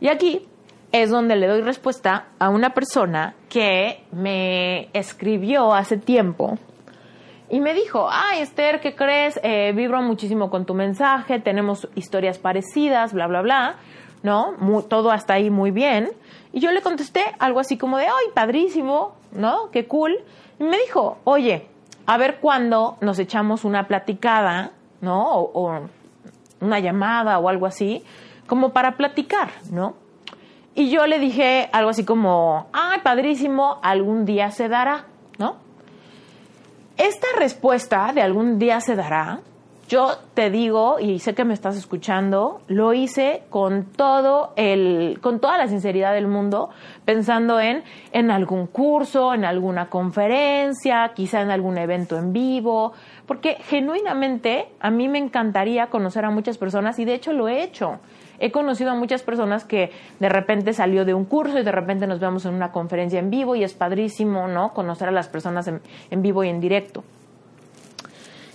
Y 0.00 0.06
aquí 0.06 0.47
es 0.92 1.10
donde 1.10 1.36
le 1.36 1.46
doy 1.46 1.60
respuesta 1.60 2.26
a 2.38 2.48
una 2.48 2.74
persona 2.74 3.34
que 3.48 4.04
me 4.12 4.88
escribió 4.92 5.74
hace 5.74 5.96
tiempo 5.96 6.58
y 7.50 7.60
me 7.60 7.74
dijo, 7.74 8.08
ay 8.10 8.40
Esther, 8.40 8.80
¿qué 8.80 8.94
crees? 8.94 9.40
Eh, 9.42 9.72
vibro 9.74 10.02
muchísimo 10.02 10.50
con 10.50 10.66
tu 10.66 10.74
mensaje, 10.74 11.40
tenemos 11.40 11.88
historias 11.94 12.38
parecidas, 12.38 13.14
bla, 13.14 13.26
bla, 13.26 13.42
bla, 13.42 13.76
¿no? 14.22 14.54
todo 14.88 15.10
hasta 15.10 15.34
ahí 15.34 15.50
muy 15.50 15.70
bien. 15.70 16.10
Y 16.52 16.60
yo 16.60 16.70
le 16.72 16.82
contesté 16.82 17.22
algo 17.38 17.60
así 17.60 17.78
como 17.78 17.98
de, 17.98 18.04
ay, 18.04 18.26
padrísimo, 18.34 19.14
¿no? 19.32 19.70
Qué 19.70 19.86
cool. 19.86 20.18
Y 20.58 20.64
me 20.64 20.78
dijo, 20.78 21.18
oye, 21.24 21.66
a 22.06 22.18
ver 22.18 22.38
cuándo 22.40 22.96
nos 23.00 23.18
echamos 23.18 23.64
una 23.64 23.86
platicada, 23.86 24.72
¿no? 25.00 25.30
o 25.32 25.80
una 26.60 26.80
llamada 26.80 27.38
o 27.38 27.48
algo 27.48 27.66
así, 27.66 28.02
como 28.46 28.70
para 28.72 28.96
platicar, 28.96 29.50
¿no? 29.70 29.94
Y 30.74 30.90
yo 30.90 31.06
le 31.06 31.18
dije 31.18 31.68
algo 31.72 31.90
así 31.90 32.04
como, 32.04 32.68
ay, 32.72 33.00
padrísimo, 33.02 33.78
algún 33.82 34.24
día 34.24 34.50
se 34.50 34.68
dará, 34.68 35.06
¿no? 35.38 35.56
Esta 36.96 37.26
respuesta 37.36 38.12
de 38.12 38.22
algún 38.22 38.58
día 38.58 38.80
se 38.80 38.94
dará, 38.94 39.40
yo 39.88 40.18
te 40.34 40.50
digo, 40.50 41.00
y 41.00 41.18
sé 41.18 41.34
que 41.34 41.46
me 41.46 41.54
estás 41.54 41.74
escuchando, 41.74 42.60
lo 42.68 42.92
hice 42.92 43.44
con 43.48 43.84
todo 43.86 44.52
el, 44.56 45.18
con 45.22 45.40
toda 45.40 45.56
la 45.56 45.66
sinceridad 45.66 46.12
del 46.12 46.26
mundo, 46.26 46.68
pensando 47.06 47.58
en, 47.58 47.82
en 48.12 48.30
algún 48.30 48.66
curso, 48.66 49.32
en 49.32 49.46
alguna 49.46 49.88
conferencia, 49.88 51.12
quizá 51.14 51.40
en 51.40 51.50
algún 51.50 51.78
evento 51.78 52.18
en 52.18 52.34
vivo, 52.34 52.92
porque 53.24 53.56
genuinamente 53.62 54.68
a 54.78 54.90
mí 54.90 55.08
me 55.08 55.18
encantaría 55.18 55.86
conocer 55.86 56.26
a 56.26 56.30
muchas 56.30 56.58
personas 56.58 56.98
y 56.98 57.06
de 57.06 57.14
hecho 57.14 57.32
lo 57.32 57.48
he 57.48 57.62
hecho 57.62 57.98
He 58.38 58.52
conocido 58.52 58.90
a 58.90 58.94
muchas 58.94 59.22
personas 59.22 59.64
que 59.64 59.90
de 60.20 60.28
repente 60.28 60.72
salió 60.72 61.04
de 61.04 61.14
un 61.14 61.24
curso 61.24 61.58
y 61.58 61.64
de 61.64 61.72
repente 61.72 62.06
nos 62.06 62.20
vemos 62.20 62.44
en 62.44 62.54
una 62.54 62.72
conferencia 62.72 63.18
en 63.18 63.30
vivo 63.30 63.56
y 63.56 63.64
es 63.64 63.74
padrísimo, 63.74 64.48
¿no? 64.48 64.72
Conocer 64.72 65.08
a 65.08 65.12
las 65.12 65.28
personas 65.28 65.66
en, 65.68 65.80
en 66.10 66.22
vivo 66.22 66.44
y 66.44 66.48
en 66.48 66.60
directo. 66.60 67.04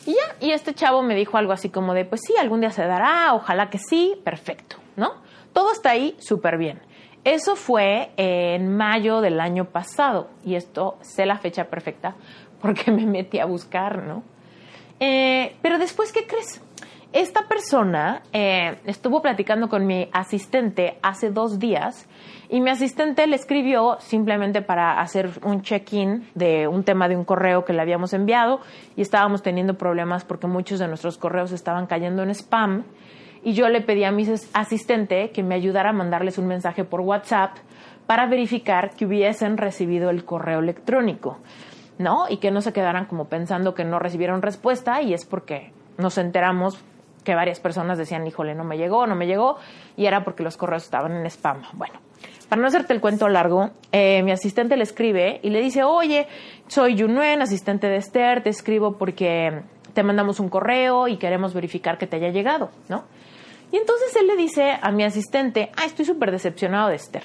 Y 0.05 0.11
ya, 0.11 0.35
y 0.39 0.51
este 0.51 0.73
chavo 0.73 1.01
me 1.01 1.15
dijo 1.15 1.37
algo 1.37 1.53
así 1.53 1.69
como 1.69 1.93
de, 1.93 2.05
pues 2.05 2.21
sí, 2.25 2.33
algún 2.39 2.59
día 2.59 2.71
se 2.71 2.85
dará, 2.85 3.33
ojalá 3.33 3.69
que 3.69 3.77
sí, 3.77 4.15
perfecto, 4.23 4.77
¿no? 4.95 5.13
Todo 5.53 5.71
está 5.71 5.91
ahí 5.91 6.15
súper 6.19 6.57
bien. 6.57 6.81
Eso 7.23 7.55
fue 7.55 8.11
en 8.17 8.75
mayo 8.75 9.21
del 9.21 9.39
año 9.39 9.65
pasado 9.65 10.29
y 10.43 10.55
esto 10.55 10.97
sé 11.01 11.25
la 11.25 11.37
fecha 11.37 11.65
perfecta 11.65 12.15
porque 12.61 12.91
me 12.91 13.05
metí 13.05 13.39
a 13.39 13.45
buscar, 13.45 14.03
¿no? 14.03 14.23
Eh, 14.99 15.55
pero 15.61 15.77
después, 15.77 16.11
¿qué 16.11 16.25
crees? 16.25 16.61
Esta 17.13 17.47
persona 17.47 18.23
eh, 18.33 18.79
estuvo 18.85 19.21
platicando 19.21 19.69
con 19.69 19.85
mi 19.85 20.09
asistente 20.13 20.97
hace 21.03 21.29
dos 21.29 21.59
días 21.59 22.09
y 22.49 22.59
mi 22.59 22.71
asistente 22.71 23.27
le 23.27 23.35
escribió 23.35 23.97
simplemente 23.99 24.63
para 24.63 24.99
hacer 24.99 25.29
un 25.43 25.61
check-in 25.61 26.27
de 26.33 26.67
un 26.67 26.83
tema 26.83 27.07
de 27.07 27.15
un 27.15 27.23
correo 27.23 27.65
que 27.65 27.73
le 27.73 27.83
habíamos 27.83 28.13
enviado 28.13 28.61
y 28.95 29.03
estábamos 29.03 29.43
teniendo 29.43 29.75
problemas 29.75 30.25
porque 30.25 30.47
muchos 30.47 30.79
de 30.79 30.87
nuestros 30.87 31.19
correos 31.19 31.51
estaban 31.51 31.85
cayendo 31.85 32.23
en 32.23 32.31
spam 32.31 32.83
y 33.43 33.53
yo 33.53 33.69
le 33.69 33.81
pedí 33.81 34.05
a 34.05 34.11
mi 34.11 34.25
asistente 34.53 35.29
que 35.29 35.43
me 35.43 35.53
ayudara 35.53 35.91
a 35.91 35.93
mandarles 35.93 36.39
un 36.39 36.47
mensaje 36.47 36.83
por 36.83 37.01
WhatsApp 37.01 37.57
para 38.07 38.25
verificar 38.25 38.95
que 38.95 39.05
hubiesen 39.05 39.57
recibido 39.57 40.09
el 40.09 40.25
correo 40.25 40.61
electrónico, 40.61 41.37
¿no? 41.99 42.25
Y 42.27 42.37
que 42.37 42.49
no 42.49 42.61
se 42.61 42.73
quedaran 42.73 43.05
como 43.05 43.25
pensando 43.25 43.75
que 43.75 43.85
no 43.85 43.99
recibieron 43.99 44.41
respuesta 44.41 45.03
y 45.03 45.13
es 45.13 45.25
porque 45.25 45.73
nos 45.99 46.17
enteramos 46.17 46.83
que 47.23 47.35
varias 47.35 47.59
personas 47.59 47.97
decían, 47.97 48.25
híjole, 48.27 48.55
no 48.55 48.63
me 48.63 48.77
llegó, 48.77 49.07
no 49.07 49.15
me 49.15 49.27
llegó, 49.27 49.57
y 49.95 50.05
era 50.05 50.23
porque 50.23 50.43
los 50.43 50.57
correos 50.57 50.83
estaban 50.83 51.13
en 51.13 51.25
spam. 51.25 51.63
Bueno, 51.73 51.95
para 52.49 52.61
no 52.61 52.67
hacerte 52.67 52.93
el 52.93 53.01
cuento 53.01 53.27
largo, 53.29 53.71
eh, 53.91 54.21
mi 54.23 54.31
asistente 54.31 54.77
le 54.77 54.83
escribe 54.83 55.39
y 55.41 55.49
le 55.49 55.61
dice, 55.61 55.83
oye, 55.83 56.27
soy 56.67 56.95
Yunuen, 56.95 57.41
asistente 57.41 57.87
de 57.87 57.97
Esther, 57.97 58.43
te 58.43 58.49
escribo 58.49 58.97
porque 58.97 59.63
te 59.93 60.03
mandamos 60.03 60.39
un 60.39 60.49
correo 60.49 61.07
y 61.07 61.17
queremos 61.17 61.53
verificar 61.53 61.97
que 61.97 62.07
te 62.07 62.17
haya 62.17 62.29
llegado, 62.29 62.69
¿no? 62.89 63.05
Y 63.71 63.77
entonces 63.77 64.15
él 64.15 64.27
le 64.27 64.35
dice 64.35 64.77
a 64.79 64.91
mi 64.91 65.03
asistente, 65.03 65.71
ah, 65.75 65.85
estoy 65.85 66.05
súper 66.05 66.31
decepcionado 66.31 66.89
de 66.89 66.95
Esther. 66.95 67.23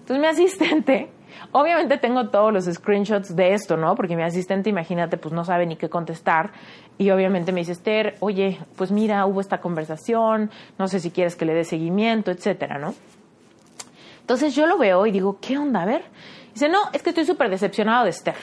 Entonces 0.00 0.20
mi 0.20 0.26
asistente, 0.26 1.10
obviamente 1.52 1.96
tengo 1.96 2.28
todos 2.28 2.52
los 2.52 2.66
screenshots 2.66 3.34
de 3.34 3.54
esto, 3.54 3.78
¿no? 3.78 3.94
Porque 3.94 4.14
mi 4.14 4.22
asistente, 4.22 4.68
imagínate, 4.68 5.16
pues 5.16 5.32
no 5.32 5.44
sabe 5.44 5.64
ni 5.64 5.76
qué 5.76 5.88
contestar. 5.88 6.52
Y 7.00 7.10
obviamente 7.12 7.50
me 7.50 7.60
dice, 7.60 7.72
Esther, 7.72 8.16
oye, 8.20 8.58
pues 8.76 8.90
mira, 8.90 9.24
hubo 9.24 9.40
esta 9.40 9.62
conversación, 9.62 10.50
no 10.78 10.86
sé 10.86 11.00
si 11.00 11.10
quieres 11.10 11.34
que 11.34 11.46
le 11.46 11.54
dé 11.54 11.64
seguimiento, 11.64 12.30
etcétera, 12.30 12.78
¿no? 12.78 12.94
Entonces 14.20 14.54
yo 14.54 14.66
lo 14.66 14.76
veo 14.76 15.06
y 15.06 15.10
digo, 15.10 15.38
¿qué 15.40 15.56
onda? 15.56 15.80
A 15.80 15.86
ver. 15.86 16.02
Dice, 16.52 16.68
no, 16.68 16.78
es 16.92 17.02
que 17.02 17.08
estoy 17.08 17.24
súper 17.24 17.48
decepcionado 17.48 18.04
de 18.04 18.10
Esther. 18.10 18.34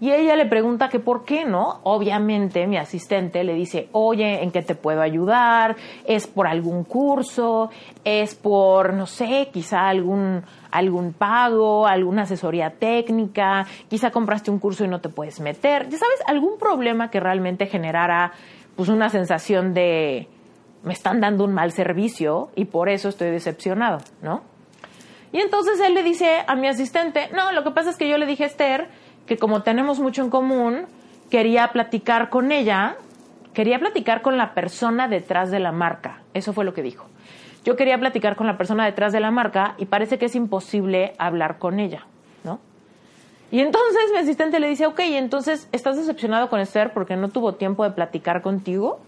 Y 0.00 0.10
ella 0.10 0.36
le 0.36 0.46
pregunta 0.46 0.88
que 0.88 0.98
por 0.98 1.24
qué, 1.24 1.44
¿no? 1.44 1.80
Obviamente 1.84 2.66
mi 2.66 2.76
asistente 2.76 3.44
le 3.44 3.54
dice, 3.54 3.88
oye, 3.92 4.42
¿en 4.42 4.50
qué 4.50 4.62
te 4.62 4.74
puedo 4.74 5.00
ayudar? 5.00 5.76
¿Es 6.04 6.26
por 6.26 6.46
algún 6.46 6.84
curso? 6.84 7.70
¿Es 8.04 8.34
por, 8.34 8.92
no 8.92 9.06
sé, 9.06 9.48
quizá 9.52 9.88
algún, 9.88 10.42
algún 10.70 11.12
pago, 11.12 11.86
alguna 11.86 12.22
asesoría 12.22 12.70
técnica? 12.70 13.66
Quizá 13.88 14.10
compraste 14.10 14.50
un 14.50 14.58
curso 14.58 14.84
y 14.84 14.88
no 14.88 15.00
te 15.00 15.08
puedes 15.08 15.40
meter. 15.40 15.88
Ya 15.88 15.98
sabes, 15.98 16.22
algún 16.26 16.58
problema 16.58 17.10
que 17.10 17.20
realmente 17.20 17.66
generara 17.66 18.32
pues 18.76 18.88
una 18.88 19.08
sensación 19.08 19.72
de 19.72 20.28
me 20.82 20.92
están 20.92 21.20
dando 21.20 21.44
un 21.44 21.54
mal 21.54 21.72
servicio 21.72 22.50
y 22.54 22.66
por 22.66 22.88
eso 22.88 23.08
estoy 23.08 23.30
decepcionado, 23.30 23.98
¿no? 24.22 24.42
Y 25.32 25.40
entonces 25.40 25.80
él 25.80 25.94
le 25.94 26.02
dice 26.04 26.44
a 26.46 26.54
mi 26.54 26.68
asistente, 26.68 27.28
no, 27.32 27.50
lo 27.52 27.64
que 27.64 27.72
pasa 27.72 27.90
es 27.90 27.96
que 27.96 28.08
yo 28.08 28.18
le 28.18 28.26
dije 28.26 28.44
a 28.44 28.46
Esther, 28.46 28.88
que 29.26 29.36
como 29.38 29.62
tenemos 29.62 30.00
mucho 30.00 30.22
en 30.22 30.30
común, 30.30 30.86
quería 31.30 31.68
platicar 31.68 32.30
con 32.30 32.52
ella, 32.52 32.96
quería 33.52 33.78
platicar 33.78 34.22
con 34.22 34.36
la 34.36 34.54
persona 34.54 35.08
detrás 35.08 35.50
de 35.50 35.60
la 35.60 35.72
marca. 35.72 36.22
Eso 36.34 36.52
fue 36.52 36.64
lo 36.64 36.74
que 36.74 36.82
dijo. 36.82 37.06
Yo 37.64 37.76
quería 37.76 37.98
platicar 37.98 38.36
con 38.36 38.46
la 38.46 38.58
persona 38.58 38.84
detrás 38.84 39.12
de 39.12 39.20
la 39.20 39.30
marca 39.30 39.74
y 39.78 39.86
parece 39.86 40.18
que 40.18 40.26
es 40.26 40.34
imposible 40.34 41.14
hablar 41.18 41.58
con 41.58 41.80
ella, 41.80 42.06
¿no? 42.44 42.60
Y 43.50 43.60
entonces 43.60 44.10
mi 44.12 44.18
asistente 44.18 44.60
le 44.60 44.68
dice, 44.68 44.86
ok, 44.86 45.00
entonces, 45.00 45.68
¿estás 45.72 45.96
decepcionado 45.96 46.50
con 46.50 46.60
Esther 46.60 46.92
porque 46.92 47.16
no 47.16 47.30
tuvo 47.30 47.54
tiempo 47.54 47.84
de 47.84 47.92
platicar 47.92 48.42
contigo? 48.42 49.00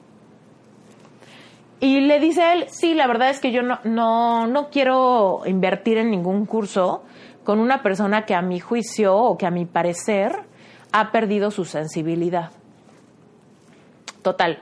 Y 1.80 2.00
le 2.00 2.18
dice 2.18 2.52
él, 2.54 2.64
sí, 2.68 2.94
la 2.94 3.06
verdad 3.06 3.28
es 3.28 3.40
que 3.40 3.52
yo 3.52 3.62
no, 3.62 3.78
no, 3.84 4.46
no 4.46 4.70
quiero 4.70 5.42
invertir 5.44 5.98
en 5.98 6.10
ningún 6.10 6.46
curso 6.46 7.02
con 7.46 7.60
una 7.60 7.80
persona 7.80 8.26
que 8.26 8.34
a 8.34 8.42
mi 8.42 8.58
juicio 8.58 9.16
o 9.16 9.38
que 9.38 9.46
a 9.46 9.52
mi 9.52 9.66
parecer 9.66 10.40
ha 10.90 11.12
perdido 11.12 11.52
su 11.52 11.64
sensibilidad. 11.64 12.50
Total, 14.20 14.60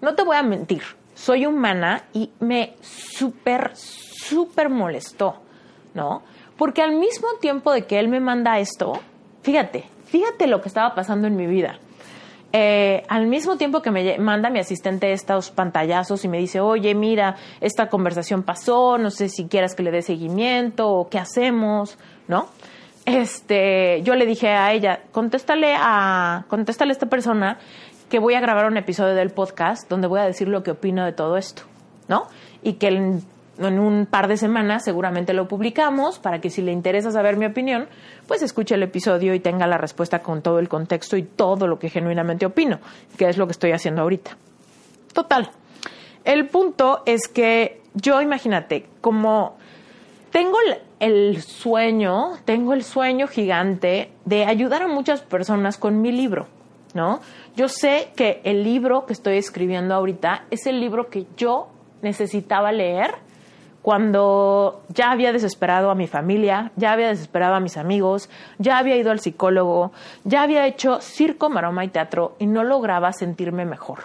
no 0.00 0.14
te 0.14 0.22
voy 0.22 0.36
a 0.36 0.44
mentir, 0.44 0.82
soy 1.14 1.44
humana 1.44 2.04
y 2.12 2.30
me 2.38 2.76
súper, 2.80 3.72
súper 3.74 4.70
molestó, 4.70 5.42
¿no? 5.92 6.22
Porque 6.56 6.82
al 6.82 6.94
mismo 6.94 7.26
tiempo 7.40 7.72
de 7.72 7.86
que 7.86 7.98
él 7.98 8.06
me 8.06 8.20
manda 8.20 8.60
esto, 8.60 9.00
fíjate, 9.42 9.86
fíjate 10.04 10.46
lo 10.46 10.60
que 10.60 10.68
estaba 10.68 10.94
pasando 10.94 11.26
en 11.26 11.34
mi 11.34 11.46
vida. 11.46 11.80
Eh, 12.52 13.04
al 13.08 13.28
mismo 13.28 13.56
tiempo 13.56 13.80
que 13.80 13.92
me 13.92 14.18
manda 14.18 14.50
mi 14.50 14.58
asistente 14.58 15.12
estos 15.12 15.50
pantallazos 15.50 16.24
y 16.24 16.28
me 16.28 16.38
dice, 16.38 16.60
oye, 16.60 16.94
mira, 16.94 17.36
esta 17.60 17.88
conversación 17.88 18.42
pasó, 18.42 18.98
no 18.98 19.10
sé 19.10 19.28
si 19.28 19.46
quieras 19.46 19.76
que 19.76 19.84
le 19.84 19.92
dé 19.92 20.02
seguimiento 20.02 20.88
o 20.88 21.08
qué 21.08 21.18
hacemos, 21.18 21.96
¿no? 22.26 22.48
Este, 23.06 24.02
yo 24.02 24.14
le 24.14 24.26
dije 24.26 24.48
a 24.48 24.72
ella, 24.72 25.00
contéstale 25.12 25.74
a, 25.78 26.44
contéstale 26.48 26.90
a 26.90 26.92
esta 26.92 27.06
persona 27.06 27.58
que 28.08 28.18
voy 28.18 28.34
a 28.34 28.40
grabar 28.40 28.66
un 28.66 28.76
episodio 28.76 29.14
del 29.14 29.30
podcast 29.30 29.88
donde 29.88 30.08
voy 30.08 30.20
a 30.20 30.24
decir 30.24 30.48
lo 30.48 30.64
que 30.64 30.72
opino 30.72 31.04
de 31.04 31.12
todo 31.12 31.36
esto, 31.36 31.62
¿no? 32.08 32.26
Y 32.62 32.74
que 32.74 32.88
en, 32.88 33.22
en 33.68 33.78
un 33.78 34.06
par 34.06 34.28
de 34.28 34.36
semanas 34.36 34.84
seguramente 34.84 35.32
lo 35.32 35.48
publicamos 35.48 36.18
para 36.18 36.40
que 36.40 36.50
si 36.50 36.62
le 36.62 36.72
interesa 36.72 37.10
saber 37.10 37.36
mi 37.36 37.46
opinión, 37.46 37.88
pues 38.26 38.42
escuche 38.42 38.74
el 38.74 38.82
episodio 38.82 39.34
y 39.34 39.40
tenga 39.40 39.66
la 39.66 39.78
respuesta 39.78 40.20
con 40.20 40.42
todo 40.42 40.58
el 40.58 40.68
contexto 40.68 41.16
y 41.16 41.22
todo 41.22 41.66
lo 41.66 41.78
que 41.78 41.90
genuinamente 41.90 42.46
opino, 42.46 42.78
que 43.16 43.28
es 43.28 43.36
lo 43.36 43.46
que 43.46 43.52
estoy 43.52 43.72
haciendo 43.72 44.02
ahorita. 44.02 44.36
Total. 45.12 45.50
El 46.24 46.46
punto 46.48 47.02
es 47.06 47.28
que 47.28 47.80
yo, 47.94 48.20
imagínate, 48.20 48.86
como 49.00 49.56
tengo 50.30 50.58
el 51.00 51.42
sueño, 51.42 52.32
tengo 52.44 52.72
el 52.72 52.84
sueño 52.84 53.26
gigante 53.26 54.12
de 54.24 54.44
ayudar 54.44 54.82
a 54.82 54.88
muchas 54.88 55.22
personas 55.22 55.76
con 55.76 56.00
mi 56.00 56.12
libro, 56.12 56.46
¿no? 56.94 57.20
Yo 57.56 57.68
sé 57.68 58.10
que 58.16 58.40
el 58.44 58.62
libro 58.62 59.06
que 59.06 59.12
estoy 59.12 59.38
escribiendo 59.38 59.94
ahorita 59.94 60.44
es 60.50 60.66
el 60.66 60.80
libro 60.80 61.08
que 61.08 61.26
yo 61.36 61.68
necesitaba 62.02 62.70
leer 62.72 63.14
cuando 63.82 64.82
ya 64.88 65.10
había 65.10 65.32
desesperado 65.32 65.90
a 65.90 65.94
mi 65.94 66.06
familia, 66.06 66.70
ya 66.76 66.92
había 66.92 67.08
desesperado 67.08 67.54
a 67.54 67.60
mis 67.60 67.76
amigos, 67.76 68.28
ya 68.58 68.78
había 68.78 68.96
ido 68.96 69.10
al 69.10 69.20
psicólogo, 69.20 69.92
ya 70.24 70.42
había 70.42 70.66
hecho 70.66 71.00
circo, 71.00 71.48
maroma 71.48 71.84
y 71.84 71.88
teatro 71.88 72.36
y 72.38 72.46
no 72.46 72.62
lograba 72.62 73.12
sentirme 73.12 73.64
mejor. 73.64 74.00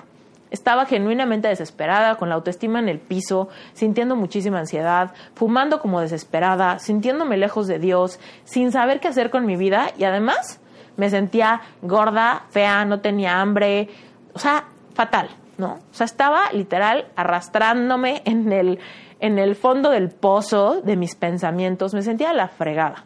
Estaba 0.51 0.85
genuinamente 0.85 1.49
desesperada, 1.49 2.15
con 2.15 2.29
la 2.29 2.35
autoestima 2.35 2.79
en 2.79 2.87
el 2.87 2.99
piso, 2.99 3.49
sintiendo 3.73 4.15
muchísima 4.15 4.59
ansiedad, 4.59 5.13
fumando 5.33 5.81
como 5.81 5.99
desesperada, 5.99 6.79
sintiéndome 6.79 7.35
lejos 7.35 7.67
de 7.67 7.79
Dios, 7.79 8.19
sin 8.45 8.71
saber 8.71 9.01
qué 9.01 9.09
hacer 9.09 9.29
con 9.29 9.45
mi 9.45 9.57
vida 9.57 9.91
y 9.97 10.05
además 10.05 10.61
me 10.95 11.09
sentía 11.09 11.61
gorda, 11.81 12.43
fea, 12.51 12.85
no 12.85 13.01
tenía 13.01 13.41
hambre, 13.41 13.89
o 14.33 14.39
sea, 14.39 14.65
fatal, 14.93 15.29
¿no? 15.57 15.79
O 15.91 15.93
sea, 15.93 16.05
estaba 16.05 16.51
literal 16.53 17.07
arrastrándome 17.17 18.21
en 18.23 18.51
el, 18.53 18.79
en 19.25 19.39
el 19.39 19.55
fondo 19.55 19.89
del 19.89 20.09
pozo 20.09 20.81
de 20.81 20.95
mis 20.95 21.15
pensamientos, 21.15 21.93
me 21.93 22.01
sentía 22.01 22.33
la 22.33 22.47
fregada. 22.47 23.05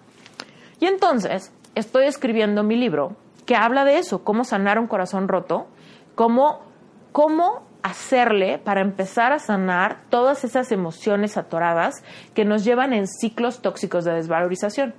Y 0.79 0.85
entonces 0.85 1.51
estoy 1.75 2.05
escribiendo 2.05 2.63
mi 2.63 2.75
libro 2.75 3.15
que 3.45 3.55
habla 3.55 3.85
de 3.85 3.97
eso, 3.97 4.23
cómo 4.23 4.43
sanar 4.43 4.79
un 4.79 4.87
corazón 4.87 5.27
roto, 5.27 5.67
cómo 6.15 6.69
cómo 7.11 7.63
hacerle 7.81 8.57
para 8.57 8.81
empezar 8.81 9.31
a 9.31 9.39
sanar 9.39 10.01
todas 10.09 10.43
esas 10.43 10.71
emociones 10.71 11.37
atoradas 11.37 12.03
que 12.33 12.45
nos 12.45 12.63
llevan 12.63 12.93
en 12.93 13.07
ciclos 13.07 13.61
tóxicos 13.61 14.03
de 14.05 14.13
desvalorización. 14.13 14.93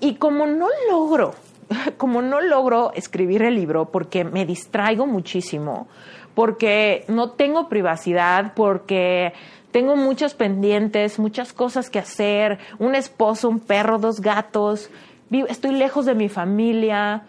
Y 0.00 0.16
como 0.16 0.46
no 0.46 0.68
logro, 0.90 1.34
como 1.96 2.22
no 2.22 2.40
logro 2.40 2.92
escribir 2.94 3.42
el 3.42 3.54
libro 3.54 3.86
porque 3.90 4.24
me 4.24 4.44
distraigo 4.44 5.06
muchísimo, 5.06 5.88
porque 6.34 7.04
no 7.08 7.30
tengo 7.30 7.68
privacidad, 7.68 8.52
porque 8.54 9.32
tengo 9.70 9.96
muchos 9.96 10.34
pendientes, 10.34 11.18
muchas 11.18 11.52
cosas 11.52 11.90
que 11.90 11.98
hacer, 11.98 12.58
un 12.78 12.94
esposo, 12.94 13.48
un 13.48 13.60
perro, 13.60 13.98
dos 13.98 14.20
gatos, 14.20 14.90
estoy 15.30 15.72
lejos 15.72 16.06
de 16.06 16.14
mi 16.14 16.28
familia, 16.28 17.22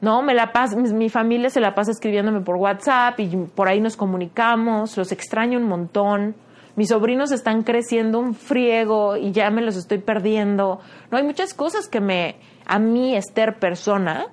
¿no? 0.00 0.22
Me 0.22 0.34
la 0.34 0.52
pasa, 0.52 0.76
mi 0.76 1.08
familia 1.08 1.48
se 1.48 1.60
la 1.60 1.74
pasa 1.74 1.92
escribiéndome 1.92 2.40
por 2.40 2.56
WhatsApp 2.56 3.18
y 3.20 3.28
por 3.54 3.68
ahí 3.68 3.80
nos 3.80 3.96
comunicamos, 3.96 4.96
los 4.96 5.12
extraño 5.12 5.58
un 5.58 5.68
montón, 5.68 6.34
mis 6.74 6.88
sobrinos 6.88 7.32
están 7.32 7.62
creciendo 7.62 8.18
un 8.18 8.34
friego 8.34 9.16
y 9.16 9.32
ya 9.32 9.50
me 9.50 9.62
los 9.62 9.76
estoy 9.76 9.98
perdiendo. 9.98 10.80
No, 11.10 11.18
hay 11.18 11.24
muchas 11.24 11.52
cosas 11.52 11.88
que 11.88 12.00
me, 12.00 12.36
a 12.66 12.78
mí, 12.78 13.14
Esther 13.14 13.58
persona, 13.58 14.26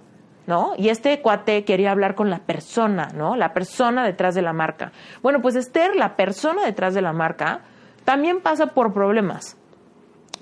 ¿no? 0.49 0.73
Y 0.79 0.89
este 0.89 1.21
cuate 1.21 1.63
quería 1.63 1.91
hablar 1.91 2.15
con 2.15 2.31
la 2.31 2.39
persona, 2.39 3.11
¿no? 3.13 3.35
La 3.35 3.53
persona 3.53 4.03
detrás 4.03 4.33
de 4.33 4.41
la 4.41 4.51
marca. 4.51 4.91
Bueno, 5.21 5.43
pues 5.43 5.55
Esther, 5.55 5.95
la 5.95 6.15
persona 6.15 6.65
detrás 6.65 6.95
de 6.95 7.03
la 7.03 7.13
marca, 7.13 7.61
también 8.03 8.41
pasa 8.41 8.65
por 8.65 8.91
problemas. 8.91 9.57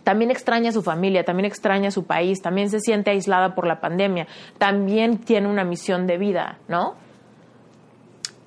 También 0.06 0.32
extraña 0.32 0.70
a 0.70 0.72
su 0.72 0.82
familia, 0.82 1.26
también 1.26 1.46
extraña 1.46 1.90
a 1.90 1.92
su 1.92 2.06
país, 2.06 2.42
también 2.42 2.70
se 2.70 2.80
siente 2.80 3.12
aislada 3.12 3.54
por 3.54 3.68
la 3.68 3.82
pandemia, 3.82 4.28
también 4.58 5.18
tiene 5.18 5.50
una 5.50 5.66
misión 5.66 6.08
de 6.08 6.18
vida, 6.18 6.58
¿no? 6.70 6.96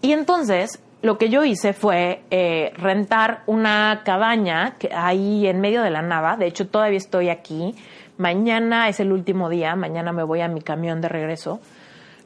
Y 0.00 0.12
entonces 0.12 0.82
lo 1.02 1.18
que 1.18 1.28
yo 1.28 1.44
hice 1.44 1.74
fue 1.74 2.22
eh, 2.30 2.72
rentar 2.78 3.42
una 3.44 4.00
cabaña 4.02 4.76
que 4.78 4.88
ahí 4.94 5.46
en 5.46 5.60
medio 5.60 5.82
de 5.82 5.90
la 5.90 6.00
nada. 6.00 6.38
De 6.38 6.46
hecho, 6.46 6.68
todavía 6.68 6.96
estoy 6.96 7.28
aquí. 7.28 7.74
Mañana 8.20 8.90
es 8.90 9.00
el 9.00 9.12
último 9.12 9.48
día. 9.48 9.74
Mañana 9.76 10.12
me 10.12 10.22
voy 10.22 10.42
a 10.42 10.48
mi 10.48 10.60
camión 10.60 11.00
de 11.00 11.08
regreso. 11.08 11.58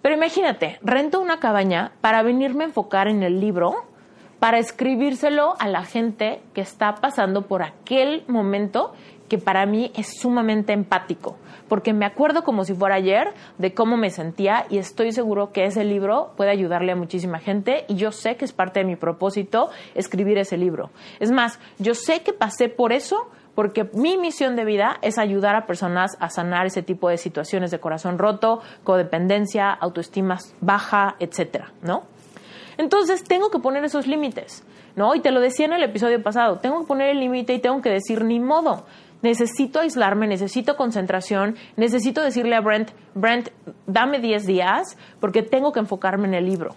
Pero 0.03 0.17
imagínate, 0.17 0.81
rento 0.83 1.21
una 1.21 1.39
cabaña 1.39 1.93
para 2.01 2.25
venirme 2.25 2.65
a 2.65 2.67
enfocar 2.67 3.07
en 3.07 3.23
el 3.23 3.39
libro, 3.39 3.77
para 4.41 4.59
escribírselo 4.59 5.55
a 5.61 5.69
la 5.69 5.85
gente 5.85 6.41
que 6.53 6.63
está 6.63 6.97
pasando 6.97 7.43
por 7.43 7.63
aquel 7.63 8.25
momento 8.27 8.93
que 9.29 9.39
para 9.39 9.67
mí 9.67 9.93
es 9.95 10.19
sumamente 10.19 10.73
empático 10.73 11.37
porque 11.69 11.93
me 11.93 12.07
acuerdo 12.07 12.45
como 12.45 12.65
si 12.65 12.75
fuera 12.75 12.97
ayer 12.97 13.33
de 13.59 13.75
cómo 13.75 13.97
me 13.97 14.11
sentía 14.11 14.67
y 14.71 14.79
estoy 14.79 15.13
seguro 15.13 15.53
que 15.53 15.65
ese 15.65 15.85
libro 15.85 16.33
puede 16.37 16.51
ayudarle 16.51 16.93
a 16.93 16.97
muchísima 16.97 17.39
gente 17.39 17.85
y 17.89 17.97
yo 17.97 18.13
sé 18.13 18.37
que 18.37 18.45
es 18.45 18.53
parte 18.53 18.81
de 18.81 18.87
mi 18.87 18.97
propósito 18.97 19.71
escribir 19.95 20.39
ese 20.39 20.57
libro. 20.57 20.91
Es 21.21 21.31
más, 21.31 21.59
yo 21.79 21.95
sé 21.95 22.23
que 22.23 22.33
pasé 22.33 22.69
por 22.69 22.93
eso 22.93 23.29
porque 23.55 23.89
mi 23.95 24.17
misión 24.17 24.57
de 24.57 24.65
vida 24.65 24.97
es 25.03 25.19
ayudar 25.19 25.57
a 25.57 25.67
personas 25.67 26.17
a 26.21 26.31
sanar 26.31 26.67
ese 26.67 26.83
tipo 26.83 27.09
de 27.09 27.19
situaciones 27.19 27.71
de 27.71 27.81
corazón 27.81 28.19
roto, 28.19 28.61
codependencia, 28.83 29.71
autoestima 29.71 30.39
baja, 30.61 31.17
etcétera, 31.19 31.73
¿no? 31.83 32.05
Entonces 32.77 33.23
tengo 33.23 33.51
que 33.51 33.61
poner 33.61 33.85
esos 33.85 34.07
límites, 34.07 34.65
¿no? 34.97 35.15
Y 35.15 35.21
te 35.21 35.31
lo 35.31 35.41
decía 35.41 35.67
en 35.67 35.75
el 35.75 35.83
episodio 35.83 36.23
pasado, 36.23 36.59
tengo 36.59 36.81
que 36.81 36.87
poner 36.87 37.11
el 37.11 37.21
límite 37.21 37.55
y 37.55 37.61
tengo 37.61 37.81
que 37.81 37.91
decir 37.91 38.25
ni 38.25 38.41
modo 38.41 38.85
necesito 39.25 39.81
aislarme, 39.81 40.27
necesito 40.27 40.77
concentración, 40.77 41.57
necesito 41.77 42.23
decirle 42.23 42.55
a 42.57 42.61
Brent, 42.61 42.91
Brent, 43.15 43.49
dame 43.87 44.21
10 44.21 44.47
días 44.47 44.99
porque 45.19 45.43
tengo 45.43 45.73
que 45.73 45.81
enfocarme 45.81 46.29
en 46.29 46.35
el 46.35 46.45
libro, 46.45 46.77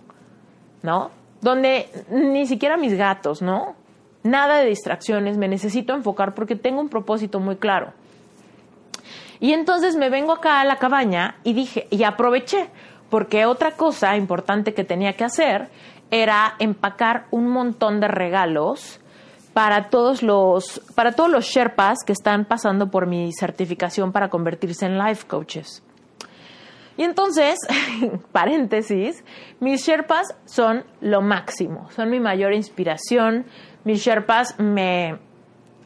¿no? 0.81 1.11
Donde 1.41 1.89
ni 2.09 2.47
siquiera 2.47 2.77
mis 2.77 2.95
gatos, 2.95 3.41
¿no? 3.41 3.75
Nada 4.27 4.57
de 4.57 4.65
distracciones, 4.65 5.37
me 5.37 5.47
necesito 5.47 5.93
enfocar 5.93 6.35
porque 6.35 6.55
tengo 6.55 6.81
un 6.81 6.89
propósito 6.89 7.39
muy 7.39 7.55
claro. 7.55 7.93
Y 9.39 9.53
entonces 9.53 9.95
me 9.95 10.09
vengo 10.09 10.33
acá 10.33 10.59
a 10.59 10.65
la 10.65 10.77
cabaña 10.77 11.35
y 11.43 11.53
dije, 11.53 11.87
y 11.91 12.03
aproveché, 12.03 12.69
porque 13.09 13.45
otra 13.45 13.71
cosa 13.71 14.17
importante 14.17 14.73
que 14.73 14.83
tenía 14.83 15.13
que 15.13 15.23
hacer 15.23 15.69
era 16.11 16.55
empacar 16.59 17.25
un 17.31 17.47
montón 17.47 17.99
de 17.99 18.07
regalos 18.07 18.99
para 19.53 19.89
todos 19.89 20.23
los 20.23 20.81
para 20.93 21.13
todos 21.13 21.29
los 21.29 21.45
Sherpas 21.45 21.99
que 22.05 22.13
están 22.13 22.45
pasando 22.45 22.91
por 22.91 23.07
mi 23.07 23.31
certificación 23.33 24.11
para 24.11 24.29
convertirse 24.29 24.85
en 24.85 24.97
life 24.97 25.25
coaches. 25.25 25.83
Y 26.97 27.03
entonces, 27.03 27.59
paréntesis, 28.31 29.23
mis 29.59 29.85
Sherpas 29.85 30.35
son 30.45 30.83
lo 30.99 31.21
máximo, 31.21 31.89
son 31.91 32.09
mi 32.09 32.19
mayor 32.19 32.53
inspiración. 32.53 33.45
Mis 33.87 34.03
Sherpas 34.03 34.59
me 34.59 35.17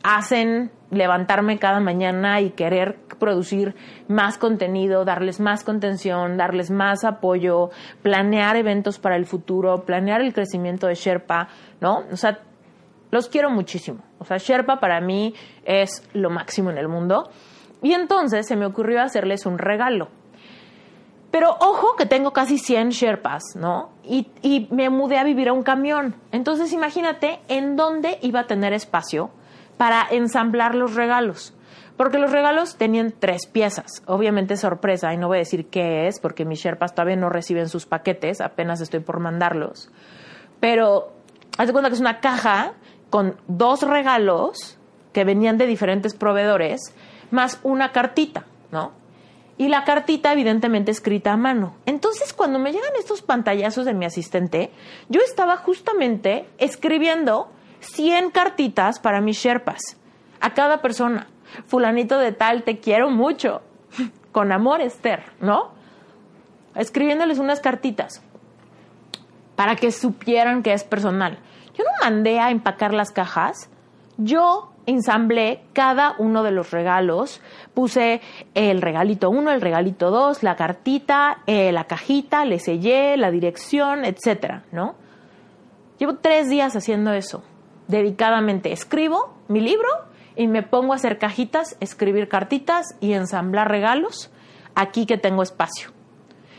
hacen 0.02 0.72
levantarme 0.90 1.60
cada 1.60 1.80
mañana 1.80 2.42
y 2.42 2.50
querer 2.50 2.98
producir 3.20 3.76
más 4.08 4.40
contenido, 4.40 5.06
darles 5.06 5.40
más 5.40 5.64
contención, 5.64 6.36
darles 6.36 6.72
más 6.72 7.04
apoyo, 7.04 7.70
planear 8.02 8.56
eventos 8.56 8.98
para 8.98 9.18
el 9.18 9.28
futuro, 9.28 9.86
planear 9.86 10.22
el 10.22 10.34
crecimiento 10.34 10.88
de 10.88 10.96
Sherpa, 10.96 11.50
¿no? 11.80 12.06
O 12.12 12.16
sea, 12.16 12.40
los 13.12 13.30
quiero 13.30 13.52
muchísimo. 13.52 14.00
O 14.18 14.26
sea, 14.26 14.38
Sherpa 14.38 14.80
para 14.80 15.00
mí 15.00 15.36
es 15.64 16.10
lo 16.14 16.32
máximo 16.32 16.72
en 16.72 16.80
el 16.80 16.88
mundo. 16.88 17.30
Y 17.84 17.94
entonces 17.94 18.48
se 18.48 18.56
me 18.56 18.66
ocurrió 18.66 19.04
hacerles 19.04 19.46
un 19.46 19.60
regalo. 19.60 20.08
Pero 21.32 21.56
ojo 21.60 21.96
que 21.96 22.06
tengo 22.06 22.34
casi 22.34 22.58
100 22.58 22.90
Sherpas, 22.90 23.44
¿no? 23.56 23.92
Y, 24.04 24.28
y, 24.42 24.68
me 24.70 24.90
mudé 24.90 25.18
a 25.18 25.24
vivir 25.24 25.48
a 25.48 25.54
un 25.54 25.64
camión. 25.64 26.16
Entonces 26.32 26.74
imagínate 26.74 27.40
en 27.48 27.78
dónde 27.78 28.20
iba 28.22 28.42
a 28.42 28.48
tener 28.48 28.74
espacio 28.74 29.32
para 29.78 30.06
ensamblar 30.12 30.76
los 30.76 30.96
regalos. 30.96 31.54
Porque 31.96 32.20
los 32.20 32.32
regalos 32.32 32.76
tenían 32.76 33.14
tres 33.18 33.46
piezas. 33.46 34.04
Obviamente 34.08 34.58
sorpresa, 34.58 35.14
y 35.14 35.18
no 35.18 35.28
voy 35.28 35.38
a 35.38 35.40
decir 35.40 35.68
qué 35.68 36.08
es, 36.08 36.20
porque 36.20 36.46
mis 36.46 36.60
Sherpas 36.60 36.94
todavía 36.94 37.16
no 37.16 37.30
reciben 37.30 37.70
sus 37.70 37.86
paquetes, 37.86 38.42
apenas 38.42 38.82
estoy 38.82 39.00
por 39.00 39.20
mandarlos. 39.20 39.90
Pero 40.60 41.14
haz 41.58 41.68
de 41.68 41.74
cuenta 41.74 41.90
que 41.90 41.96
es 41.96 42.02
una 42.02 42.20
caja 42.20 42.74
con 43.10 43.36
dos 43.48 43.84
regalos 43.84 44.78
que 45.14 45.24
venían 45.24 45.58
de 45.58 45.68
diferentes 45.68 46.14
proveedores, 46.14 46.94
más 47.30 47.60
una 47.64 47.92
cartita, 47.92 48.46
¿no? 48.72 48.94
Y 49.58 49.68
la 49.68 49.84
cartita 49.84 50.34
evidentemente 50.34 50.92
escrita 50.92 51.34
a 51.34 51.38
mano. 51.38 51.76
Entonces, 51.86 52.34
cuando 52.34 52.58
me 52.58 52.72
llegan 52.72 52.92
estos 52.98 53.22
pantallazos 53.22 53.86
de 53.86 53.94
mi 53.94 54.06
asistente, 54.06 54.72
yo 55.10 55.22
estaba 55.22 55.58
justamente 55.58 56.48
escribiendo 56.58 57.52
100 57.82 58.32
cartitas 58.32 59.00
para 59.00 59.22
mis 59.22 59.38
Sherpas, 59.38 59.82
a 60.40 60.54
cada 60.54 60.82
persona. 60.82 61.28
Fulanito 61.68 62.18
de 62.18 62.32
tal, 62.32 62.64
te 62.64 62.80
quiero 62.80 63.10
mucho. 63.10 63.62
Con 64.32 64.52
amor, 64.52 64.82
Esther, 64.82 65.24
¿no? 65.40 65.72
Escribiéndoles 66.76 67.38
unas 67.38 67.60
cartitas 67.60 68.22
para 69.56 69.76
que 69.76 69.92
supieran 69.92 70.64
que 70.64 70.74
es 70.74 70.84
personal. 70.84 71.38
Yo 71.76 71.84
no 71.84 71.92
mandé 72.02 72.40
a 72.40 72.50
empacar 72.50 72.94
las 72.94 73.12
cajas, 73.12 73.70
yo 74.18 74.71
ensamblé 74.86 75.64
cada 75.74 76.16
uno 76.18 76.44
de 76.44 76.52
los 76.52 76.72
regalos, 76.72 77.42
puse 77.74 78.22
el 78.54 78.82
regalito 78.82 79.30
1, 79.30 79.52
el 79.52 79.62
regalito 79.62 80.12
2, 80.12 80.44
la 80.44 80.56
cartita, 80.56 81.40
eh, 81.48 81.72
la 81.72 81.86
cajita, 81.86 82.46
le 82.46 82.60
sellé, 82.60 83.18
la 83.18 83.32
dirección, 83.32 84.06
etcétera, 84.06 84.64
¿no? 84.72 84.96
Llevo 85.98 86.16
tres 86.16 86.50
días 86.50 86.76
haciendo 86.76 87.14
eso, 87.14 87.44
dedicadamente. 87.88 88.72
Escribo 88.72 89.36
mi 89.48 89.62
libro 89.62 89.90
y 90.36 90.48
me 90.48 90.64
pongo 90.64 90.94
a 90.94 90.96
hacer 90.96 91.20
cajitas, 91.20 91.78
escribir 91.80 92.28
cartitas 92.28 92.96
y 93.00 93.14
ensamblar 93.14 93.70
regalos 93.70 94.32
aquí 94.74 95.06
que 95.06 95.18
tengo 95.18 95.44
espacio. 95.44 95.92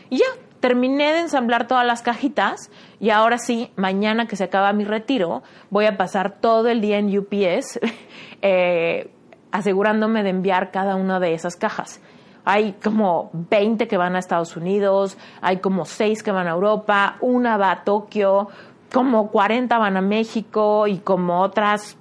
Y 0.09 0.19
ya, 0.19 0.25
terminé 0.63 1.11
de 1.11 1.19
ensamblar 1.19 1.67
todas 1.67 1.85
las 1.85 2.01
cajitas 2.01 2.71
y 3.01 3.09
ahora 3.09 3.37
sí, 3.37 3.69
mañana 3.75 4.27
que 4.27 4.37
se 4.37 4.45
acaba 4.45 4.71
mi 4.71 4.85
retiro, 4.85 5.43
voy 5.69 5.87
a 5.87 5.97
pasar 5.97 6.39
todo 6.39 6.69
el 6.69 6.79
día 6.79 6.99
en 6.99 7.17
UPS 7.17 7.81
eh, 8.41 9.11
asegurándome 9.51 10.23
de 10.23 10.29
enviar 10.29 10.71
cada 10.71 10.95
una 10.95 11.19
de 11.19 11.33
esas 11.33 11.57
cajas. 11.57 11.99
Hay 12.45 12.77
como 12.81 13.29
20 13.33 13.89
que 13.89 13.97
van 13.97 14.15
a 14.15 14.19
Estados 14.19 14.55
Unidos, 14.55 15.17
hay 15.41 15.57
como 15.57 15.83
6 15.83 16.23
que 16.23 16.31
van 16.31 16.47
a 16.47 16.51
Europa, 16.51 17.17
una 17.19 17.57
va 17.57 17.71
a 17.71 17.83
Tokio, 17.83 18.47
como 18.89 19.31
40 19.31 19.77
van 19.77 19.97
a 19.97 20.01
México 20.01 20.87
y 20.87 20.99
como 20.99 21.41
otras 21.41 21.97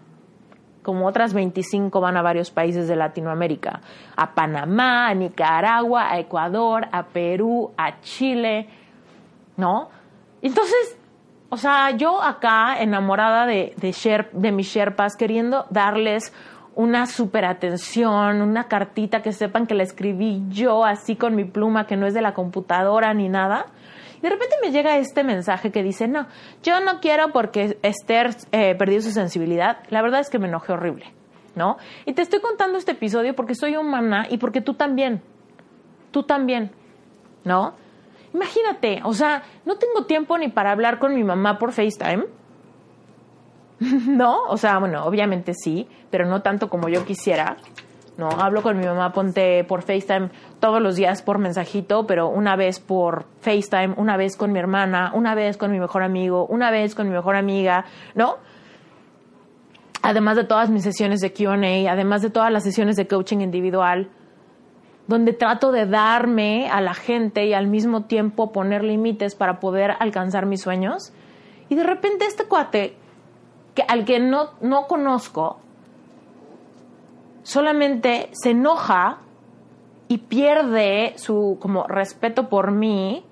como 0.83 1.07
otras 1.07 1.33
25 1.33 2.01
van 2.01 2.16
a 2.16 2.22
varios 2.22 2.51
países 2.51 2.89
de 2.89 2.97
Latinoamérica, 2.97 3.80
a 4.16 4.35
Panamá, 4.35 5.09
a 5.09 5.14
Nicaragua, 5.14 6.11
a 6.11 6.18
Ecuador, 6.18 6.89
a 6.93 7.05
Perú, 7.05 7.72
a 7.76 8.01
Chile, 8.01 8.68
¿no? 9.57 9.89
Entonces, 10.43 10.99
o 11.49 11.57
sea, 11.57 11.91
yo 11.91 12.22
acá 12.22 12.80
enamorada 12.80 13.47
de, 13.47 13.74
de, 13.76 14.26
de 14.33 14.53
mis 14.53 14.66
Sherpas, 14.66 15.16
queriendo 15.16 15.66
darles 15.70 16.33
una 16.74 17.07
super 17.07 17.45
atención, 17.45 18.41
una 18.41 18.64
cartita 18.64 19.22
que 19.22 19.33
sepan 19.33 19.66
que 19.66 19.74
la 19.74 19.83
escribí 19.83 20.43
yo 20.49 20.85
así 20.85 21.16
con 21.16 21.37
mi 21.37 21.45
pluma, 21.45 21.87
que 21.87 21.97
no 21.97 22.07
es 22.07 22.14
de 22.14 22.22
la 22.22 22.33
computadora 22.33 23.12
ni 23.12 23.28
nada 23.28 23.66
de 24.23 24.31
repente 24.31 24.57
me 24.62 24.70
llega 24.70 24.97
este 24.99 25.25
mensaje 25.25 25.73
que 25.73 25.83
dice, 25.83 26.07
no, 26.07 26.27
yo 26.62 26.81
no 26.81 27.01
quiero 27.01 27.33
porque 27.33 27.79
Esther 27.83 28.31
eh, 28.53 28.75
perdió 28.77 29.03
su 29.03 29.11
sensibilidad. 29.11 29.79
La 29.91 30.01
verdad 30.01 30.20
es 30.20 30.31
que 30.31 30.39
me 30.39 30.47
enojé 30.47 30.73
horrible, 30.73 31.07
¿no? 31.57 31.77
Y 32.07 32.12
te 32.12 32.23
estoy 32.23 32.41
contando 32.41 32.79
este 32.79 32.93
episodio 32.93 33.35
porque 33.35 33.55
soy 33.57 33.77
humana 33.77 34.27
y 34.31 34.39
porque 34.39 34.61
tú 34.61 34.75
también, 34.75 35.23
tú 36.12 36.23
también, 36.23 36.70
¿no? 37.45 37.75
Imagínate, 38.33 39.01
o 39.05 39.12
sea, 39.12 39.43
no 39.66 39.77
tengo 39.77 40.07
tiempo 40.07 40.39
ni 40.39 40.49
para 40.49 40.70
hablar 40.70 40.99
con 41.01 41.14
mi 41.14 41.25
mamá 41.25 41.59
por 41.59 41.73
FaceTime. 41.73 42.25
¿No? 44.07 44.45
O 44.45 44.57
sea, 44.57 44.79
bueno, 44.79 45.05
obviamente 45.05 45.53
sí, 45.55 45.89
pero 46.11 46.27
no 46.27 46.43
tanto 46.43 46.68
como 46.70 46.89
yo 46.89 47.05
quisiera. 47.05 47.57
No, 48.19 48.29
hablo 48.29 48.63
con 48.63 48.79
mi 48.79 48.85
mamá, 48.85 49.13
ponte 49.13 49.65
por 49.65 49.83
FaceTime 49.83 50.31
todos 50.61 50.83
los 50.83 50.97
días 50.97 51.23
por 51.23 51.39
mensajito, 51.39 52.07
pero 52.07 52.29
una 52.29 52.57
vez 52.57 52.79
por 52.79 53.25
FaceTime, 53.41 53.95
una 53.97 54.17
vez 54.17 54.37
con 54.37 54.53
mi 54.53 54.59
hermana, 54.59 55.13
una 55.15 55.35
vez 55.35 55.57
con 55.57 55.73
mi 55.73 55.81
mejor 55.81 56.03
amigo, 56.03 56.47
una 56.47 56.71
vez 56.71 56.95
con 56.95 57.09
mi 57.09 57.15
mejor 57.15 57.37
amiga, 57.37 57.87
¿no? 58.15 58.37
además 60.03 60.37
de 60.37 60.45
todas 60.45 60.69
mis 60.69 60.83
sesiones 60.83 61.21
de 61.21 61.33
QA, 61.33 61.91
además 61.91 62.23
de 62.23 62.31
todas 62.31 62.53
las 62.53 62.65
sesiones 62.65 62.97
de 62.97 63.07
coaching 63.07 63.39
individual, 63.39 64.11
donde 65.07 65.33
trato 65.33 65.73
de 65.73 65.87
darme 65.87 66.69
a 66.69 66.81
la 66.81 66.95
gente 66.95 67.47
y 67.47 67.55
al 67.55 67.69
mismo 67.69 68.05
tiempo 68.05 68.53
poner 68.53 68.85
límites 68.85 69.35
para 69.35 69.61
poder 69.61 69.93
alcanzar 69.99 70.47
mis 70.47 70.61
sueños. 70.61 71.13
Y 71.69 71.77
de 71.77 71.85
repente 71.85 72.27
este 72.27 72.45
cuate, 72.45 72.97
que, 73.75 73.85
al 73.87 74.05
que 74.05 74.21
no, 74.21 74.51
no 74.61 74.87
conozco, 74.87 75.61
solamente 77.43 78.30
se 78.32 78.51
enoja 78.51 79.18
y 80.09 80.18
pierde 80.18 81.14
su 81.16 81.57
como 81.61 81.84
respeto 81.84 82.49
por 82.49 82.70
mí, 82.70 83.24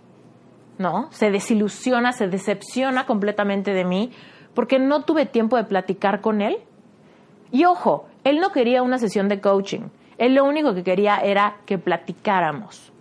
¿no? 0.78 1.08
Se 1.12 1.30
desilusiona, 1.30 2.12
se 2.12 2.28
decepciona 2.28 3.06
completamente 3.06 3.72
de 3.72 3.84
mí 3.84 4.12
porque 4.54 4.78
no 4.78 5.02
tuve 5.02 5.26
tiempo 5.26 5.56
de 5.56 5.64
platicar 5.64 6.20
con 6.20 6.40
él. 6.40 6.58
Y 7.52 7.64
ojo, 7.64 8.06
él 8.24 8.40
no 8.40 8.50
quería 8.50 8.82
una 8.82 8.98
sesión 8.98 9.28
de 9.28 9.40
coaching. 9.40 9.88
Él 10.18 10.34
lo 10.34 10.44
único 10.44 10.74
que 10.74 10.82
quería 10.82 11.16
era 11.18 11.56
que 11.66 11.78
platicáramos. 11.78 12.92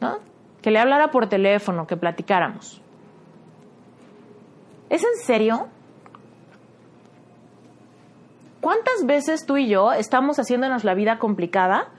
¿No? 0.00 0.18
Que 0.62 0.70
le 0.70 0.78
hablara 0.78 1.10
por 1.10 1.28
teléfono, 1.28 1.86
que 1.86 1.96
platicáramos. 1.96 2.80
¿Es 4.88 5.02
en 5.02 5.16
serio? 5.24 5.68
¿Cuántas 8.64 9.04
veces 9.04 9.44
tú 9.44 9.58
y 9.58 9.68
yo 9.68 9.92
estamos 9.92 10.38
haciéndonos 10.38 10.84
la 10.84 10.94
vida 10.94 11.18
complicada 11.18 11.92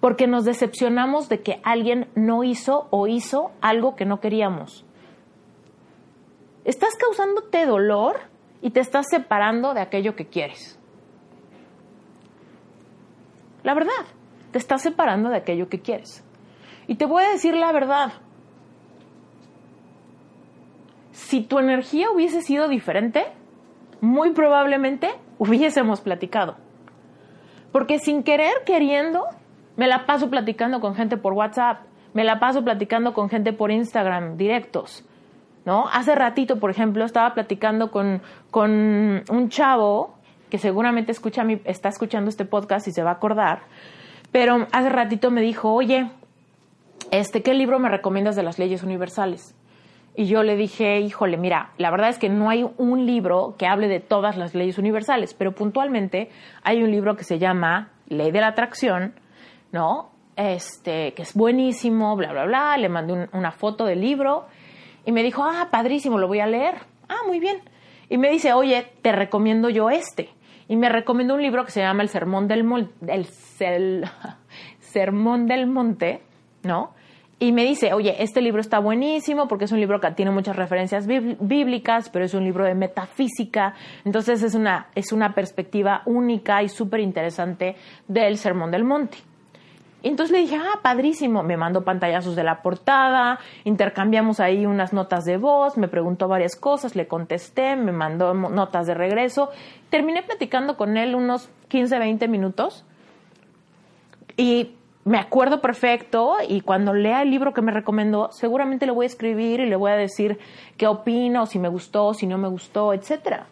porque 0.00 0.26
nos 0.26 0.44
decepcionamos 0.44 1.30
de 1.30 1.40
que 1.40 1.62
alguien 1.64 2.10
no 2.14 2.44
hizo 2.44 2.88
o 2.90 3.06
hizo 3.06 3.52
algo 3.62 3.96
que 3.96 4.04
no 4.04 4.20
queríamos? 4.20 4.84
Estás 6.66 6.94
causándote 6.96 7.64
dolor 7.64 8.20
y 8.60 8.68
te 8.68 8.80
estás 8.80 9.06
separando 9.08 9.72
de 9.72 9.80
aquello 9.80 10.14
que 10.14 10.26
quieres. 10.26 10.78
La 13.62 13.72
verdad, 13.72 14.04
te 14.50 14.58
estás 14.58 14.82
separando 14.82 15.30
de 15.30 15.38
aquello 15.38 15.70
que 15.70 15.80
quieres. 15.80 16.22
Y 16.86 16.96
te 16.96 17.06
voy 17.06 17.24
a 17.24 17.30
decir 17.30 17.54
la 17.54 17.72
verdad. 17.72 18.12
Si 21.12 21.40
tu 21.40 21.58
energía 21.58 22.10
hubiese 22.10 22.42
sido 22.42 22.68
diferente, 22.68 23.24
muy 24.02 24.32
probablemente 24.32 25.14
hubiésemos 25.40 26.02
platicado. 26.02 26.56
Porque 27.72 27.98
sin 27.98 28.22
querer, 28.22 28.52
queriendo, 28.66 29.24
me 29.76 29.88
la 29.88 30.04
paso 30.04 30.28
platicando 30.28 30.80
con 30.80 30.94
gente 30.94 31.16
por 31.16 31.32
WhatsApp, 31.32 31.80
me 32.12 32.24
la 32.24 32.38
paso 32.38 32.62
platicando 32.62 33.14
con 33.14 33.30
gente 33.30 33.52
por 33.52 33.70
Instagram, 33.70 34.36
directos. 34.36 35.04
¿No? 35.64 35.88
Hace 35.92 36.14
ratito, 36.14 36.58
por 36.58 36.70
ejemplo, 36.70 37.04
estaba 37.04 37.34
platicando 37.34 37.90
con, 37.90 38.22
con 38.50 39.22
un 39.28 39.48
chavo 39.50 40.14
que 40.50 40.58
seguramente 40.58 41.12
escucha 41.12 41.44
mi, 41.44 41.60
está 41.64 41.88
escuchando 41.88 42.28
este 42.28 42.44
podcast 42.44 42.88
y 42.88 42.92
se 42.92 43.02
va 43.02 43.10
a 43.10 43.14
acordar, 43.14 43.60
pero 44.32 44.66
hace 44.72 44.88
ratito 44.88 45.30
me 45.30 45.42
dijo, 45.42 45.72
oye, 45.72 46.10
este, 47.10 47.42
¿qué 47.42 47.54
libro 47.54 47.78
me 47.78 47.88
recomiendas 47.88 48.36
de 48.36 48.42
las 48.42 48.58
leyes 48.58 48.82
universales? 48.82 49.54
Y 50.20 50.26
yo 50.26 50.42
le 50.42 50.54
dije, 50.54 51.00
híjole, 51.00 51.38
mira, 51.38 51.70
la 51.78 51.90
verdad 51.90 52.10
es 52.10 52.18
que 52.18 52.28
no 52.28 52.50
hay 52.50 52.68
un 52.76 53.06
libro 53.06 53.54
que 53.56 53.66
hable 53.66 53.88
de 53.88 54.00
todas 54.00 54.36
las 54.36 54.54
leyes 54.54 54.76
universales, 54.76 55.32
pero 55.32 55.54
puntualmente 55.54 56.28
hay 56.62 56.82
un 56.82 56.90
libro 56.90 57.16
que 57.16 57.24
se 57.24 57.38
llama 57.38 57.88
Ley 58.06 58.30
de 58.30 58.42
la 58.42 58.48
Atracción, 58.48 59.14
¿no? 59.72 60.10
Este, 60.36 61.14
que 61.14 61.22
es 61.22 61.32
buenísimo, 61.32 62.16
bla, 62.16 62.32
bla, 62.32 62.44
bla. 62.44 62.76
Le 62.76 62.90
mandé 62.90 63.30
una 63.32 63.50
foto 63.50 63.86
del 63.86 64.02
libro 64.02 64.44
y 65.06 65.12
me 65.12 65.22
dijo, 65.22 65.42
ah, 65.42 65.68
padrísimo, 65.70 66.18
lo 66.18 66.28
voy 66.28 66.40
a 66.40 66.46
leer. 66.46 66.74
Ah, 67.08 67.20
muy 67.26 67.40
bien. 67.40 67.56
Y 68.10 68.18
me 68.18 68.28
dice, 68.28 68.52
oye, 68.52 68.92
te 69.00 69.12
recomiendo 69.12 69.70
yo 69.70 69.88
este. 69.88 70.28
Y 70.68 70.76
me 70.76 70.90
recomendó 70.90 71.32
un 71.32 71.40
libro 71.40 71.64
que 71.64 71.70
se 71.70 71.80
llama 71.80 72.02
El 72.02 72.10
Sermón 72.10 72.46
del, 72.46 72.90
el 73.08 73.26
Sermón 74.80 75.46
del 75.46 75.66
Monte, 75.66 76.20
¿no? 76.62 76.92
Y 77.42 77.52
me 77.52 77.64
dice, 77.64 77.94
oye, 77.94 78.22
este 78.22 78.42
libro 78.42 78.60
está 78.60 78.78
buenísimo 78.78 79.48
porque 79.48 79.64
es 79.64 79.72
un 79.72 79.80
libro 79.80 79.98
que 79.98 80.10
tiene 80.10 80.30
muchas 80.30 80.56
referencias 80.56 81.06
bíblicas, 81.06 82.10
pero 82.10 82.26
es 82.26 82.34
un 82.34 82.44
libro 82.44 82.66
de 82.66 82.74
metafísica, 82.74 83.74
entonces 84.04 84.42
es 84.42 84.54
una, 84.54 84.88
es 84.94 85.10
una 85.10 85.34
perspectiva 85.34 86.02
única 86.04 86.62
y 86.62 86.68
súper 86.68 87.00
interesante 87.00 87.76
del 88.06 88.36
Sermón 88.36 88.70
del 88.70 88.84
Monte. 88.84 89.16
entonces 90.02 90.36
le 90.36 90.42
dije, 90.42 90.56
ah, 90.56 90.80
padrísimo, 90.82 91.42
me 91.42 91.56
mandó 91.56 91.82
pantallazos 91.82 92.36
de 92.36 92.44
la 92.44 92.60
portada, 92.60 93.38
intercambiamos 93.64 94.38
ahí 94.38 94.66
unas 94.66 94.92
notas 94.92 95.24
de 95.24 95.38
voz, 95.38 95.78
me 95.78 95.88
preguntó 95.88 96.28
varias 96.28 96.56
cosas, 96.56 96.94
le 96.94 97.08
contesté, 97.08 97.74
me 97.74 97.92
mandó 97.92 98.34
notas 98.34 98.86
de 98.86 98.92
regreso, 98.92 99.48
terminé 99.88 100.22
platicando 100.22 100.76
con 100.76 100.98
él 100.98 101.14
unos 101.14 101.48
15, 101.68 101.98
20 101.98 102.28
minutos 102.28 102.84
y 104.36 104.74
me 105.04 105.18
acuerdo 105.18 105.60
perfecto 105.60 106.36
y 106.46 106.60
cuando 106.60 106.92
lea 106.92 107.22
el 107.22 107.30
libro 107.30 107.54
que 107.54 107.62
me 107.62 107.72
recomendó, 107.72 108.30
seguramente 108.32 108.86
le 108.86 108.92
voy 108.92 109.04
a 109.04 109.06
escribir 109.06 109.60
y 109.60 109.66
le 109.66 109.76
voy 109.76 109.90
a 109.90 109.96
decir 109.96 110.38
qué 110.76 110.86
opino, 110.86 111.46
si 111.46 111.58
me 111.58 111.68
gustó, 111.68 112.12
si 112.14 112.26
no 112.26 112.38
me 112.38 112.48
gustó, 112.48 112.92
etcétera. 112.92 113.46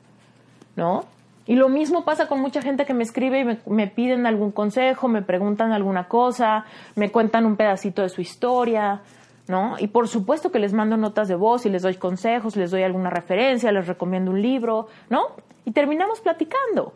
¿No? 0.77 1.05
Y 1.47 1.57
lo 1.57 1.71
mismo 1.71 2.05
pasa 2.05 2.29
con 2.29 2.41
mucha 2.41 2.61
gente 2.61 2.85
que 2.85 2.93
me 2.93 3.03
escribe 3.03 3.41
y 3.41 3.45
me, 3.45 3.59
me, 3.67 3.87
piden 3.87 4.27
algún 4.27 4.53
consejo, 4.53 5.09
me 5.09 5.23
preguntan 5.23 5.73
alguna 5.73 6.07
cosa, 6.07 6.67
me 6.95 7.11
cuentan 7.11 7.47
un 7.47 7.57
pedacito 7.57 8.03
de 8.03 8.11
su 8.11 8.21
historia, 8.21 9.01
¿no? 9.49 9.77
Y 9.79 9.87
por 9.87 10.09
supuesto 10.09 10.53
que 10.53 10.59
les 10.59 10.75
mando 10.75 10.99
notas 10.99 11.27
de 11.27 11.35
voz 11.35 11.65
y 11.65 11.71
les 11.71 11.83
doy 11.83 11.95
consejos, 11.95 12.55
les 12.57 12.71
doy 12.71 12.83
alguna 12.83 13.09
referencia, 13.09 13.73
les 13.73 13.87
recomiendo 13.87 14.31
un 14.31 14.43
libro, 14.43 14.89
¿no? 15.09 15.29
Y 15.65 15.73
terminamos 15.73 16.21
platicando. 16.21 16.93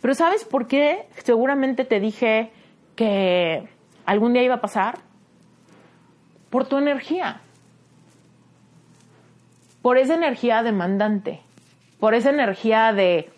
Pero 0.00 0.14
¿sabes 0.14 0.44
por 0.44 0.66
qué? 0.66 1.08
Seguramente 1.24 1.84
te 1.84 2.00
dije 2.00 2.52
que 2.94 3.68
algún 4.06 4.32
día 4.32 4.42
iba 4.42 4.56
a 4.56 4.60
pasar. 4.60 4.98
Por 6.50 6.66
tu 6.66 6.78
energía. 6.78 7.40
Por 9.82 9.98
esa 9.98 10.14
energía 10.14 10.62
demandante. 10.62 11.40
Por 12.00 12.14
esa 12.14 12.30
energía 12.30 12.92
de, 12.92 13.30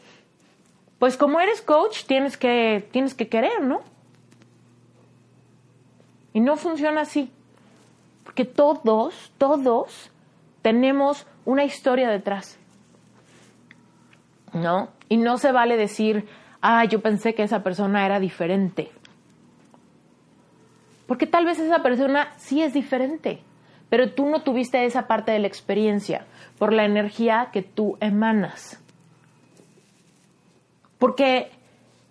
pues 0.98 1.16
como 1.16 1.40
eres 1.40 1.62
coach, 1.62 2.04
tienes 2.04 2.36
que, 2.36 2.86
tienes 2.92 3.14
que 3.14 3.28
querer, 3.28 3.62
¿no? 3.62 3.80
Y 6.34 6.40
no 6.40 6.56
funciona 6.56 7.00
así. 7.00 7.32
Porque 8.22 8.44
todos, 8.44 9.32
todos 9.38 10.10
tenemos 10.60 11.26
una 11.46 11.64
historia 11.64 12.10
detrás. 12.10 12.58
¿No? 14.52 14.90
Y 15.08 15.16
no 15.16 15.38
se 15.38 15.52
vale 15.52 15.76
decir, 15.76 16.28
ah, 16.60 16.84
yo 16.84 17.00
pensé 17.00 17.34
que 17.34 17.42
esa 17.42 17.62
persona 17.62 18.04
era 18.06 18.20
diferente. 18.20 18.90
Porque 21.06 21.26
tal 21.26 21.44
vez 21.44 21.58
esa 21.58 21.82
persona 21.82 22.32
sí 22.36 22.62
es 22.62 22.72
diferente, 22.72 23.42
pero 23.88 24.12
tú 24.12 24.26
no 24.26 24.42
tuviste 24.42 24.84
esa 24.84 25.06
parte 25.06 25.32
de 25.32 25.40
la 25.40 25.48
experiencia 25.48 26.24
por 26.58 26.72
la 26.72 26.84
energía 26.84 27.48
que 27.52 27.62
tú 27.62 27.96
emanas. 28.00 28.80
Porque 30.98 31.50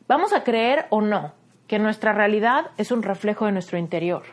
vamos 0.08 0.34
a 0.34 0.44
creer 0.44 0.88
o 0.90 1.02
no 1.02 1.32
que 1.68 1.80
nuestra 1.80 2.12
realidad 2.12 2.72
es 2.78 2.92
un 2.92 3.04
reflejo 3.04 3.46
de 3.46 3.52
nuestro 3.52 3.78
interior. 3.78 4.24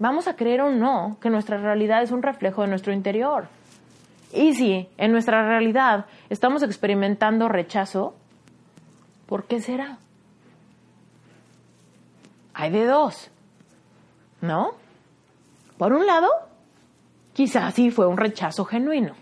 Vamos 0.00 0.26
a 0.28 0.34
creer 0.34 0.60
o 0.62 0.70
no 0.70 1.18
que 1.20 1.30
nuestra 1.30 1.56
realidad 1.56 2.02
es 2.02 2.10
un 2.10 2.22
reflejo 2.22 2.62
de 2.62 2.68
nuestro 2.68 2.92
interior. 2.92 3.48
Y 4.32 4.54
si 4.54 4.88
en 4.96 5.12
nuestra 5.12 5.46
realidad 5.46 6.06
estamos 6.28 6.62
experimentando 6.62 7.48
rechazo, 7.48 8.14
¿por 9.26 9.44
qué 9.44 9.60
será? 9.60 9.98
Hay 12.54 12.70
de 12.70 12.84
dos, 12.86 13.30
¿no? 14.40 14.72
Por 15.78 15.92
un 15.92 16.06
lado, 16.06 16.28
quizás 17.32 17.74
sí 17.74 17.90
fue 17.90 18.06
un 18.06 18.16
rechazo 18.16 18.64
genuino, 18.64 19.14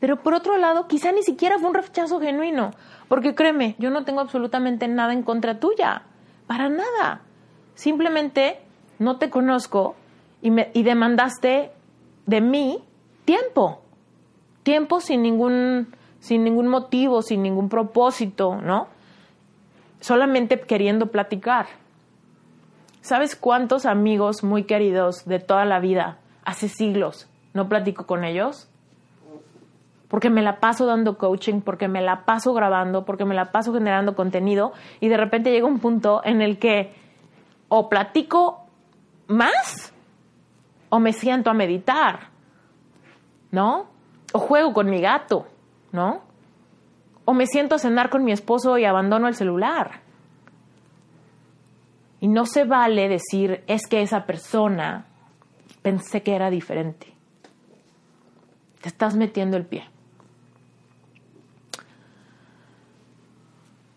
pero 0.00 0.22
por 0.22 0.34
otro 0.34 0.56
lado, 0.58 0.88
quizá 0.88 1.12
ni 1.12 1.22
siquiera 1.22 1.58
fue 1.58 1.68
un 1.68 1.74
rechazo 1.74 2.20
genuino, 2.20 2.72
porque 3.08 3.34
créeme, 3.34 3.76
yo 3.78 3.90
no 3.90 4.04
tengo 4.04 4.20
absolutamente 4.20 4.88
nada 4.88 5.12
en 5.12 5.22
contra 5.22 5.60
tuya, 5.60 6.02
para 6.46 6.68
nada. 6.68 7.22
Simplemente 7.74 8.60
no 8.98 9.16
te 9.16 9.30
conozco 9.30 9.94
y, 10.42 10.50
me, 10.50 10.70
y 10.74 10.82
demandaste 10.82 11.70
de 12.26 12.40
mí 12.40 12.82
tiempo 13.24 13.81
tiempo 14.62 15.00
sin 15.00 15.22
ningún, 15.22 15.94
sin 16.20 16.44
ningún 16.44 16.68
motivo, 16.68 17.22
sin 17.22 17.42
ningún 17.42 17.68
propósito, 17.68 18.56
¿no? 18.56 18.88
Solamente 20.00 20.60
queriendo 20.60 21.06
platicar. 21.06 21.66
¿Sabes 23.00 23.34
cuántos 23.34 23.86
amigos 23.86 24.44
muy 24.44 24.64
queridos 24.64 25.24
de 25.24 25.40
toda 25.40 25.64
la 25.64 25.80
vida, 25.80 26.18
hace 26.44 26.68
siglos, 26.68 27.28
no 27.52 27.68
platico 27.68 28.06
con 28.06 28.24
ellos? 28.24 28.68
Porque 30.06 30.30
me 30.30 30.42
la 30.42 30.60
paso 30.60 30.86
dando 30.86 31.18
coaching, 31.18 31.62
porque 31.62 31.88
me 31.88 32.02
la 32.02 32.24
paso 32.24 32.54
grabando, 32.54 33.04
porque 33.04 33.24
me 33.24 33.34
la 33.34 33.50
paso 33.50 33.72
generando 33.72 34.14
contenido 34.14 34.72
y 35.00 35.08
de 35.08 35.16
repente 35.16 35.50
llega 35.50 35.66
un 35.66 35.80
punto 35.80 36.20
en 36.24 36.42
el 36.42 36.58
que 36.58 36.94
o 37.68 37.88
platico 37.88 38.66
más 39.26 39.92
o 40.90 41.00
me 41.00 41.12
siento 41.12 41.50
a 41.50 41.54
meditar, 41.54 42.28
¿no? 43.50 43.91
O 44.32 44.38
juego 44.38 44.72
con 44.72 44.88
mi 44.88 45.00
gato, 45.00 45.46
¿no? 45.92 46.22
O 47.24 47.34
me 47.34 47.46
siento 47.46 47.74
a 47.74 47.78
cenar 47.78 48.10
con 48.10 48.24
mi 48.24 48.32
esposo 48.32 48.78
y 48.78 48.84
abandono 48.84 49.28
el 49.28 49.34
celular. 49.34 50.00
Y 52.20 52.28
no 52.28 52.46
se 52.46 52.64
vale 52.64 53.08
decir, 53.08 53.62
es 53.66 53.86
que 53.86 54.02
esa 54.02 54.26
persona 54.26 55.06
pensé 55.82 56.22
que 56.22 56.34
era 56.34 56.50
diferente. 56.50 57.12
Te 58.80 58.88
estás 58.88 59.16
metiendo 59.16 59.56
el 59.56 59.66
pie. 59.66 59.84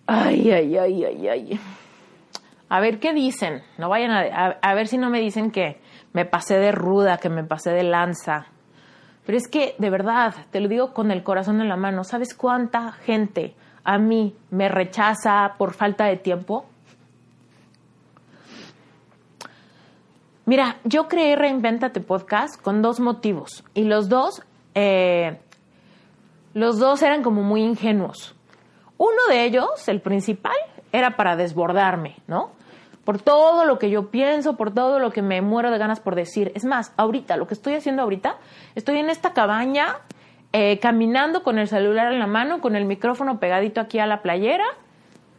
Ay, 0.07 0.51
ay, 0.51 0.77
ay, 0.77 1.03
ay, 1.05 1.27
ay. 1.27 1.59
A 2.69 2.79
ver 2.79 2.99
qué 2.99 3.13
dicen. 3.13 3.63
No 3.77 3.89
vayan 3.89 4.11
a, 4.11 4.57
a, 4.61 4.73
ver 4.73 4.87
si 4.87 4.97
no 4.97 5.09
me 5.09 5.19
dicen 5.19 5.51
que 5.51 5.79
me 6.13 6.25
pasé 6.25 6.57
de 6.57 6.71
ruda, 6.71 7.17
que 7.17 7.29
me 7.29 7.43
pasé 7.43 7.71
de 7.71 7.83
lanza. 7.83 8.47
Pero 9.25 9.37
es 9.37 9.47
que, 9.47 9.75
de 9.77 9.89
verdad, 9.89 10.33
te 10.51 10.59
lo 10.59 10.67
digo 10.67 10.93
con 10.93 11.11
el 11.11 11.23
corazón 11.23 11.61
en 11.61 11.69
la 11.69 11.77
mano. 11.77 12.03
¿Sabes 12.03 12.33
cuánta 12.35 12.91
gente 12.91 13.55
a 13.83 13.97
mí 13.97 14.35
me 14.51 14.69
rechaza 14.69 15.55
por 15.57 15.73
falta 15.73 16.05
de 16.05 16.17
tiempo? 16.17 16.65
Mira, 20.45 20.77
yo 20.83 21.07
creé 21.07 21.35
Reinventate 21.35 22.01
Podcast 22.01 22.61
con 22.61 22.83
dos 22.83 22.99
motivos. 22.99 23.63
Y 23.73 23.85
los 23.85 24.09
dos, 24.09 24.43
eh, 24.75 25.39
los 26.53 26.77
dos 26.77 27.01
eran 27.01 27.23
como 27.23 27.41
muy 27.41 27.63
ingenuos. 27.63 28.35
Uno 28.97 29.23
de 29.27 29.43
ellos, 29.43 29.87
el 29.87 30.01
principal, 30.01 30.55
era 30.91 31.17
para 31.17 31.35
desbordarme, 31.35 32.17
¿no? 32.27 32.51
Por 33.05 33.21
todo 33.21 33.65
lo 33.65 33.79
que 33.79 33.89
yo 33.89 34.09
pienso, 34.09 34.57
por 34.57 34.73
todo 34.73 34.99
lo 34.99 35.11
que 35.11 35.21
me 35.21 35.41
muero 35.41 35.71
de 35.71 35.77
ganas 35.77 35.99
por 35.99 36.15
decir. 36.15 36.51
Es 36.55 36.65
más, 36.65 36.91
ahorita, 36.97 37.37
lo 37.37 37.47
que 37.47 37.53
estoy 37.53 37.75
haciendo 37.75 38.01
ahorita, 38.01 38.35
estoy 38.73 38.97
en 38.97 39.09
esta 39.09 39.33
cabaña, 39.33 39.99
eh, 40.51 40.79
caminando 40.79 41.43
con 41.43 41.59
el 41.59 41.67
celular 41.67 42.11
en 42.11 42.19
la 42.19 42.27
mano, 42.27 42.61
con 42.61 42.75
el 42.75 42.85
micrófono 42.85 43.39
pegadito 43.39 43.79
aquí 43.79 43.99
a 43.99 44.07
la 44.07 44.21
playera. 44.21 44.65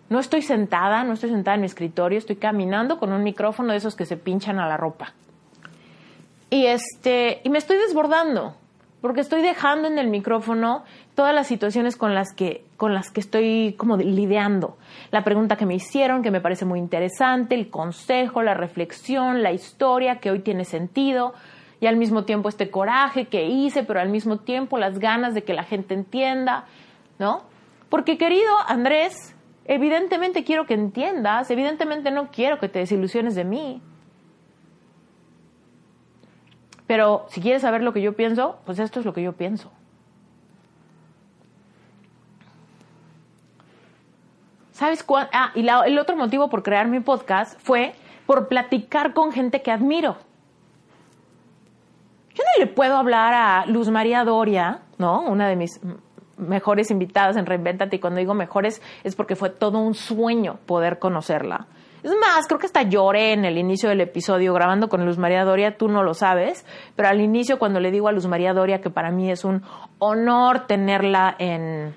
No 0.08 0.20
estoy 0.20 0.42
sentada, 0.42 1.02
no 1.02 1.14
estoy 1.14 1.30
sentada 1.30 1.56
en 1.56 1.62
mi 1.62 1.66
escritorio, 1.66 2.18
estoy 2.18 2.36
caminando 2.36 2.98
con 2.98 3.12
un 3.12 3.24
micrófono 3.24 3.72
de 3.72 3.78
esos 3.78 3.96
que 3.96 4.06
se 4.06 4.16
pinchan 4.16 4.60
a 4.60 4.68
la 4.68 4.76
ropa. 4.76 5.12
Y 6.50 6.66
este, 6.66 7.40
y 7.42 7.50
me 7.50 7.58
estoy 7.58 7.76
desbordando 7.78 8.54
porque 9.00 9.20
estoy 9.20 9.42
dejando 9.42 9.88
en 9.88 9.98
el 9.98 10.08
micrófono 10.08 10.84
todas 11.14 11.34
las 11.34 11.46
situaciones 11.46 11.96
con 11.96 12.14
las 12.14 12.32
que 12.32 12.65
con 12.76 12.94
las 12.94 13.10
que 13.10 13.20
estoy 13.20 13.74
como 13.76 13.96
lidiando. 13.96 14.76
La 15.10 15.24
pregunta 15.24 15.56
que 15.56 15.66
me 15.66 15.74
hicieron, 15.74 16.22
que 16.22 16.30
me 16.30 16.40
parece 16.40 16.64
muy 16.64 16.78
interesante, 16.78 17.54
el 17.54 17.70
consejo, 17.70 18.42
la 18.42 18.54
reflexión, 18.54 19.42
la 19.42 19.52
historia 19.52 20.20
que 20.20 20.30
hoy 20.30 20.40
tiene 20.40 20.64
sentido 20.64 21.34
y 21.80 21.86
al 21.86 21.96
mismo 21.96 22.24
tiempo 22.24 22.48
este 22.48 22.70
coraje 22.70 23.26
que 23.26 23.46
hice, 23.46 23.82
pero 23.82 24.00
al 24.00 24.08
mismo 24.08 24.38
tiempo 24.38 24.78
las 24.78 24.98
ganas 24.98 25.34
de 25.34 25.44
que 25.44 25.54
la 25.54 25.64
gente 25.64 25.94
entienda, 25.94 26.64
¿no? 27.18 27.42
Porque 27.88 28.18
querido 28.18 28.52
Andrés, 28.66 29.34
evidentemente 29.64 30.44
quiero 30.44 30.66
que 30.66 30.74
entiendas, 30.74 31.50
evidentemente 31.50 32.10
no 32.10 32.30
quiero 32.30 32.58
que 32.58 32.68
te 32.68 32.78
desilusiones 32.80 33.34
de 33.34 33.44
mí. 33.44 33.82
Pero 36.86 37.26
si 37.30 37.40
quieres 37.40 37.62
saber 37.62 37.82
lo 37.82 37.92
que 37.92 38.00
yo 38.00 38.14
pienso, 38.14 38.58
pues 38.64 38.78
esto 38.78 39.00
es 39.00 39.06
lo 39.06 39.12
que 39.12 39.22
yo 39.22 39.32
pienso. 39.32 39.70
¿Sabes 44.76 45.02
cuál? 45.02 45.30
Ah, 45.32 45.52
y 45.54 45.66
el 45.66 45.98
otro 45.98 46.16
motivo 46.16 46.50
por 46.50 46.62
crear 46.62 46.86
mi 46.86 47.00
podcast 47.00 47.58
fue 47.62 47.94
por 48.26 48.46
platicar 48.46 49.14
con 49.14 49.32
gente 49.32 49.62
que 49.62 49.70
admiro. 49.70 50.18
Yo 52.34 52.44
no 52.44 52.62
le 52.62 52.66
puedo 52.66 52.94
hablar 52.94 53.32
a 53.32 53.64
Luz 53.64 53.88
María 53.88 54.22
Doria, 54.22 54.80
¿no? 54.98 55.22
Una 55.22 55.48
de 55.48 55.56
mis 55.56 55.80
mejores 56.36 56.90
invitadas 56.90 57.38
en 57.38 57.46
Reinventate. 57.46 57.96
Y 57.96 58.00
cuando 58.00 58.20
digo 58.20 58.34
mejores 58.34 58.82
es 59.02 59.16
porque 59.16 59.34
fue 59.34 59.48
todo 59.48 59.78
un 59.78 59.94
sueño 59.94 60.58
poder 60.66 60.98
conocerla. 60.98 61.68
Es 62.02 62.12
más, 62.20 62.46
creo 62.46 62.58
que 62.58 62.66
hasta 62.66 62.82
lloré 62.82 63.32
en 63.32 63.46
el 63.46 63.56
inicio 63.56 63.88
del 63.88 64.02
episodio 64.02 64.52
grabando 64.52 64.90
con 64.90 65.06
Luz 65.06 65.16
María 65.16 65.46
Doria, 65.46 65.78
tú 65.78 65.88
no 65.88 66.02
lo 66.02 66.12
sabes, 66.12 66.66
pero 66.96 67.08
al 67.08 67.22
inicio 67.22 67.58
cuando 67.58 67.80
le 67.80 67.90
digo 67.90 68.08
a 68.08 68.12
Luz 68.12 68.26
María 68.26 68.52
Doria 68.52 68.82
que 68.82 68.90
para 68.90 69.10
mí 69.10 69.30
es 69.30 69.42
un 69.42 69.62
honor 70.00 70.66
tenerla 70.66 71.34
en 71.38 71.94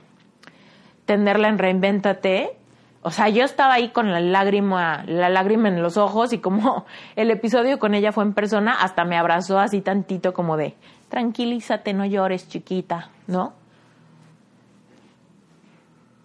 tenerla 1.04 1.50
en 1.50 1.58
Reinvéntate, 1.58 2.56
o 3.02 3.12
sea, 3.12 3.30
yo 3.30 3.46
estaba 3.46 3.76
ahí 3.76 3.90
con 3.90 4.12
la 4.12 4.20
lágrima, 4.20 5.04
la 5.08 5.30
lágrima 5.30 5.70
en 5.70 5.82
los 5.82 5.96
ojos 5.96 6.34
y 6.34 6.40
como 6.40 6.86
el 7.16 7.32
episodio 7.32 7.80
con 7.80 7.94
ella 7.94 8.12
fue 8.12 8.24
en 8.24 8.34
persona, 8.34 8.74
hasta 8.82 9.06
me 9.06 9.18
abrazó 9.18 9.60
así 9.60 9.82
tantito 9.82 10.34
como 10.34 10.58
de, 10.58 10.76
tranquilízate, 11.08 11.94
no 11.94 12.06
llores, 12.06 12.50
chiquita, 12.50 13.10
¿no? 13.28 13.54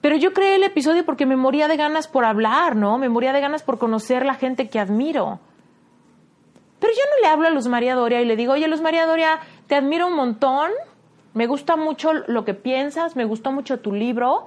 Pero 0.00 0.16
yo 0.16 0.34
creé 0.34 0.56
el 0.56 0.64
episodio 0.64 1.06
porque 1.06 1.24
me 1.24 1.36
moría 1.36 1.66
de 1.66 1.78
ganas 1.78 2.08
por 2.08 2.26
hablar, 2.26 2.76
¿no? 2.76 2.98
Me 2.98 3.08
moría 3.08 3.32
de 3.32 3.40
ganas 3.40 3.62
por 3.62 3.78
conocer 3.78 4.26
la 4.26 4.34
gente 4.34 4.68
que 4.68 4.78
admiro. 4.78 5.40
Pero 6.78 6.92
yo 6.92 7.00
no 7.10 7.22
le 7.22 7.32
hablo 7.32 7.48
a 7.48 7.50
Luz 7.50 7.68
María 7.68 7.94
Doria 7.94 8.20
y 8.20 8.26
le 8.26 8.36
digo, 8.36 8.52
oye, 8.52 8.68
Luz 8.68 8.82
María 8.82 9.06
Doria, 9.06 9.38
te 9.66 9.76
admiro 9.76 10.08
un 10.08 10.14
montón, 10.14 10.70
me 11.32 11.46
gusta 11.46 11.76
mucho 11.76 12.12
lo 12.12 12.44
que 12.44 12.52
piensas, 12.52 13.16
me 13.16 13.24
gustó 13.24 13.52
mucho 13.52 13.80
tu 13.80 13.94
libro, 13.94 14.44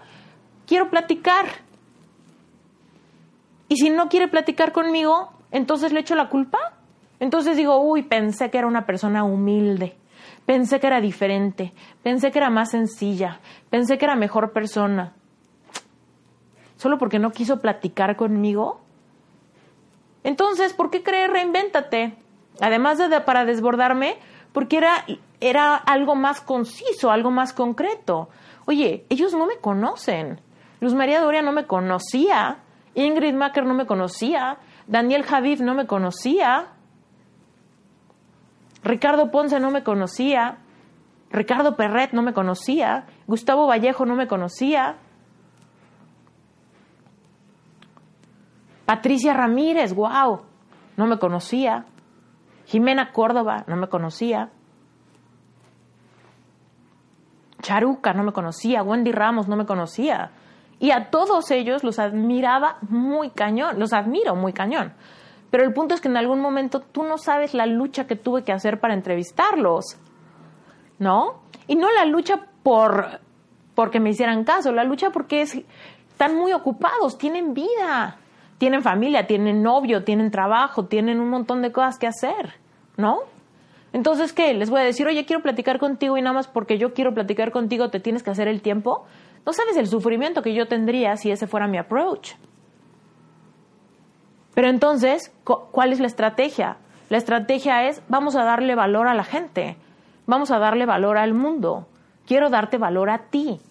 quiero 0.67 0.91
platicar. 0.91 1.45
Y 3.69 3.77
si 3.77 3.89
no 3.89 4.09
quiere 4.09 4.27
platicar 4.27 4.71
conmigo, 4.71 5.31
entonces 5.51 5.91
le 5.91 5.99
echo 5.99 6.15
la 6.15 6.29
culpa. 6.29 6.57
Entonces 7.19 7.57
digo, 7.57 7.79
uy, 7.79 8.03
pensé 8.03 8.49
que 8.49 8.57
era 8.57 8.67
una 8.67 8.85
persona 8.85 9.23
humilde, 9.23 9.97
pensé 10.45 10.79
que 10.79 10.87
era 10.87 11.01
diferente, 11.01 11.73
pensé 12.03 12.31
que 12.31 12.37
era 12.37 12.49
más 12.49 12.71
sencilla, 12.71 13.39
pensé 13.69 13.97
que 13.97 14.05
era 14.05 14.15
mejor 14.15 14.51
persona 14.53 15.13
solo 16.77 16.97
porque 16.97 17.19
no 17.19 17.31
quiso 17.31 17.59
platicar 17.59 18.15
conmigo? 18.15 18.79
Entonces, 20.23 20.73
¿por 20.73 20.89
qué 20.89 21.03
creer 21.03 21.31
reinvéntate? 21.31 22.15
Además 22.61 22.97
de, 22.97 23.21
para 23.21 23.45
desbordarme, 23.45 24.17
porque 24.53 24.77
era, 24.77 25.05
era 25.39 25.75
algo 25.75 26.15
más 26.15 26.41
conciso, 26.41 27.11
algo 27.11 27.31
más 27.31 27.53
concreto. 27.53 28.29
Oye, 28.65 29.05
ellos 29.09 29.33
no 29.33 29.45
me 29.45 29.57
conocen. 29.57 30.41
Luz 30.79 30.93
María 30.93 31.21
Doria 31.21 31.41
no 31.41 31.51
me 31.51 31.65
conocía. 31.65 32.59
Ingrid 32.97 33.35
Macker 33.35 33.63
no 33.63 33.75
me 33.75 33.85
conocía. 33.85 34.57
Daniel 34.87 35.21
Javid 35.23 35.61
no 35.61 35.75
me 35.75 35.85
conocía. 35.85 36.69
Ricardo 38.83 39.29
Ponce 39.29 39.59
no 39.59 39.69
me 39.69 39.83
conocía. 39.83 40.57
Ricardo 41.29 41.75
Perret 41.75 42.13
no 42.13 42.23
me 42.23 42.33
conocía. 42.33 43.05
Gustavo 43.27 43.67
Vallejo 43.67 44.07
no 44.07 44.15
me 44.15 44.27
conocía. 44.27 44.95
Patricia 48.87 49.33
Ramírez, 49.35 49.93
wow, 49.93 50.41
no 50.95 51.05
me 51.05 51.19
conocía. 51.19 51.85
Jimena 52.65 53.11
Córdoba, 53.11 53.63
no 53.67 53.75
me 53.75 53.89
conocía. 53.89 54.49
Charuca, 57.61 58.13
no 58.13 58.23
me 58.23 58.31
conocía. 58.31 58.81
Wendy 58.81 59.11
Ramos, 59.11 59.47
no 59.47 59.55
me 59.55 59.67
conocía. 59.67 60.31
Y 60.79 60.91
a 60.91 61.09
todos 61.09 61.49
ellos 61.51 61.83
los 61.83 61.99
admiraba 61.99 62.77
muy 62.81 63.31
cañón, 63.31 63.79
los 63.79 63.93
admiro 63.93 64.35
muy 64.35 64.53
cañón. 64.53 64.93
Pero 65.49 65.63
el 65.63 65.73
punto 65.73 65.95
es 65.95 66.01
que 66.01 66.07
en 66.07 66.17
algún 66.17 66.39
momento 66.39 66.81
tú 66.81 67.03
no 67.03 67.17
sabes 67.17 67.53
la 67.53 67.65
lucha 67.65 68.05
que 68.05 68.15
tuve 68.15 68.43
que 68.43 68.51
hacer 68.51 68.79
para 68.79 68.93
entrevistarlos. 68.93 69.97
¿No? 70.99 71.41
Y 71.67 71.75
no 71.75 71.91
la 71.91 72.05
lucha 72.05 72.47
por 72.63 73.19
porque 73.75 73.99
me 73.99 74.09
hicieran 74.09 74.43
caso, 74.43 74.71
la 74.71 74.83
lucha 74.83 75.11
porque 75.11 75.41
están 75.41 76.35
muy 76.35 76.51
ocupados, 76.51 77.19
tienen 77.19 77.53
vida 77.53 78.17
tienen 78.57 78.81
familia, 78.81 79.27
tienen 79.27 79.61
novio, 79.61 80.03
tienen 80.03 80.31
trabajo, 80.31 80.85
tienen 80.85 81.19
un 81.19 81.29
montón 81.29 81.61
de 81.61 81.71
cosas 81.71 81.99
que 81.99 82.07
hacer, 82.07 82.55
¿no? 82.95 83.19
Entonces, 83.93 84.33
¿qué? 84.33 84.53
Les 84.53 84.69
voy 84.69 84.81
a 84.81 84.83
decir, 84.83 85.07
oye, 85.07 85.25
quiero 85.25 85.41
platicar 85.41 85.79
contigo 85.79 86.17
y 86.17 86.21
nada 86.21 86.33
más 86.33 86.47
porque 86.47 86.77
yo 86.77 86.93
quiero 86.93 87.13
platicar 87.13 87.51
contigo 87.51 87.89
te 87.89 87.99
tienes 87.99 88.23
que 88.23 88.31
hacer 88.31 88.47
el 88.47 88.61
tiempo. 88.61 89.05
No 89.47 89.53
sabes 89.53 89.77
el 89.77 89.87
sufrimiento 89.87 90.41
que 90.41 90.53
yo 90.53 90.67
tendría 90.67 91.15
si 91.15 91.31
ese 91.31 91.47
fuera 91.47 91.67
mi 91.67 91.77
approach. 91.77 92.33
Pero 94.53 94.67
entonces, 94.67 95.33
¿cuál 95.45 95.93
es 95.93 96.01
la 96.01 96.07
estrategia? 96.07 96.75
La 97.07 97.17
estrategia 97.17 97.87
es, 97.87 98.01
vamos 98.09 98.35
a 98.35 98.43
darle 98.43 98.75
valor 98.75 99.07
a 99.07 99.13
la 99.13 99.23
gente, 99.23 99.77
vamos 100.25 100.51
a 100.51 100.59
darle 100.59 100.85
valor 100.85 101.17
al 101.17 101.33
mundo, 101.33 101.87
quiero 102.25 102.49
darte 102.49 102.77
valor 102.77 103.09
a 103.09 103.29
ti. 103.29 103.61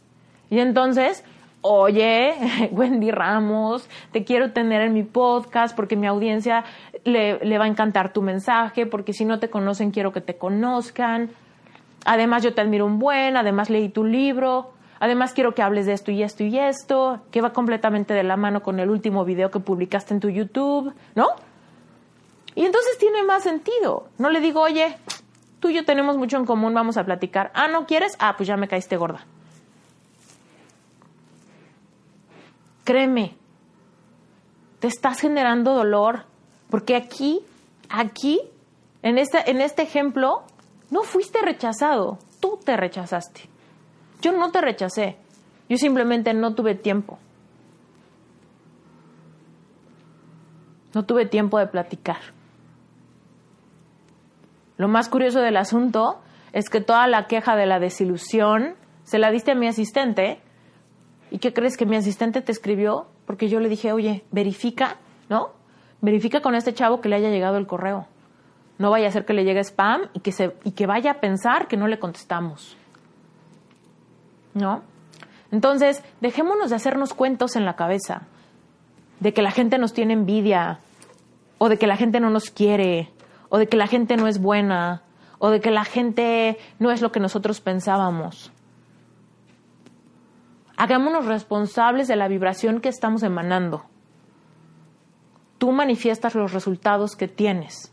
Y 0.49 0.61
entonces, 0.61 1.23
oye, 1.61 2.33
Wendy 2.73 3.11
Ramos, 3.11 3.87
te 4.13 4.25
quiero 4.25 4.53
tener 4.53 4.81
en 4.81 4.95
mi 4.95 5.03
podcast 5.03 5.77
porque 5.77 5.95
mi 5.95 6.07
audiencia 6.07 6.65
le, 7.05 7.59
va 7.59 7.67
a 7.67 7.69
encantar 7.69 8.15
tu 8.15 8.23
mensaje, 8.23 8.87
porque 8.87 9.13
si 9.13 9.27
no 9.27 9.41
te 9.41 9.51
conocen, 9.51 9.91
quiero 9.91 10.11
que 10.11 10.23
te 10.23 10.39
conozcan. 10.39 11.33
Además, 12.07 12.43
yo 12.43 12.55
te 12.55 12.63
admiro 12.63 12.87
un 12.87 12.99
buen, 12.99 13.37
además 13.37 13.69
leí 13.69 13.91
tu 13.91 14.05
libro, 14.05 14.76
además 15.01 15.33
quiero 15.33 15.55
que 15.55 15.63
hables 15.63 15.87
de 15.87 15.93
esto 15.93 16.11
y 16.11 16.23
esto 16.23 16.45
y 16.45 16.59
esto, 16.59 17.21
que 17.31 17.41
va 17.41 17.53
completamente 17.53 18.15
de 18.15 18.23
la 18.23 18.37
mano 18.37 18.63
con 18.63 18.81
el 18.81 18.91
último 18.91 19.25
video 19.25 19.51
que 19.51 19.61
publicaste 19.61 20.15
en 20.15 20.21
tu 20.21 20.29
YouTube, 20.29 20.93
¿no? 21.15 21.29
Y 22.55 22.65
entonces 22.65 22.97
tiene 22.99 23.23
más 23.25 23.43
sentido. 23.43 24.09
No 24.19 24.31
le 24.31 24.41
digo, 24.41 24.63
oye, 24.63 24.97
Tú 25.61 25.71
y 25.71 25.75
yo 25.75 25.85
tenemos 25.85 26.17
mucho 26.17 26.37
en 26.37 26.45
común, 26.45 26.75
vamos 26.75 26.97
a 26.97 27.05
platicar. 27.05 27.51
Ah, 27.55 27.69
¿no 27.69 27.87
quieres? 27.87 28.13
Ah, 28.19 28.35
pues 28.37 28.47
ya 28.47 28.57
me 28.57 28.69
caíste 28.69 28.97
gorda. 28.97 29.25
Créeme, 32.85 33.35
te 34.79 34.87
estás 34.87 35.19
generando 35.19 35.75
dolor, 35.75 36.25
porque 36.71 36.95
aquí, 36.95 37.41
aquí, 37.89 38.41
en 39.03 39.19
este, 39.19 39.51
en 39.51 39.61
este 39.61 39.83
ejemplo, 39.83 40.45
no 40.91 41.03
fuiste 41.03 41.41
rechazado, 41.43 42.19
tú 42.39 42.61
te 42.65 42.77
rechazaste. 42.77 43.49
Yo 44.27 44.33
no 44.33 44.51
te 44.51 44.61
rechacé, 44.61 45.15
yo 45.69 45.77
simplemente 45.77 46.35
no 46.35 46.57
tuve 46.57 46.75
tiempo. 46.75 47.17
No 50.95 51.05
tuve 51.05 51.27
tiempo 51.27 51.61
de 51.61 51.69
platicar. 51.69 52.17
Lo 54.79 54.89
más 54.89 55.09
curioso 55.09 55.39
del 55.39 55.57
asunto 55.57 56.19
es 56.53 56.69
que 56.71 56.81
toda 56.81 57.07
la 57.07 57.29
queja 57.29 57.55
de 57.55 57.67
la 57.67 57.79
desilusión 57.79 58.75
se 59.05 59.21
la 59.21 59.31
diste 59.31 59.53
a 59.53 59.55
mi 59.55 59.69
asistente. 59.69 60.41
¿Y 61.31 61.39
qué 61.39 61.53
crees 61.53 61.77
que 61.77 61.87
mi 61.87 61.95
asistente 61.95 62.43
te 62.43 62.51
escribió? 62.51 63.07
Porque 63.27 63.49
yo 63.49 63.61
le 63.61 63.69
dije, 63.69 63.93
oye, 63.93 64.25
verifica, 64.33 64.97
¿no? 65.29 65.51
Verifica 66.01 66.41
con 66.41 66.57
este 66.57 66.75
chavo 66.75 67.01
que 67.01 67.09
le 67.09 67.15
haya 67.15 67.31
llegado 67.31 67.59
el 67.59 67.69
correo. 67.69 68.09
No 68.79 68.91
vaya 68.91 69.07
a 69.07 69.13
ser 69.13 69.25
que 69.25 69.35
le 69.35 69.45
llegue 69.45 69.61
spam 69.61 70.09
y 70.15 70.19
que, 70.19 70.33
se, 70.33 70.57
y 70.65 70.73
que 70.73 70.89
vaya 70.89 71.13
a 71.13 71.21
pensar 71.21 71.69
que 71.69 71.77
no 71.77 71.87
le 71.87 72.01
contestamos. 72.01 72.77
¿No? 74.57 74.83
Entonces, 75.53 76.03
dejémonos 76.21 76.71
de 76.71 76.77
hacernos 76.77 77.15
cuentos 77.15 77.55
en 77.57 77.65
la 77.65 77.77
cabeza 77.77 78.23
de 79.21 79.33
que 79.33 79.43
la 79.43 79.51
gente 79.51 79.79
nos 79.79 79.93
tiene 79.93 80.15
envidia, 80.15 80.81
o 81.59 81.69
de 81.69 81.79
que 81.79 81.87
la 81.87 81.97
gente 81.97 82.21
no 82.21 82.31
nos 82.31 82.51
quiere, 82.51 83.11
o 83.49 83.59
de 83.59 83.69
que 83.69 83.77
la 83.77 83.87
gente 83.87 84.17
no 84.17 84.27
es 84.27 84.41
buena, 84.41 85.03
o 85.39 85.51
de 85.51 85.61
que 85.61 85.71
la 85.71 85.85
gente 85.85 86.59
no 86.79 86.91
es 86.91 87.03
lo 87.03 87.13
que 87.13 87.21
nosotros 87.21 87.61
pensábamos. 87.61 88.51
Hagámonos 90.77 91.27
responsables 91.27 92.09
de 92.09 92.17
la 92.17 92.29
vibración 92.29 92.81
que 92.81 92.89
estamos 92.89 93.23
emanando. 93.23 93.85
Tú 95.59 95.73
manifiestas 95.73 96.35
los 96.35 96.53
resultados 96.53 97.17
que 97.17 97.29
tienes. 97.29 97.93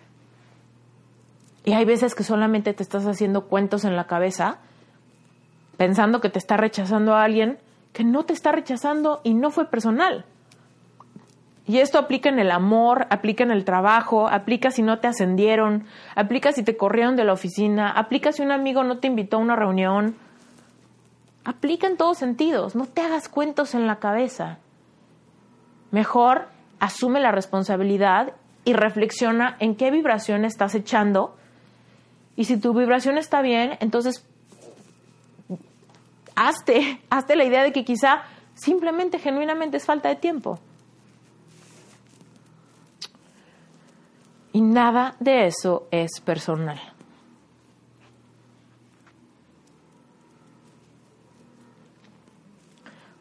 Y 1.63 1.73
hay 1.73 1.85
veces 1.85 2.13
que 2.13 2.23
solamente 2.23 2.73
te 2.73 2.83
estás 2.83 3.05
haciendo 3.05 3.47
cuentos 3.47 3.85
en 3.85 3.95
la 3.95 4.05
cabeza, 4.05 4.59
pensando 5.77 6.21
que 6.21 6.29
te 6.29 6.39
está 6.39 6.57
rechazando 6.57 7.15
a 7.15 7.23
alguien 7.23 7.57
que 7.93 8.03
no 8.03 8.25
te 8.25 8.33
está 8.33 8.51
rechazando 8.51 9.21
y 9.23 9.35
no 9.35 9.51
fue 9.51 9.69
personal. 9.69 10.25
Y 11.65 11.77
esto 11.77 11.97
aplica 11.97 12.27
en 12.27 12.39
el 12.39 12.51
amor, 12.51 13.07
aplica 13.09 13.43
en 13.43 13.51
el 13.51 13.63
trabajo, 13.63 14.27
aplica 14.27 14.71
si 14.71 14.81
no 14.81 14.99
te 14.99 15.07
ascendieron, 15.07 15.85
aplica 16.13 16.51
si 16.51 16.63
te 16.63 16.75
corrieron 16.75 17.15
de 17.15 17.23
la 17.23 17.31
oficina, 17.31 17.89
aplica 17.89 18.33
si 18.33 18.41
un 18.41 18.51
amigo 18.51 18.83
no 18.83 18.97
te 18.97 19.07
invitó 19.07 19.37
a 19.37 19.41
una 19.41 19.55
reunión. 19.55 20.15
Aplica 21.45 21.87
en 21.87 21.95
todos 21.95 22.17
sentidos, 22.17 22.75
no 22.75 22.85
te 22.85 23.01
hagas 23.01 23.29
cuentos 23.29 23.75
en 23.75 23.87
la 23.87 23.97
cabeza. 23.97 24.57
Mejor 25.91 26.47
asume 26.79 27.21
la 27.21 27.31
responsabilidad 27.31 28.33
y 28.65 28.73
reflexiona 28.73 29.55
en 29.59 29.75
qué 29.75 29.89
vibración 29.91 30.43
estás 30.43 30.75
echando. 30.75 31.37
Y 32.35 32.45
si 32.45 32.57
tu 32.57 32.73
vibración 32.73 33.17
está 33.17 33.41
bien, 33.41 33.77
entonces 33.79 34.25
hazte, 36.35 37.01
hazte 37.09 37.35
la 37.35 37.43
idea 37.43 37.63
de 37.63 37.71
que 37.71 37.83
quizá 37.83 38.23
simplemente, 38.55 39.19
genuinamente 39.19 39.77
es 39.77 39.85
falta 39.85 40.09
de 40.09 40.15
tiempo. 40.15 40.59
Y 44.51 44.61
nada 44.61 45.15
de 45.19 45.47
eso 45.47 45.87
es 45.89 46.21
personal. 46.21 46.79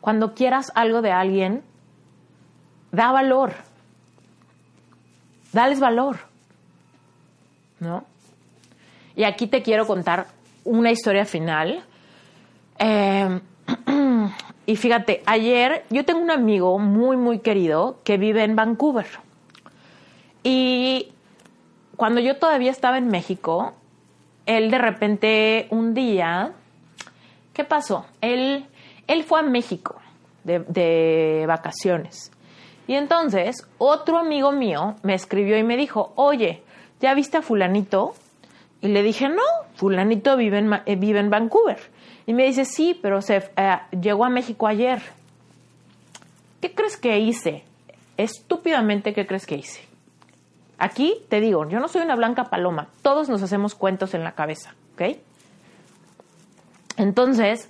Cuando 0.03 0.35
quieras 0.35 0.73
algo 0.75 1.01
de 1.01 1.13
alguien, 1.13 1.63
da 2.91 3.13
valor. 3.13 3.55
Dales 5.53 5.81
valor. 5.81 6.19
¿No? 7.81 8.05
Y 9.15 9.25
aquí 9.25 9.47
te 9.47 9.63
quiero 9.63 9.87
contar 9.87 10.27
una 10.65 10.91
historia 10.91 11.25
final. 11.25 11.85
Eh, 12.83 13.41
y 14.67 14.77
fíjate, 14.77 15.23
ayer 15.25 15.85
yo 15.91 16.05
tengo 16.05 16.21
un 16.21 16.33
amigo 16.33 16.79
muy, 16.81 17.17
muy 17.17 17.39
querido 17.39 18.01
que 18.03 18.17
vive 18.17 18.43
en 18.43 18.57
Vancouver. 18.57 19.07
Y 20.43 21.13
cuando 21.97 22.21
yo 22.21 22.37
todavía 22.39 22.73
estaba 22.73 22.99
en 22.99 23.07
México, 23.07 23.75
él 24.47 24.73
de 24.73 24.79
repente 24.79 25.69
un 25.71 25.95
día, 25.95 26.53
¿qué 27.55 27.63
pasó? 27.63 28.07
Él, 28.21 28.67
él 29.07 29.23
fue 29.23 29.39
a 29.39 29.43
México 29.45 30.01
de, 30.43 30.59
de 30.61 31.45
vacaciones. 31.47 32.33
Y 32.89 32.95
entonces 32.95 33.65
otro 33.79 34.19
amigo 34.19 34.51
mío 34.51 34.97
me 35.05 35.15
escribió 35.15 35.57
y 35.57 35.63
me 35.63 35.77
dijo, 35.77 36.13
oye, 36.17 36.65
¿ya 37.01 37.15
viste 37.15 37.37
a 37.37 37.43
fulanito? 37.43 38.15
Y 38.81 38.89
le 38.89 39.05
dije, 39.05 39.29
no, 39.29 39.43
fulanito 39.77 40.37
vive 40.37 40.59
en, 40.59 40.73
eh, 40.87 40.97
vive 40.97 41.21
en 41.21 41.31
Vancouver. 41.31 41.79
Y 42.27 42.35
me 42.35 42.45
dice, 42.45 42.65
sí, 42.65 42.99
pero 43.01 43.21
se 43.23 43.51
eh, 43.57 43.79
llegó 44.01 44.25
a 44.25 44.31
México 44.31 44.67
ayer. 44.67 45.03
¿Qué 46.61 46.73
crees 46.75 46.97
que 46.97 47.19
hice? 47.19 47.65
Estúpidamente, 48.17 49.13
¿qué 49.13 49.27
crees 49.27 49.47
que 49.47 49.57
hice? 49.57 49.81
Aquí 50.79 51.23
te 51.29 51.41
digo, 51.41 51.69
yo 51.69 51.81
no 51.81 51.89
soy 51.89 52.03
una 52.03 52.17
blanca 52.17 52.45
paloma, 52.45 52.89
todos 53.03 53.29
nos 53.29 53.43
hacemos 53.43 53.75
cuentos 53.75 54.15
en 54.15 54.25
la 54.25 54.33
cabeza, 54.33 54.75
¿ok? 54.95 55.17
Entonces, 56.97 57.69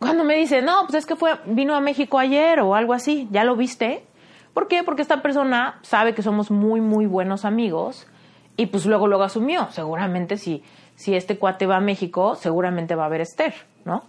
cuando 0.00 0.24
me 0.24 0.34
dice, 0.34 0.62
no, 0.62 0.82
pues 0.86 0.94
es 0.94 1.06
que 1.06 1.14
fue, 1.14 1.38
vino 1.46 1.74
a 1.74 1.80
México 1.80 2.18
ayer 2.18 2.60
o 2.60 2.74
algo 2.74 2.92
así, 2.92 3.28
¿ya 3.30 3.44
lo 3.44 3.54
viste? 3.54 4.04
¿Por 4.54 4.66
qué? 4.66 4.82
Porque 4.82 5.02
esta 5.02 5.22
persona 5.22 5.78
sabe 5.82 6.14
que 6.14 6.22
somos 6.22 6.50
muy, 6.50 6.80
muy 6.80 7.06
buenos 7.06 7.44
amigos 7.44 8.06
y 8.56 8.66
pues 8.66 8.84
luego, 8.84 9.06
luego 9.06 9.24
asumió, 9.24 9.68
seguramente 9.70 10.36
si, 10.36 10.64
si 10.96 11.14
este 11.14 11.38
cuate 11.38 11.66
va 11.66 11.76
a 11.76 11.80
México, 11.80 12.34
seguramente 12.34 12.94
va 12.94 13.06
a 13.06 13.08
ver 13.08 13.20
Esther, 13.20 13.54
¿no? 13.84 14.04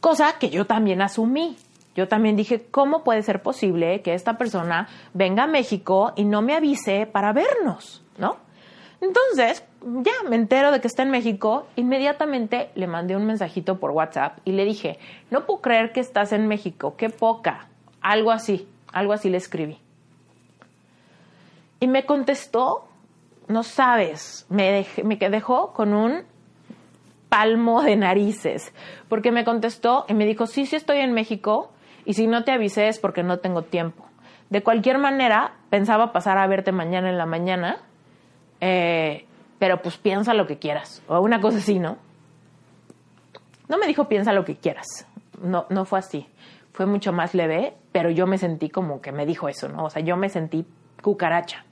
Cosa 0.00 0.38
que 0.38 0.50
yo 0.50 0.66
también 0.66 1.00
asumí. 1.02 1.56
Yo 1.94 2.08
también 2.08 2.34
dije, 2.36 2.66
¿cómo 2.70 3.04
puede 3.04 3.22
ser 3.22 3.40
posible 3.40 4.02
que 4.02 4.14
esta 4.14 4.36
persona 4.36 4.88
venga 5.12 5.44
a 5.44 5.46
México 5.46 6.12
y 6.16 6.24
no 6.24 6.42
me 6.42 6.54
avise 6.54 7.06
para 7.06 7.32
vernos? 7.32 8.02
¿No? 8.18 8.36
Entonces, 9.00 9.62
ya 10.02 10.28
me 10.28 10.36
entero 10.36 10.72
de 10.72 10.80
que 10.80 10.88
está 10.88 11.02
en 11.02 11.10
México, 11.10 11.66
inmediatamente 11.76 12.70
le 12.74 12.86
mandé 12.86 13.16
un 13.16 13.26
mensajito 13.26 13.78
por 13.78 13.90
WhatsApp 13.90 14.38
y 14.44 14.52
le 14.52 14.64
dije, 14.64 14.98
no 15.30 15.44
puedo 15.44 15.60
creer 15.60 15.92
que 15.92 16.00
estás 16.00 16.32
en 16.32 16.48
México, 16.48 16.94
qué 16.96 17.10
poca. 17.10 17.68
Algo 18.00 18.30
así, 18.30 18.68
algo 18.92 19.12
así 19.12 19.28
le 19.28 19.36
escribí. 19.36 19.78
Y 21.80 21.86
me 21.86 22.06
contestó, 22.06 22.88
no 23.46 23.62
sabes, 23.62 24.46
me, 24.48 24.86
me 25.04 25.16
dejó 25.16 25.72
con 25.74 25.92
un 25.92 26.22
palmo 27.34 27.82
de 27.82 27.96
narices, 27.96 28.72
porque 29.08 29.32
me 29.32 29.44
contestó 29.44 30.04
y 30.08 30.14
me 30.14 30.24
dijo, 30.24 30.46
sí, 30.46 30.66
sí 30.66 30.76
estoy 30.76 30.98
en 30.98 31.12
México, 31.12 31.72
y 32.04 32.14
si 32.14 32.28
no 32.28 32.44
te 32.44 32.52
avisé 32.52 32.86
es 32.86 33.00
porque 33.00 33.24
no 33.24 33.40
tengo 33.40 33.62
tiempo. 33.62 34.06
De 34.50 34.62
cualquier 34.62 34.98
manera, 34.98 35.54
pensaba 35.68 36.12
pasar 36.12 36.38
a 36.38 36.46
verte 36.46 36.70
mañana 36.70 37.10
en 37.10 37.18
la 37.18 37.26
mañana, 37.26 37.78
eh, 38.60 39.26
pero 39.58 39.82
pues 39.82 39.96
piensa 39.96 40.32
lo 40.32 40.46
que 40.46 40.60
quieras, 40.60 41.02
o 41.08 41.18
una 41.18 41.40
cosa 41.40 41.58
así, 41.58 41.80
¿no? 41.80 41.96
No 43.68 43.78
me 43.78 43.88
dijo 43.88 44.06
piensa 44.06 44.32
lo 44.32 44.44
que 44.44 44.54
quieras, 44.54 44.86
no, 45.42 45.66
no 45.70 45.86
fue 45.86 45.98
así, 45.98 46.28
fue 46.72 46.86
mucho 46.86 47.12
más 47.12 47.34
leve, 47.34 47.74
pero 47.90 48.10
yo 48.10 48.28
me 48.28 48.38
sentí 48.38 48.70
como 48.70 49.00
que 49.00 49.10
me 49.10 49.26
dijo 49.26 49.48
eso, 49.48 49.68
¿no? 49.68 49.86
O 49.86 49.90
sea, 49.90 50.02
yo 50.02 50.16
me 50.16 50.28
sentí 50.28 50.64
cucaracha, 51.02 51.64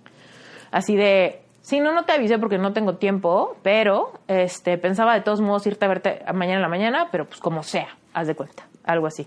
así 0.72 0.96
de, 0.96 1.42
sí, 1.62 1.80
no, 1.80 1.92
no 1.92 2.04
te 2.04 2.12
avisé 2.12 2.38
porque 2.38 2.58
no 2.58 2.74
tengo 2.74 2.96
tiempo, 2.96 3.56
pero 3.62 4.12
este, 4.28 4.76
pensaba 4.76 5.14
de 5.14 5.22
todos 5.22 5.40
modos 5.40 5.66
irte 5.66 5.84
a 5.84 5.88
verte 5.88 6.22
mañana 6.34 6.56
en 6.56 6.62
la 6.62 6.68
mañana, 6.68 7.08
pero 7.10 7.24
pues 7.24 7.40
como 7.40 7.62
sea, 7.62 7.88
haz 8.12 8.26
de 8.26 8.34
cuenta, 8.34 8.64
algo 8.84 9.06
así. 9.06 9.26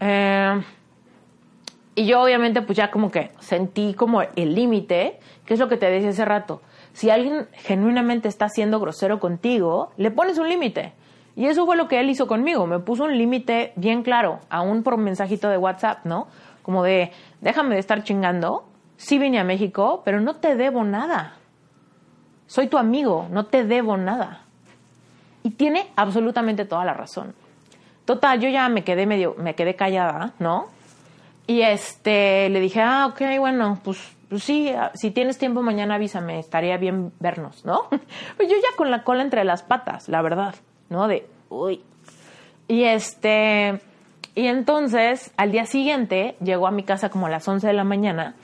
Eh, 0.00 0.62
y 1.94 2.06
yo 2.06 2.22
obviamente 2.22 2.62
pues 2.62 2.76
ya 2.76 2.92
como 2.92 3.10
que 3.10 3.32
sentí 3.40 3.94
como 3.94 4.22
el 4.22 4.54
límite, 4.54 5.18
que 5.44 5.54
es 5.54 5.58
lo 5.58 5.68
que 5.68 5.76
te 5.76 5.90
decía 5.90 6.10
hace 6.10 6.24
rato. 6.24 6.62
Si 6.92 7.10
alguien 7.10 7.48
genuinamente 7.54 8.28
está 8.28 8.48
siendo 8.48 8.78
grosero 8.78 9.18
contigo, 9.18 9.90
le 9.96 10.10
pones 10.10 10.38
un 10.38 10.48
límite. 10.48 10.92
Y 11.34 11.46
eso 11.46 11.66
fue 11.66 11.76
lo 11.76 11.88
que 11.88 12.00
él 12.00 12.10
hizo 12.10 12.26
conmigo. 12.26 12.66
Me 12.66 12.80
puso 12.80 13.04
un 13.04 13.16
límite 13.16 13.72
bien 13.76 14.02
claro, 14.02 14.40
aún 14.50 14.82
por 14.82 14.94
un 14.94 15.04
mensajito 15.04 15.48
de 15.48 15.56
WhatsApp, 15.56 16.04
¿no? 16.04 16.26
Como 16.62 16.84
de, 16.84 17.12
déjame 17.40 17.74
de 17.74 17.80
estar 17.80 18.02
chingando. 18.04 18.67
Sí 18.98 19.18
vine 19.18 19.38
a 19.38 19.44
México, 19.44 20.02
pero 20.04 20.20
no 20.20 20.34
te 20.34 20.56
debo 20.56 20.84
nada. 20.84 21.36
Soy 22.48 22.66
tu 22.66 22.76
amigo, 22.76 23.28
no 23.30 23.46
te 23.46 23.64
debo 23.64 23.96
nada. 23.96 24.42
Y 25.44 25.50
tiene 25.50 25.86
absolutamente 25.94 26.64
toda 26.64 26.84
la 26.84 26.94
razón. 26.94 27.34
Total, 28.04 28.40
yo 28.40 28.48
ya 28.48 28.68
me 28.68 28.82
quedé 28.82 29.06
medio, 29.06 29.36
me 29.38 29.54
quedé 29.54 29.76
callada, 29.76 30.32
¿no? 30.40 30.66
Y 31.46 31.62
este, 31.62 32.48
le 32.48 32.58
dije, 32.58 32.80
ah, 32.80 33.06
ok, 33.06 33.38
bueno, 33.38 33.78
pues, 33.84 33.98
pues 34.28 34.42
sí, 34.42 34.68
ah, 34.70 34.90
si 34.94 35.12
tienes 35.12 35.38
tiempo 35.38 35.62
mañana 35.62 35.94
avísame, 35.94 36.40
estaría 36.40 36.76
bien 36.76 37.12
vernos, 37.20 37.64
¿no? 37.64 37.88
Pues 38.36 38.48
yo 38.48 38.56
ya 38.56 38.76
con 38.76 38.90
la 38.90 39.04
cola 39.04 39.22
entre 39.22 39.44
las 39.44 39.62
patas, 39.62 40.08
la 40.08 40.22
verdad, 40.22 40.56
¿no? 40.90 41.06
De, 41.06 41.26
uy. 41.50 41.82
Y 42.66 42.82
este, 42.82 43.80
y 44.34 44.46
entonces, 44.46 45.32
al 45.36 45.52
día 45.52 45.66
siguiente, 45.66 46.36
llegó 46.42 46.66
a 46.66 46.72
mi 46.72 46.82
casa 46.82 47.10
como 47.10 47.26
a 47.26 47.30
las 47.30 47.46
11 47.46 47.66
de 47.66 47.72
la 47.72 47.84
mañana, 47.84 48.34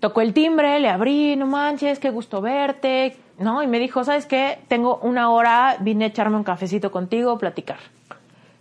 tocó 0.00 0.22
el 0.22 0.32
timbre, 0.32 0.80
le 0.80 0.88
abrí, 0.88 1.36
no 1.36 1.46
manches, 1.46 1.98
qué 1.98 2.10
gusto 2.10 2.40
verte, 2.40 3.16
¿no? 3.38 3.62
Y 3.62 3.66
me 3.66 3.78
dijo, 3.78 4.02
¿sabes 4.02 4.26
qué? 4.26 4.58
Tengo 4.68 4.98
una 5.02 5.30
hora, 5.30 5.76
vine 5.80 6.06
a 6.06 6.08
echarme 6.08 6.36
un 6.36 6.44
cafecito 6.44 6.90
contigo, 6.90 7.38
platicar. 7.38 7.78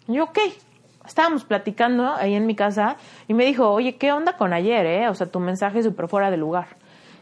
Yo, 0.08 0.26
ok, 0.26 0.40
estábamos 1.06 1.46
platicando 1.46 2.14
ahí 2.14 2.36
en 2.36 2.46
mi 2.46 2.56
casa 2.56 2.98
y 3.28 3.34
me 3.34 3.46
dijo, 3.46 3.70
oye, 3.72 3.96
¿qué 3.96 4.12
onda 4.12 4.34
con 4.34 4.54
ayer, 4.54 4.86
eh? 4.86 5.10
O 5.10 5.16
sea, 5.16 5.28
tu 5.28 5.40
mensaje 5.40 5.80
es 5.80 5.86
súper 5.86 6.08
fuera 6.08 6.30
de 6.30 6.38
lugar. 6.38 6.78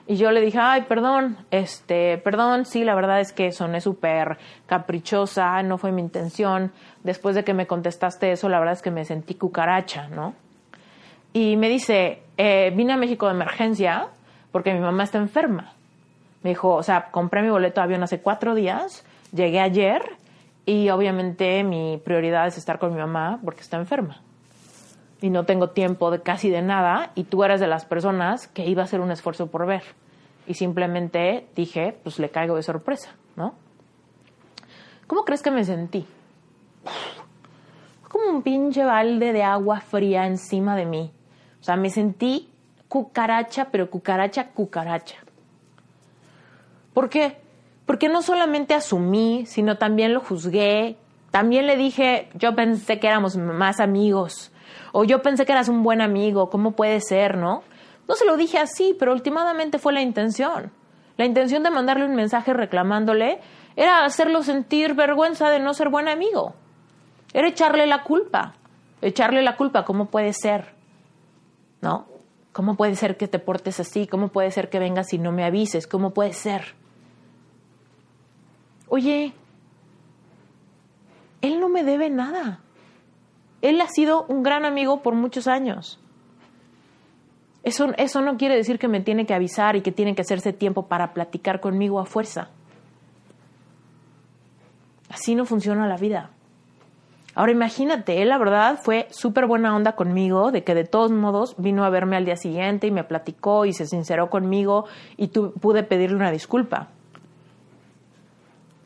Y 0.10 0.16
yo 0.16 0.32
le 0.32 0.40
dije, 0.40 0.58
ay, 0.58 0.84
perdón, 0.84 1.38
este, 1.52 2.18
perdón, 2.18 2.66
sí, 2.66 2.86
la 2.86 2.96
verdad 2.96 3.20
es 3.20 3.34
que 3.34 3.52
soné 3.52 3.82
súper 3.82 4.38
caprichosa, 4.66 5.62
no 5.64 5.78
fue 5.78 5.92
mi 5.92 6.02
intención. 6.02 6.72
Después 7.04 7.36
de 7.36 7.44
que 7.44 7.54
me 7.54 7.68
contestaste 7.68 8.32
eso, 8.32 8.48
la 8.48 8.60
verdad 8.60 8.74
es 8.74 8.82
que 8.82 8.90
me 8.90 9.04
sentí 9.04 9.36
cucaracha, 9.36 10.08
¿no? 10.08 10.34
Y 11.38 11.56
me 11.56 11.70
dice, 11.70 12.24
eh, 12.36 12.74
vine 12.76 12.94
a 12.94 12.98
México 12.98 13.28
de 13.28 13.34
emergencia 13.34 14.08
porque 14.52 14.74
mi 14.74 14.80
mamá 14.80 15.04
está 15.04 15.20
enferma. 15.20 15.74
Me 16.42 16.50
dijo, 16.50 16.74
o 16.74 16.82
sea, 16.82 17.12
compré 17.12 17.44
mi 17.44 17.50
boleto 17.50 17.80
de 17.80 17.86
avión 17.86 18.02
hace 18.02 18.22
cuatro 18.22 18.56
días, 18.56 19.06
llegué 19.32 19.60
ayer 19.60 20.02
y 20.66 20.90
obviamente 20.90 21.64
mi 21.64 22.02
prioridad 22.04 22.48
es 22.48 22.58
estar 22.58 22.80
con 22.80 22.92
mi 22.92 22.98
mamá 22.98 23.40
porque 23.46 23.62
está 23.62 23.78
enferma. 23.78 24.24
Y 25.22 25.30
no 25.30 25.46
tengo 25.46 25.70
tiempo 25.70 26.10
de 26.10 26.24
casi 26.24 26.50
de 26.50 26.64
nada 26.64 27.12
y 27.14 27.26
tú 27.26 27.44
eres 27.44 27.60
de 27.60 27.68
las 27.68 27.86
personas 27.86 28.48
que 28.48 28.66
iba 28.66 28.82
a 28.82 28.86
hacer 28.86 29.00
un 29.00 29.12
esfuerzo 29.12 29.46
por 29.46 29.68
ver. 29.68 29.84
Y 30.48 30.56
simplemente 30.56 31.46
dije, 31.56 31.96
pues 32.02 32.18
le 32.18 32.32
caigo 32.32 32.56
de 32.56 32.64
sorpresa, 32.64 33.12
¿no? 33.36 33.54
¿Cómo 35.06 35.24
crees 35.24 35.44
que 35.44 35.52
me 35.52 35.64
sentí? 35.64 36.04
Como 38.10 38.28
un 38.32 38.42
pinche 38.42 38.84
balde 38.84 39.34
de 39.34 39.44
agua 39.44 39.82
fría 39.82 40.26
encima 40.26 40.76
de 40.76 40.86
mí. 40.88 41.12
O 41.62 41.64
sea, 41.64 41.76
me 41.76 41.90
sentí 41.90 42.50
cucaracha, 42.88 43.70
pero 43.72 43.90
cucaracha, 43.90 44.50
cucaracha. 44.50 45.18
¿Por 46.94 47.10
qué? 47.10 47.38
porque 47.88 48.10
no 48.10 48.22
solamente 48.22 48.76
asumí, 48.76 49.46
sino 49.48 49.78
también 49.78 50.14
lo 50.14 50.20
juzgué. 50.20 50.98
También 51.32 51.66
le 51.66 51.78
dije, 51.78 52.30
yo 52.36 52.54
pensé 52.54 53.00
que 53.00 53.08
éramos 53.08 53.38
más 53.38 53.80
amigos, 53.80 54.52
o 54.92 55.04
yo 55.06 55.22
pensé 55.22 55.46
que 55.46 55.54
eras 55.54 55.70
un 55.70 55.84
buen 55.84 56.02
amigo, 56.02 56.50
¿cómo 56.50 56.72
puede 56.72 57.00
ser, 57.00 57.38
no? 57.38 57.64
No 58.08 58.16
se 58.16 58.26
lo 58.26 58.38
dije 58.38 58.60
así, 58.60 58.96
pero 59.00 59.14
últimamente 59.14 59.80
fue 59.80 59.94
la 59.94 60.02
intención. 60.02 60.72
La 61.16 61.26
intención 61.26 61.64
de 61.64 61.70
mandarle 61.70 62.06
un 62.06 62.16
mensaje 62.16 62.54
reclamándole 62.54 63.40
era 63.76 64.04
hacerlo 64.04 64.44
sentir 64.44 64.94
vergüenza 64.94 65.50
de 65.50 65.60
no 65.60 65.74
ser 65.74 65.90
buen 65.90 66.10
amigo. 66.10 66.56
Era 67.34 67.48
echarle 67.48 67.88
la 67.88 68.04
culpa. 68.04 68.56
Echarle 69.02 69.42
la 69.44 69.56
culpa, 69.56 69.86
¿cómo 69.86 70.06
puede 70.06 70.34
ser? 70.34 70.77
¿No? 71.82 72.08
¿Cómo 72.54 72.76
puede 72.76 72.96
ser 72.96 73.18
que 73.18 73.28
te 73.28 73.40
portes 73.40 73.80
así? 73.80 74.08
¿Cómo 74.08 74.30
puede 74.30 74.52
ser 74.52 74.70
que 74.70 74.80
vengas 74.80 75.14
y 75.14 75.20
no 75.20 75.32
me 75.32 75.44
avises? 75.44 75.86
¿Cómo 75.86 76.12
puede 76.12 76.34
ser? 76.34 76.74
Oye, 78.88 79.34
él 81.42 81.60
no 81.60 81.70
me 81.70 81.84
debe 81.84 82.10
nada. 82.10 82.62
Él 83.62 83.80
ha 83.82 83.88
sido 83.88 84.26
un 84.28 84.44
gran 84.44 84.66
amigo 84.66 85.02
por 85.02 85.14
muchos 85.14 85.48
años. 85.48 86.00
Eso, 87.64 87.90
eso 87.98 88.22
no 88.22 88.38
quiere 88.38 88.56
decir 88.56 88.80
que 88.80 88.88
me 88.88 89.02
tiene 89.02 89.26
que 89.26 89.34
avisar 89.34 89.76
y 89.76 89.82
que 89.82 89.92
tiene 89.92 90.16
que 90.16 90.22
hacerse 90.22 90.54
tiempo 90.54 90.88
para 90.88 91.14
platicar 91.14 91.60
conmigo 91.60 92.00
a 92.00 92.06
fuerza. 92.06 92.50
Así 95.10 95.36
no 95.36 95.46
funciona 95.46 95.88
la 95.88 95.98
vida. 95.98 96.32
Ahora 97.38 97.52
imagínate, 97.52 98.24
él 98.24 98.30
la 98.30 98.40
verdad 98.40 98.80
fue 98.82 99.08
súper 99.12 99.46
buena 99.46 99.76
onda 99.76 99.92
conmigo, 99.92 100.52
de 100.52 100.64
que 100.64 100.74
de 100.74 100.86
todos 100.86 101.12
modos 101.12 101.54
vino 101.60 101.86
a 101.86 101.90
verme 101.92 102.16
al 102.16 102.26
día 102.26 102.36
siguiente 102.36 102.88
y 102.88 102.92
me 102.92 103.04
platicó 103.04 103.66
y 103.66 103.74
se 103.74 103.86
sinceró 103.86 104.32
conmigo 104.32 104.86
y 105.18 105.28
pude 105.28 105.84
pedirle 105.84 106.16
una 106.16 106.32
disculpa. 106.32 106.88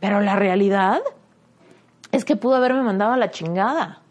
Pero 0.02 0.20
la 0.20 0.36
realidad 0.36 1.00
es 2.12 2.26
que 2.26 2.36
pudo 2.36 2.56
haberme 2.56 2.82
mandado 2.82 3.14
a 3.14 3.18
la 3.18 3.32
chingada. 3.32 4.02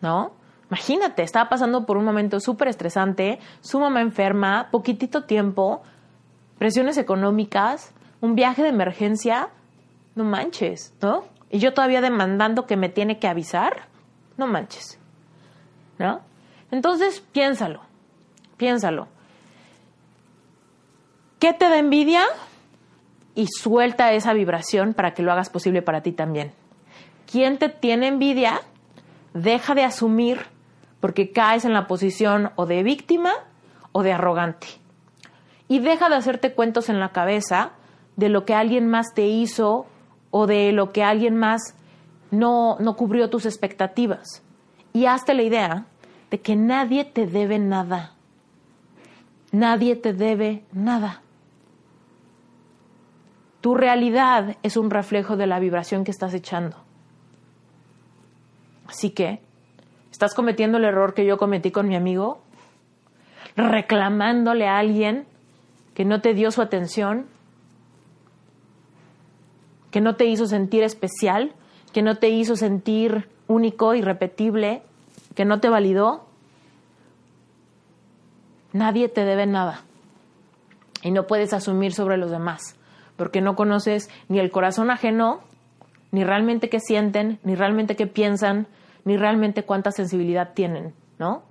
¿No? 0.00 0.32
Imagínate, 0.68 1.22
estaba 1.22 1.48
pasando 1.48 1.86
por 1.86 1.98
un 1.98 2.04
momento 2.04 2.40
súper 2.40 2.66
estresante, 2.66 3.38
su 3.60 3.78
mamá 3.78 4.00
enferma, 4.00 4.70
poquitito 4.72 5.22
tiempo, 5.22 5.82
presiones 6.58 6.98
económicas, 6.98 7.94
un 8.20 8.34
viaje 8.34 8.64
de 8.64 8.70
emergencia. 8.70 9.50
No 10.16 10.24
manches, 10.24 10.92
¿no? 11.00 11.35
Y 11.50 11.58
yo 11.58 11.74
todavía 11.74 12.00
demandando 12.00 12.66
que 12.66 12.76
me 12.76 12.88
tiene 12.88 13.18
que 13.18 13.28
avisar. 13.28 13.88
No 14.36 14.46
manches. 14.46 14.98
¿No? 15.98 16.20
Entonces, 16.70 17.20
piénsalo, 17.32 17.80
piénsalo. 18.56 19.08
¿Qué 21.38 21.52
te 21.52 21.68
da 21.68 21.78
envidia? 21.78 22.24
y 23.36 23.48
suelta 23.48 24.12
esa 24.14 24.32
vibración 24.32 24.94
para 24.94 25.12
que 25.12 25.22
lo 25.22 25.30
hagas 25.30 25.50
posible 25.50 25.82
para 25.82 26.00
ti 26.00 26.10
también. 26.10 26.52
Quien 27.30 27.58
te 27.58 27.68
tiene 27.68 28.08
envidia, 28.08 28.62
deja 29.34 29.74
de 29.74 29.84
asumir 29.84 30.46
porque 31.00 31.30
caes 31.30 31.66
en 31.66 31.74
la 31.74 31.86
posición 31.86 32.50
o 32.56 32.64
de 32.64 32.82
víctima 32.82 33.32
o 33.92 34.02
de 34.02 34.14
arrogante. 34.14 34.66
Y 35.68 35.80
deja 35.80 36.08
de 36.08 36.16
hacerte 36.16 36.54
cuentos 36.54 36.88
en 36.88 36.98
la 36.98 37.10
cabeza 37.10 37.72
de 38.16 38.30
lo 38.30 38.46
que 38.46 38.54
alguien 38.54 38.88
más 38.88 39.12
te 39.14 39.26
hizo 39.26 39.86
o 40.30 40.46
de 40.46 40.72
lo 40.72 40.92
que 40.92 41.02
alguien 41.02 41.36
más 41.36 41.74
no, 42.30 42.76
no 42.80 42.96
cubrió 42.96 43.30
tus 43.30 43.46
expectativas. 43.46 44.42
Y 44.92 45.06
hazte 45.06 45.34
la 45.34 45.42
idea 45.42 45.86
de 46.30 46.40
que 46.40 46.56
nadie 46.56 47.04
te 47.04 47.26
debe 47.26 47.58
nada. 47.58 48.12
Nadie 49.52 49.96
te 49.96 50.12
debe 50.12 50.64
nada. 50.72 51.22
Tu 53.60 53.74
realidad 53.74 54.56
es 54.62 54.76
un 54.76 54.90
reflejo 54.90 55.36
de 55.36 55.46
la 55.46 55.58
vibración 55.58 56.04
que 56.04 56.10
estás 56.10 56.34
echando. 56.34 56.76
Así 58.86 59.10
que, 59.10 59.40
¿estás 60.12 60.34
cometiendo 60.34 60.78
el 60.78 60.84
error 60.84 61.14
que 61.14 61.26
yo 61.26 61.38
cometí 61.38 61.70
con 61.70 61.88
mi 61.88 61.96
amigo? 61.96 62.42
Reclamándole 63.56 64.68
a 64.68 64.78
alguien 64.78 65.26
que 65.94 66.04
no 66.04 66.20
te 66.20 66.34
dio 66.34 66.50
su 66.50 66.62
atención, 66.62 67.26
que 69.90 70.00
no 70.00 70.16
te 70.16 70.26
hizo 70.26 70.46
sentir 70.46 70.82
especial, 70.82 71.52
que 71.92 72.02
no 72.02 72.16
te 72.16 72.28
hizo 72.28 72.56
sentir 72.56 73.28
único, 73.46 73.94
irrepetible, 73.94 74.82
que 75.34 75.44
no 75.44 75.60
te 75.60 75.68
validó. 75.68 76.26
Nadie 78.72 79.08
te 79.08 79.24
debe 79.24 79.46
nada 79.46 79.82
y 81.02 81.10
no 81.10 81.26
puedes 81.26 81.52
asumir 81.52 81.92
sobre 81.92 82.16
los 82.16 82.30
demás 82.30 82.76
porque 83.16 83.40
no 83.40 83.56
conoces 83.56 84.10
ni 84.28 84.38
el 84.38 84.50
corazón 84.50 84.90
ajeno, 84.90 85.40
ni 86.12 86.24
realmente 86.24 86.68
qué 86.68 86.80
sienten, 86.80 87.38
ni 87.42 87.54
realmente 87.54 87.96
qué 87.96 88.06
piensan, 88.06 88.66
ni 89.04 89.16
realmente 89.16 89.64
cuánta 89.64 89.90
sensibilidad 89.90 90.52
tienen, 90.54 90.94
¿no? 91.18 91.42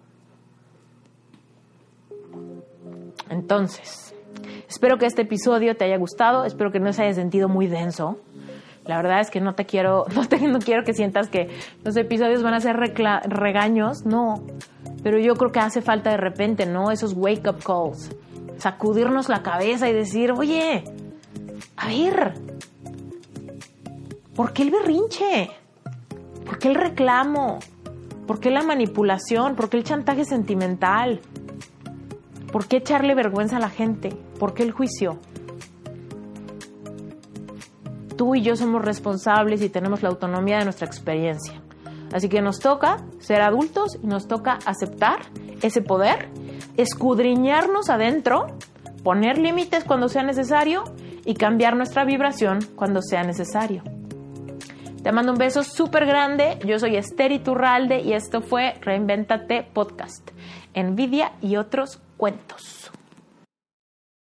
Entonces, 3.30 4.14
espero 4.70 4.98
que 4.98 5.06
este 5.06 5.24
episodio 5.24 5.76
te 5.76 5.86
haya 5.86 5.98
gustado, 5.98 6.46
espero 6.46 6.72
que 6.72 6.80
no 6.80 6.94
se 6.94 7.04
haya 7.04 7.14
sentido 7.14 7.50
muy 7.50 7.68
denso. 7.68 8.20
La 8.86 8.98
verdad 8.98 9.20
es 9.20 9.32
que 9.32 9.42
no 9.42 9.56
te 9.56 9.66
quiero, 9.66 10.06
no, 10.16 10.28
te, 10.28 10.40
no 10.48 10.60
quiero 10.60 10.84
que 10.84 10.94
sientas 10.94 11.30
que 11.30 11.50
los 11.84 11.96
episodios 11.98 12.44
van 12.44 12.54
a 12.54 12.60
ser 12.60 12.76
regaños, 12.78 14.06
no. 14.06 14.44
Pero 15.04 15.20
yo 15.20 15.36
creo 15.36 15.52
que 15.52 15.60
hace 15.60 15.82
falta 15.82 16.12
de 16.12 16.18
repente, 16.18 16.66
¿no? 16.66 16.92
Esos 16.92 17.14
wake 17.14 17.48
up 17.48 17.64
calls. 17.64 18.16
Sacudirnos 18.58 19.30
la 19.30 19.44
cabeza 19.44 19.90
y 19.90 19.94
decir, 19.94 20.32
oye, 20.32 20.84
a 21.78 21.88
ver, 21.88 22.34
¿por 24.36 24.54
qué 24.54 24.64
el 24.64 24.72
berrinche? 24.72 25.52
¿Por 26.46 26.60
qué 26.60 26.70
el 26.70 26.76
reclamo? 26.76 27.60
¿Por 28.26 28.40
qué 28.40 28.50
la 28.50 28.64
manipulación? 28.64 29.56
¿Por 29.56 29.70
qué 29.70 29.78
el 29.78 29.84
chantaje 29.84 30.26
sentimental? 30.26 31.22
¿Por 32.52 32.68
qué 32.68 32.78
echarle 32.78 33.16
vergüenza 33.16 33.58
a 33.58 33.60
la 33.60 33.70
gente? 33.70 34.10
¿Por 34.40 34.54
qué 34.54 34.64
el 34.64 34.72
juicio? 34.72 35.20
Tú 38.18 38.36
y 38.36 38.42
yo 38.42 38.56
somos 38.56 38.84
responsables 38.84 39.62
y 39.62 39.70
tenemos 39.70 40.02
la 40.04 40.10
autonomía 40.10 40.60
de 40.60 40.66
nuestra 40.66 40.88
experiencia. 40.88 41.62
Así 42.14 42.30
que 42.30 42.42
nos 42.42 42.60
toca 42.60 43.04
ser 43.20 43.42
adultos 43.42 43.98
y 44.02 44.08
nos 44.08 44.28
toca 44.28 44.60
aceptar 44.66 45.20
ese 45.62 45.82
poder, 45.82 46.30
escudriñarnos 46.78 47.90
adentro, 47.90 48.48
poner 49.04 49.38
límites 49.38 49.84
cuando 49.84 50.08
sea 50.08 50.24
necesario 50.24 50.84
y 51.26 51.34
cambiar 51.34 51.76
nuestra 51.76 52.06
vibración 52.06 52.60
cuando 52.76 53.02
sea 53.02 53.24
necesario. 53.24 53.84
Te 55.04 55.12
mando 55.12 55.34
un 55.34 55.38
beso 55.38 55.64
súper 55.64 56.06
grande. 56.06 56.58
Yo 56.66 56.80
soy 56.80 56.96
Esther 56.96 57.32
Iturralde 57.32 58.02
y 58.02 58.14
esto 58.14 58.42
fue 58.42 58.74
Reinventate 58.82 59.68
Podcast. 59.72 60.32
Envidia 60.74 61.34
y 61.42 61.58
otros 61.58 62.02
cuentos. 62.18 62.85